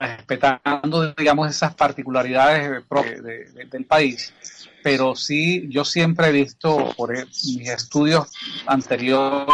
respetando, 0.04 1.14
digamos, 1.14 1.50
esas 1.50 1.74
particularidades 1.76 2.84
del 3.72 3.86
país, 3.86 4.34
pero 4.84 5.16
sí, 5.16 5.68
yo 5.70 5.86
siempre 5.86 6.28
he 6.28 6.32
visto 6.32 6.94
por 6.98 7.16
e, 7.16 7.26
mis 7.26 7.70
estudios 7.70 8.28
anteriores 8.66 9.48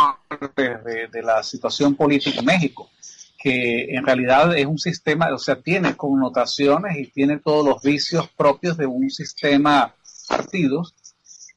de, 0.56 1.22
la 1.22 1.44
situación 1.44 1.96
política 1.96 2.40
en 2.40 2.46
México, 2.46 2.90
que 3.38 3.94
en 3.94 4.06
realidad 4.06 4.58
es 4.58 4.66
un 4.66 4.80
sistema, 4.80 5.32
o 5.34 5.38
sea, 5.38 5.62
tiene 5.62 5.96
connotaciones 5.96 6.98
y 6.98 7.08
tiene 7.08 7.38
todos 7.38 7.64
los 7.64 7.82
vicios 7.82 8.28
propios 8.36 8.76
de 8.76 8.88
un 8.88 9.10
sistema 9.12 9.94
partidos 10.28 10.96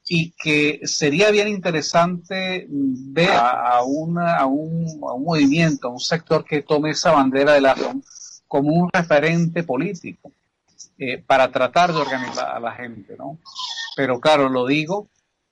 y 0.07 0.31
que 0.31 0.81
sería 0.83 1.31
bien 1.31 1.47
interesante 1.47 2.67
ver 2.69 3.31
a, 3.31 3.81
una, 3.83 4.37
a, 4.37 4.45
un, 4.45 4.85
a 5.01 5.13
un 5.13 5.23
movimiento, 5.23 5.87
a 5.87 5.91
un 5.91 5.99
sector 5.99 6.45
que 6.45 6.61
tome 6.61 6.91
esa 6.91 7.11
bandera 7.11 7.53
de 7.53 7.61
la 7.61 7.75
como 8.53 8.71
un 8.71 8.87
referente 8.93 9.63
político 9.63 10.31
eh, 10.99 11.17
para 11.17 11.51
tratar 11.51 11.91
de 11.91 11.99
organizar 11.99 12.55
a 12.55 12.59
la 12.59 12.71
gente, 12.71 13.15
¿no? 13.17 13.39
Pero 13.95 14.19
claro, 14.19 14.47
lo 14.47 14.67
digo 14.67 15.07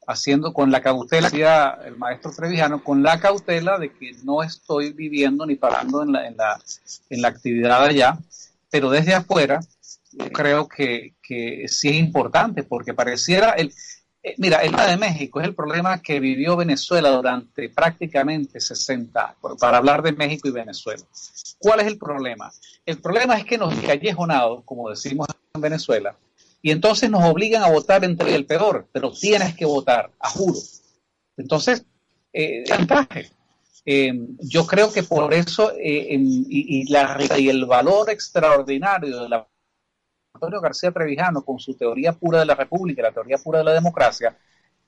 haciendo 0.06 0.54
con 0.54 0.70
la 0.70 0.84
cautela, 0.84 1.32
decía 1.32 1.80
el 1.84 1.98
maestro 1.98 2.32
Trevijano, 2.32 2.84
con 2.84 3.02
la 3.02 3.20
cautela 3.20 3.80
de 3.80 3.92
que 3.92 4.12
no 4.24 4.44
estoy 4.44 4.94
viviendo 4.94 5.48
ni 5.48 5.56
parando 5.56 6.04
en 6.04 6.12
la, 6.12 6.28
en 6.28 6.38
la, 6.38 6.62
en 7.10 7.22
la 7.24 7.28
actividad 7.30 7.84
allá, 7.84 8.20
pero 8.70 8.92
desde 8.92 9.16
afuera 9.16 9.62
creo 10.32 10.68
que, 10.68 11.16
que 11.24 11.66
sí 11.70 11.90
es 11.90 11.96
importante 11.96 12.62
porque 12.62 12.94
pareciera 12.94 13.50
el, 13.54 13.74
mira, 14.38 14.58
el 14.58 14.72
tema 14.72 14.86
de 14.86 14.98
México 14.98 15.40
es 15.40 15.48
el 15.48 15.56
problema 15.56 16.02
que 16.02 16.20
vivió 16.20 16.56
Venezuela 16.56 17.10
durante 17.10 17.70
prácticamente 17.70 18.60
60 18.60 19.20
años, 19.20 19.58
para 19.60 19.78
hablar 19.78 20.02
de 20.04 20.12
México 20.12 20.48
y 20.48 20.52
Venezuela. 20.52 21.04
¿Cuál 21.58 21.80
es 21.82 21.88
el 21.88 21.98
problema? 21.98 22.52
El 22.86 23.00
problema 23.00 23.38
es 23.38 23.46
que 23.46 23.58
nos 23.58 23.74
callejonados, 23.76 24.64
como 24.64 24.90
decimos 24.90 25.28
en 25.54 25.62
Venezuela, 25.62 26.16
y 26.62 26.72
entonces 26.72 27.10
nos 27.10 27.24
obligan 27.24 27.64
a 27.64 27.72
votar 27.72 28.04
entre 28.04 28.36
el 28.36 28.46
peor, 28.46 28.88
pero 28.92 29.12
tienes 29.12 29.56
que 29.56 29.66
votar, 29.66 30.12
a 30.20 30.30
juro. 30.30 30.60
Entonces, 31.38 31.84
eh, 32.34 32.64
eh 33.86 34.14
yo 34.40 34.68
creo 34.68 34.92
que 34.92 35.02
por 35.02 35.34
eso 35.34 35.72
eh, 35.80 36.18
y 36.20 37.50
el 37.50 37.66
valor 37.66 38.12
extraordinario 38.12 39.24
de 39.24 39.30
la 39.30 39.48
Antonio 40.42 40.60
García 40.60 40.92
Trevijano 40.92 41.44
con 41.44 41.60
su 41.60 41.76
teoría 41.76 42.14
pura 42.14 42.40
de 42.40 42.46
la 42.48 42.56
República, 42.56 43.04
la 43.04 43.12
teoría 43.12 43.38
pura 43.38 43.60
de 43.60 43.66
la 43.66 43.74
democracia, 43.74 44.36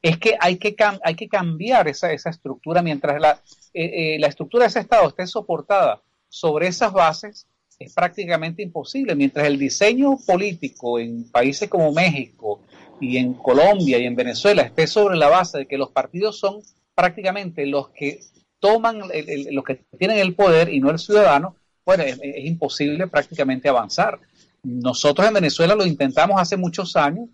es 0.01 0.17
que 0.17 0.35
hay 0.39 0.57
que, 0.57 0.75
hay 1.03 1.15
que 1.15 1.27
cambiar 1.27 1.87
esa, 1.87 2.11
esa 2.11 2.31
estructura 2.31 2.81
mientras 2.81 3.21
la, 3.21 3.39
eh, 3.71 4.15
eh, 4.15 4.19
la 4.19 4.27
estructura 4.27 4.63
de 4.63 4.69
ese 4.69 4.79
Estado 4.79 5.07
esté 5.07 5.27
soportada 5.27 6.01
sobre 6.27 6.67
esas 6.67 6.91
bases, 6.91 7.45
es 7.77 7.93
prácticamente 7.93 8.63
imposible. 8.63 9.13
Mientras 9.13 9.45
el 9.45 9.59
diseño 9.59 10.17
político 10.25 10.97
en 10.97 11.29
países 11.29 11.69
como 11.69 11.91
México 11.91 12.61
y 12.99 13.17
en 13.17 13.35
Colombia 13.35 13.99
y 13.99 14.05
en 14.05 14.15
Venezuela 14.15 14.63
esté 14.63 14.87
sobre 14.87 15.17
la 15.17 15.29
base 15.29 15.59
de 15.59 15.67
que 15.67 15.77
los 15.77 15.91
partidos 15.91 16.39
son 16.39 16.61
prácticamente 16.95 17.67
los 17.67 17.89
que 17.89 18.21
toman, 18.59 19.03
los 19.51 19.63
que 19.63 19.75
tienen 19.99 20.17
el 20.17 20.33
poder 20.33 20.69
y 20.69 20.79
no 20.79 20.89
el 20.89 20.97
ciudadano, 20.97 21.55
bueno, 21.85 22.03
es 22.03 22.45
imposible 22.45 23.07
prácticamente 23.07 23.69
avanzar. 23.69 24.19
Nosotros 24.63 25.27
en 25.27 25.33
Venezuela 25.33 25.75
lo 25.75 25.85
intentamos 25.85 26.39
hace 26.41 26.57
muchos 26.57 26.95
años, 26.95 27.29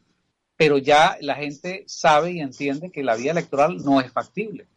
pero 0.57 0.77
ya 0.77 1.17
la 1.21 1.36
gente 1.36 1.84
sabe 1.88 2.34
y 2.34 2.39
entiende 2.41 2.91
que 2.91 3.03
la 3.03 3.15
vía 3.15 3.32
electoral 3.32 3.77
no 3.77 4.01
es 4.01 4.11
factible. 4.11 4.67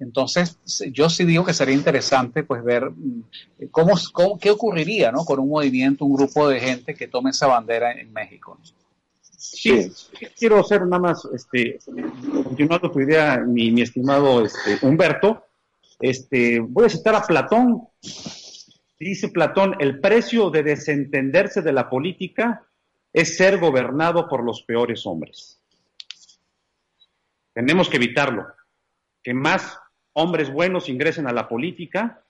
Entonces, 0.00 0.58
yo 0.92 1.10
sí 1.10 1.24
digo 1.24 1.44
que 1.44 1.52
sería 1.52 1.74
interesante 1.74 2.42
pues 2.42 2.64
ver 2.64 2.90
mm, 2.90 3.24
cómo, 3.70 3.94
qué 4.40 4.50
ocurriría 4.50 5.12
¿no? 5.12 5.24
con 5.24 5.38
un 5.38 5.48
movimiento, 5.48 6.06
un 6.06 6.14
grupo 6.14 6.48
de 6.48 6.58
gente 6.58 6.94
que 6.94 7.06
tome 7.06 7.30
esa 7.30 7.46
bandera 7.46 7.92
en 7.92 8.12
México. 8.12 8.58
Sí, 9.22 9.90
quiero 10.38 10.60
hacer 10.60 10.82
nada 10.82 11.00
más, 11.00 11.26
este, 11.34 11.78
continuando 12.44 12.90
tu 12.90 13.00
idea, 13.00 13.38
mi, 13.38 13.70
mi 13.70 13.82
estimado 13.82 14.44
este, 14.44 14.78
Humberto, 14.86 15.44
este, 15.98 16.60
voy 16.60 16.86
a 16.86 16.90
citar 16.90 17.14
a 17.14 17.22
Platón, 17.22 17.82
Dice 19.00 19.30
Platón, 19.30 19.76
el 19.80 19.98
precio 19.98 20.50
de 20.50 20.62
desentenderse 20.62 21.62
de 21.62 21.72
la 21.72 21.88
política 21.88 22.66
es 23.14 23.38
ser 23.38 23.58
gobernado 23.58 24.28
por 24.28 24.44
los 24.44 24.62
peores 24.62 25.06
hombres. 25.06 25.58
Tenemos 27.54 27.88
que 27.88 27.96
evitarlo. 27.96 28.46
Que 29.22 29.32
más 29.32 29.78
hombres 30.12 30.52
buenos 30.52 30.90
ingresen 30.90 31.26
a 31.26 31.32
la 31.32 31.48
política 31.48 32.22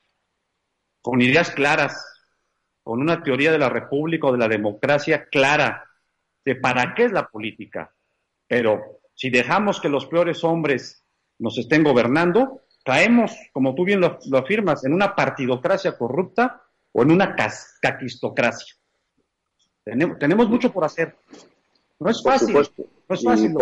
con 1.03 1.21
ideas 1.21 1.51
claras, 1.51 2.23
con 2.85 3.01
una 3.01 3.25
teoría 3.25 3.51
de 3.51 3.59
la 3.59 3.69
república 3.69 4.29
o 4.29 4.33
de 4.33 4.39
la 4.39 4.49
democracia 4.49 5.27
clara 5.29 5.91
de 6.45 6.55
para 6.55 6.95
qué 6.95 7.07
es 7.07 7.13
la 7.13 7.27
política. 7.27 7.93
Pero 8.47 9.01
si 9.15 9.29
dejamos 9.29 9.81
que 9.81 9.89
los 9.89 10.07
peores 10.07 10.45
hombres 10.45 11.05
nos 11.41 11.59
estén 11.59 11.83
gobernando, 11.83 12.63
caemos, 12.85 13.33
como 13.53 13.75
tú 13.75 13.85
bien 13.85 14.01
lo, 14.01 14.19
afirmas, 14.37 14.85
en 14.85 14.93
una 14.93 15.15
partidocracia 15.15 15.97
corrupta 15.97 16.63
o 16.93 17.03
en 17.03 17.11
una 17.11 17.37
caquistocracia. 17.81 18.75
Tenemos, 19.85 20.19
tenemos 20.19 20.49
mucho 20.49 20.73
por 20.73 20.85
hacer. 20.85 21.17
No 21.99 22.11
es 22.11 22.23
fácil. 22.23 22.55
No 22.55 22.61
es 22.61 23.23
fácil, 23.23 23.55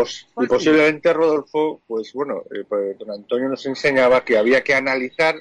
y, 0.42 0.46
posiblemente, 0.46 1.12
Rodolfo, 1.12 1.82
pues 1.86 2.12
bueno, 2.12 2.42
eh, 2.54 2.64
pues, 2.68 2.98
don 2.98 3.10
Antonio 3.10 3.48
nos 3.48 3.64
enseñaba 3.66 4.24
que 4.24 4.36
había 4.36 4.62
que 4.62 4.74
analizar 4.74 5.36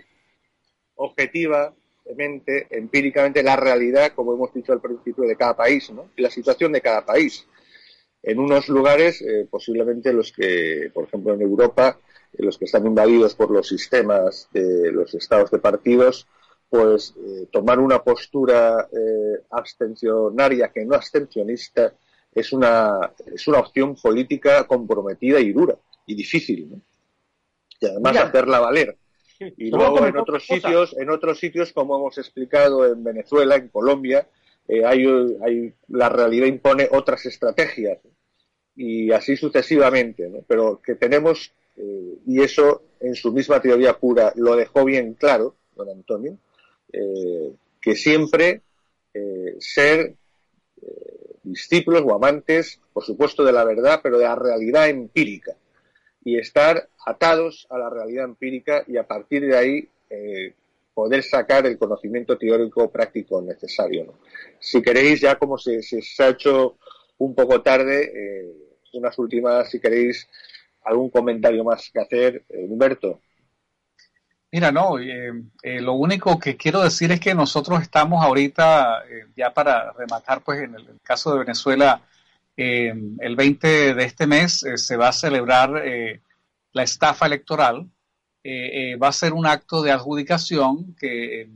objetivamente, 0.95 2.67
empíricamente, 2.69 3.43
la 3.43 3.55
realidad, 3.55 4.13
como 4.15 4.33
hemos 4.33 4.53
dicho 4.53 4.71
al 4.71 4.81
principio, 4.81 5.25
de 5.25 5.35
cada 5.35 5.55
país, 5.55 5.91
¿no? 5.91 6.09
Y 6.15 6.21
la 6.21 6.29
situación 6.29 6.71
de 6.71 6.81
cada 6.81 7.05
país. 7.05 7.45
En 8.23 8.39
unos 8.39 8.67
lugares, 8.69 9.21
eh, 9.21 9.47
posiblemente 9.49 10.11
los 10.13 10.31
que, 10.31 10.89
por 10.93 11.05
ejemplo, 11.05 11.33
en 11.33 11.41
Europa, 11.41 11.99
los 12.43 12.57
que 12.57 12.65
están 12.65 12.85
invadidos 12.85 13.35
por 13.35 13.51
los 13.51 13.67
sistemas 13.67 14.49
de 14.51 14.91
los 14.91 15.13
estados 15.13 15.51
de 15.51 15.59
partidos, 15.59 16.27
pues 16.69 17.15
eh, 17.17 17.47
tomar 17.51 17.79
una 17.79 18.03
postura 18.03 18.87
eh, 18.91 19.41
abstencionaria 19.51 20.69
que 20.69 20.85
no 20.85 20.95
abstencionista 20.95 21.93
es 22.33 22.51
una, 22.51 23.11
es 23.33 23.47
una 23.47 23.59
opción 23.59 23.95
política 23.95 24.65
comprometida 24.67 25.39
y 25.39 25.51
dura 25.53 25.75
y 26.05 26.15
difícil, 26.15 26.69
¿no? 26.69 26.81
Y 27.79 27.85
además 27.85 28.17
hacerla 28.17 28.59
valer. 28.59 28.97
Y 29.39 29.69
luego 29.69 30.03
en 30.07 30.17
otros 30.17 30.47
sitios, 30.47 30.97
en 30.97 31.11
otros 31.11 31.39
sitios, 31.39 31.71
como 31.71 31.95
hemos 31.95 32.17
explicado 32.17 32.91
en 32.91 33.03
Venezuela, 33.03 33.55
en 33.55 33.67
Colombia, 33.67 34.27
eh, 34.67 34.83
hay, 34.83 35.73
la 35.89 36.09
realidad 36.09 36.47
impone 36.47 36.89
otras 36.91 37.23
estrategias 37.27 37.99
y 38.75 39.11
así 39.11 39.37
sucesivamente, 39.37 40.43
pero 40.47 40.81
que 40.81 40.95
tenemos, 40.95 41.53
eh, 41.77 42.17
y 42.25 42.41
eso 42.41 42.83
en 42.99 43.15
su 43.15 43.31
misma 43.31 43.61
teoría 43.61 43.97
pura 43.97 44.33
lo 44.35 44.55
dejó 44.55 44.85
bien 44.85 45.13
claro, 45.13 45.55
don 45.75 45.89
Antonio, 45.89 46.37
eh, 46.91 47.51
que 47.81 47.95
siempre 47.95 48.61
ser 49.59 50.15
discípulos 51.41 52.03
o 52.05 52.13
amantes, 52.13 52.79
por 52.93 53.03
supuesto, 53.03 53.43
de 53.43 53.51
la 53.51 53.63
verdad, 53.63 53.99
pero 54.03 54.19
de 54.19 54.25
la 54.25 54.35
realidad 54.35 54.89
empírica 54.89 55.55
y 56.23 56.37
estar 56.37 56.87
atados 57.03 57.65
a 57.71 57.79
la 57.79 57.89
realidad 57.89 58.25
empírica 58.25 58.83
y 58.85 58.97
a 58.97 59.07
partir 59.07 59.47
de 59.47 59.57
ahí 59.57 59.89
poder 60.97 61.21
sacar 61.21 61.67
el 61.67 61.77
conocimiento 61.77 62.39
teórico 62.39 62.89
práctico 62.89 63.39
necesario. 63.39 64.15
Si 64.59 64.81
queréis, 64.81 65.21
ya 65.21 65.35
como 65.35 65.59
se, 65.59 65.79
ha 66.17 66.29
hecho 66.29 66.77
un 67.19 67.35
poco 67.35 67.61
tarde, 67.61 68.11
eh, 68.15 68.51
unas 68.93 69.15
últimas, 69.19 69.69
si 69.69 69.79
queréis, 69.79 70.27
algún 70.87 71.09
comentario 71.09 71.63
más 71.63 71.89
que 71.91 71.99
hacer, 71.99 72.45
eh, 72.49 72.65
Humberto. 72.67 73.21
Mira, 74.51 74.71
no, 74.71 74.97
eh, 74.97 75.81
lo 75.81 75.93
único 75.93 76.39
que 76.39 76.55
quiero 76.55 76.81
decir 76.81 77.11
es 77.11 77.19
que 77.19 77.35
nosotros 77.35 77.81
estamos 77.81 78.23
ahorita, 78.23 79.03
ya 79.35 79.53
para 79.53 79.91
rematar, 79.91 80.41
pues 80.41 80.61
en 80.61 80.75
el, 80.75 80.99
caso 81.03 81.33
de 81.33 81.39
Venezuela, 81.39 82.01
el 82.55 83.35
20 83.35 83.93
de 83.93 84.03
este 84.05 84.25
mes 84.25 84.65
se 84.75 84.97
va 84.97 85.09
a 85.09 85.11
celebrar 85.11 85.83
la 86.71 86.83
estafa 86.83 87.25
electoral, 87.25 87.89
eh, 88.49 88.93
eh, 88.93 88.95
va 88.95 89.09
a 89.09 89.11
ser 89.11 89.33
un 89.33 89.45
acto 89.45 89.81
de 89.81 89.91
adjudicación 89.91 90.95
que 90.95 91.41
eh, 91.41 91.49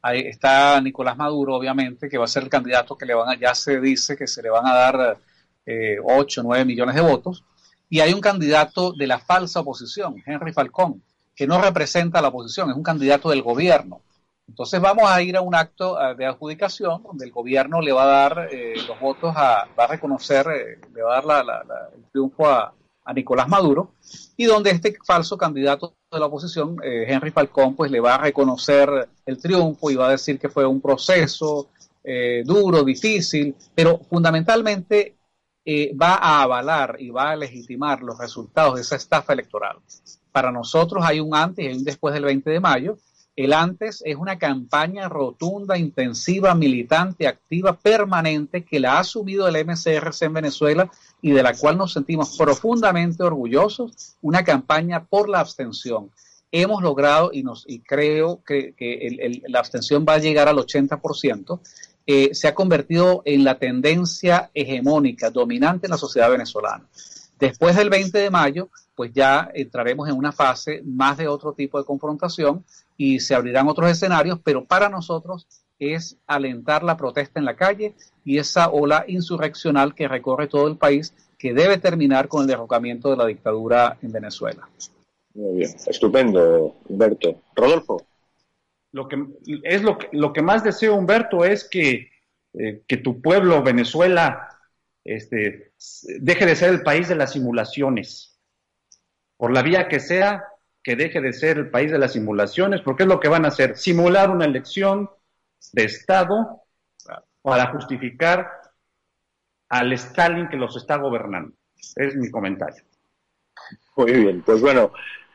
ahí 0.00 0.20
está 0.20 0.80
Nicolás 0.80 1.16
Maduro, 1.16 1.56
obviamente, 1.56 2.08
que 2.08 2.16
va 2.16 2.24
a 2.24 2.28
ser 2.28 2.44
el 2.44 2.48
candidato 2.48 2.96
que 2.96 3.04
le 3.04 3.12
van 3.12 3.28
a, 3.28 3.38
ya 3.38 3.54
se 3.54 3.80
dice 3.80 4.16
que 4.16 4.26
se 4.26 4.40
le 4.42 4.48
van 4.48 4.66
a 4.66 4.72
dar 4.72 5.18
eh, 5.66 5.98
8 6.02 6.40
o 6.40 6.44
9 6.44 6.64
millones 6.64 6.94
de 6.94 7.02
votos, 7.02 7.44
y 7.88 8.00
hay 8.00 8.12
un 8.12 8.20
candidato 8.20 8.92
de 8.92 9.06
la 9.06 9.18
falsa 9.18 9.60
oposición, 9.60 10.16
Henry 10.26 10.52
Falcón, 10.52 11.02
que 11.34 11.46
no 11.46 11.60
representa 11.60 12.18
a 12.18 12.22
la 12.22 12.28
oposición, 12.28 12.70
es 12.70 12.76
un 12.76 12.82
candidato 12.82 13.30
del 13.30 13.42
gobierno. 13.42 14.02
Entonces 14.48 14.80
vamos 14.80 15.04
a 15.08 15.20
ir 15.22 15.36
a 15.36 15.42
un 15.42 15.54
acto 15.54 15.98
de 16.16 16.24
adjudicación 16.24 17.02
donde 17.02 17.26
el 17.26 17.32
gobierno 17.32 17.82
le 17.82 17.92
va 17.92 18.04
a 18.04 18.06
dar 18.06 18.48
los 18.88 18.98
votos, 18.98 19.34
a, 19.36 19.68
va 19.78 19.84
a 19.84 19.86
reconocer, 19.86 20.46
le 20.94 21.02
va 21.02 21.18
a 21.18 21.22
dar 21.22 21.68
el 21.94 22.04
triunfo 22.10 22.48
a, 22.48 22.74
Nicolás 23.14 23.48
Maduro 23.48 23.94
y 24.36 24.44
donde 24.44 24.70
este 24.70 24.94
falso 25.02 25.38
candidato 25.38 25.94
de 26.12 26.18
la 26.20 26.26
oposición, 26.26 26.76
eh, 26.84 27.06
Henry 27.08 27.30
Falcón, 27.30 27.74
pues 27.74 27.90
le 27.90 28.00
va 28.00 28.16
a 28.16 28.18
reconocer 28.18 29.08
el 29.24 29.38
triunfo 29.38 29.90
y 29.90 29.94
va 29.94 30.08
a 30.08 30.10
decir 30.10 30.38
que 30.38 30.50
fue 30.50 30.66
un 30.66 30.82
proceso 30.82 31.70
eh, 32.04 32.42
duro, 32.44 32.82
difícil, 32.84 33.54
pero 33.74 33.98
fundamentalmente 34.10 35.16
eh, 35.70 35.94
va 35.94 36.14
a 36.14 36.42
avalar 36.42 36.96
y 36.98 37.10
va 37.10 37.32
a 37.32 37.36
legitimar 37.36 38.02
los 38.02 38.16
resultados 38.18 38.76
de 38.76 38.80
esa 38.80 38.96
estafa 38.96 39.34
electoral. 39.34 39.76
Para 40.32 40.50
nosotros 40.50 41.04
hay 41.04 41.20
un 41.20 41.34
antes 41.34 41.62
y 41.62 41.76
un 41.76 41.84
después 41.84 42.14
del 42.14 42.24
20 42.24 42.48
de 42.48 42.58
mayo 42.58 42.96
el 43.38 43.52
antes 43.52 44.02
es 44.04 44.16
una 44.16 44.36
campaña 44.36 45.08
rotunda, 45.08 45.78
intensiva, 45.78 46.56
militante, 46.56 47.28
activa, 47.28 47.78
permanente 47.78 48.64
que 48.64 48.80
la 48.80 48.94
ha 48.94 49.00
asumido 49.00 49.46
el 49.46 49.64
MCRC 49.64 50.22
en 50.22 50.32
Venezuela 50.32 50.90
y 51.22 51.30
de 51.30 51.44
la 51.44 51.54
cual 51.54 51.78
nos 51.78 51.92
sentimos 51.92 52.36
profundamente 52.36 53.22
orgullosos, 53.22 54.16
una 54.22 54.42
campaña 54.42 55.04
por 55.04 55.28
la 55.28 55.38
abstención. 55.38 56.10
Hemos 56.50 56.82
logrado, 56.82 57.30
y, 57.32 57.44
nos, 57.44 57.64
y 57.68 57.78
creo 57.78 58.42
que, 58.42 58.74
la 59.46 59.60
abstención 59.60 60.04
va 60.08 60.14
a 60.14 60.18
llegar 60.18 60.48
al 60.48 60.56
80%, 60.56 61.60
eh, 62.10 62.34
se 62.34 62.48
ha 62.48 62.54
convertido 62.54 63.20
en 63.26 63.44
la 63.44 63.58
tendencia 63.58 64.50
hegemónica, 64.54 65.28
dominante 65.28 65.88
en 65.88 65.90
la 65.90 65.98
sociedad 65.98 66.30
venezolana. 66.30 66.86
Después 67.38 67.76
del 67.76 67.90
20 67.90 68.16
de 68.16 68.30
mayo, 68.30 68.70
pues 68.94 69.12
ya 69.12 69.50
entraremos 69.52 70.08
en 70.08 70.16
una 70.16 70.32
fase 70.32 70.80
más 70.86 71.18
de 71.18 71.28
otro 71.28 71.52
tipo 71.52 71.78
de 71.78 71.84
confrontación 71.84 72.64
y 72.96 73.20
se 73.20 73.34
abrirán 73.34 73.68
otros 73.68 73.90
escenarios, 73.90 74.40
pero 74.42 74.64
para 74.64 74.88
nosotros 74.88 75.46
es 75.78 76.16
alentar 76.26 76.82
la 76.82 76.96
protesta 76.96 77.40
en 77.40 77.44
la 77.44 77.56
calle 77.56 77.94
y 78.24 78.38
esa 78.38 78.70
ola 78.70 79.04
insurreccional 79.06 79.94
que 79.94 80.08
recorre 80.08 80.46
todo 80.46 80.66
el 80.66 80.78
país 80.78 81.12
que 81.36 81.52
debe 81.52 81.76
terminar 81.76 82.26
con 82.26 82.40
el 82.40 82.48
derrocamiento 82.48 83.10
de 83.10 83.18
la 83.18 83.26
dictadura 83.26 83.98
en 84.00 84.12
Venezuela. 84.12 84.66
Muy 85.34 85.58
bien, 85.58 85.76
estupendo, 85.86 86.74
Humberto. 86.88 87.36
Rodolfo. 87.54 88.02
Lo 88.92 89.08
que 89.08 89.22
es 89.64 89.82
lo 89.82 89.98
que, 89.98 90.08
lo 90.12 90.32
que 90.32 90.42
más 90.42 90.64
deseo, 90.64 90.94
Humberto, 90.94 91.44
es 91.44 91.68
que, 91.68 92.10
eh, 92.54 92.82
que 92.86 92.96
tu 92.96 93.20
pueblo, 93.20 93.62
Venezuela, 93.62 94.48
este, 95.04 95.72
deje 96.20 96.46
de 96.46 96.56
ser 96.56 96.70
el 96.70 96.82
país 96.82 97.08
de 97.08 97.14
las 97.14 97.32
simulaciones 97.32 98.38
por 99.38 99.52
la 99.52 99.62
vía 99.62 99.88
que 99.88 100.00
sea, 100.00 100.44
que 100.82 100.96
deje 100.96 101.20
de 101.20 101.32
ser 101.32 101.58
el 101.58 101.70
país 101.70 101.90
de 101.90 101.98
las 101.98 102.12
simulaciones, 102.12 102.82
porque 102.82 103.04
es 103.04 103.08
lo 103.08 103.20
que 103.20 103.28
van 103.28 103.44
a 103.44 103.48
hacer, 103.48 103.76
simular 103.76 104.30
una 104.30 104.44
elección 104.44 105.08
de 105.72 105.84
Estado 105.84 106.62
para 107.40 107.72
justificar 107.72 108.50
al 109.68 109.92
Stalin 109.92 110.48
que 110.48 110.56
los 110.56 110.76
está 110.76 110.96
gobernando. 110.96 111.54
Es 111.96 112.16
mi 112.16 112.30
comentario. 112.30 112.82
Muy 113.96 114.12
bien, 114.12 114.42
pues 114.42 114.60
bueno, 114.60 114.92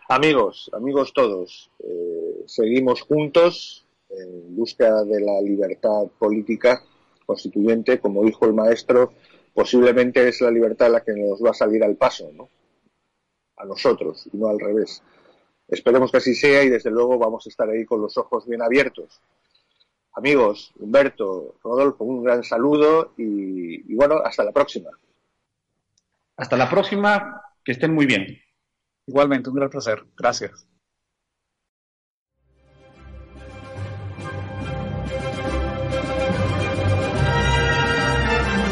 amigos, 0.09 0.69
amigos 0.73 1.13
todos, 1.13 1.71
eh, 1.79 2.22
seguimos 2.47 3.01
juntos 3.01 3.85
en 4.09 4.55
busca 4.55 5.03
de 5.03 5.21
la 5.21 5.41
libertad 5.41 6.07
política 6.19 6.83
constituyente, 7.25 7.99
como 7.99 8.23
dijo 8.23 8.45
el 8.45 8.53
maestro, 8.53 9.13
posiblemente 9.53 10.27
es 10.27 10.41
la 10.41 10.51
libertad 10.51 10.91
la 10.91 11.03
que 11.03 11.13
nos 11.13 11.43
va 11.43 11.51
a 11.51 11.53
salir 11.53 11.83
al 11.83 11.95
paso, 11.95 12.31
¿no? 12.33 12.49
a 13.57 13.65
nosotros 13.65 14.27
y 14.31 14.37
no 14.37 14.47
al 14.47 14.59
revés. 14.59 15.01
Esperemos 15.67 16.11
que 16.11 16.17
así 16.17 16.35
sea 16.35 16.63
y 16.63 16.69
desde 16.69 16.91
luego 16.91 17.17
vamos 17.17 17.45
a 17.45 17.49
estar 17.49 17.69
ahí 17.69 17.85
con 17.85 18.01
los 18.01 18.17
ojos 18.17 18.45
bien 18.47 18.61
abiertos. 18.61 19.21
Amigos, 20.15 20.73
Humberto, 20.77 21.55
Rodolfo, 21.63 22.03
un 22.03 22.23
gran 22.23 22.43
saludo 22.43 23.13
y, 23.17 23.91
y 23.91 23.95
bueno, 23.95 24.17
hasta 24.23 24.43
la 24.43 24.51
próxima. 24.51 24.91
Hasta 26.35 26.57
la 26.57 26.69
próxima, 26.69 27.41
que 27.63 27.71
estén 27.71 27.93
muy 27.93 28.05
bien. 28.05 28.39
Igualmente, 29.07 29.49
un 29.49 29.55
gran 29.55 29.69
placer. 29.69 30.03
Gracias. 30.15 30.67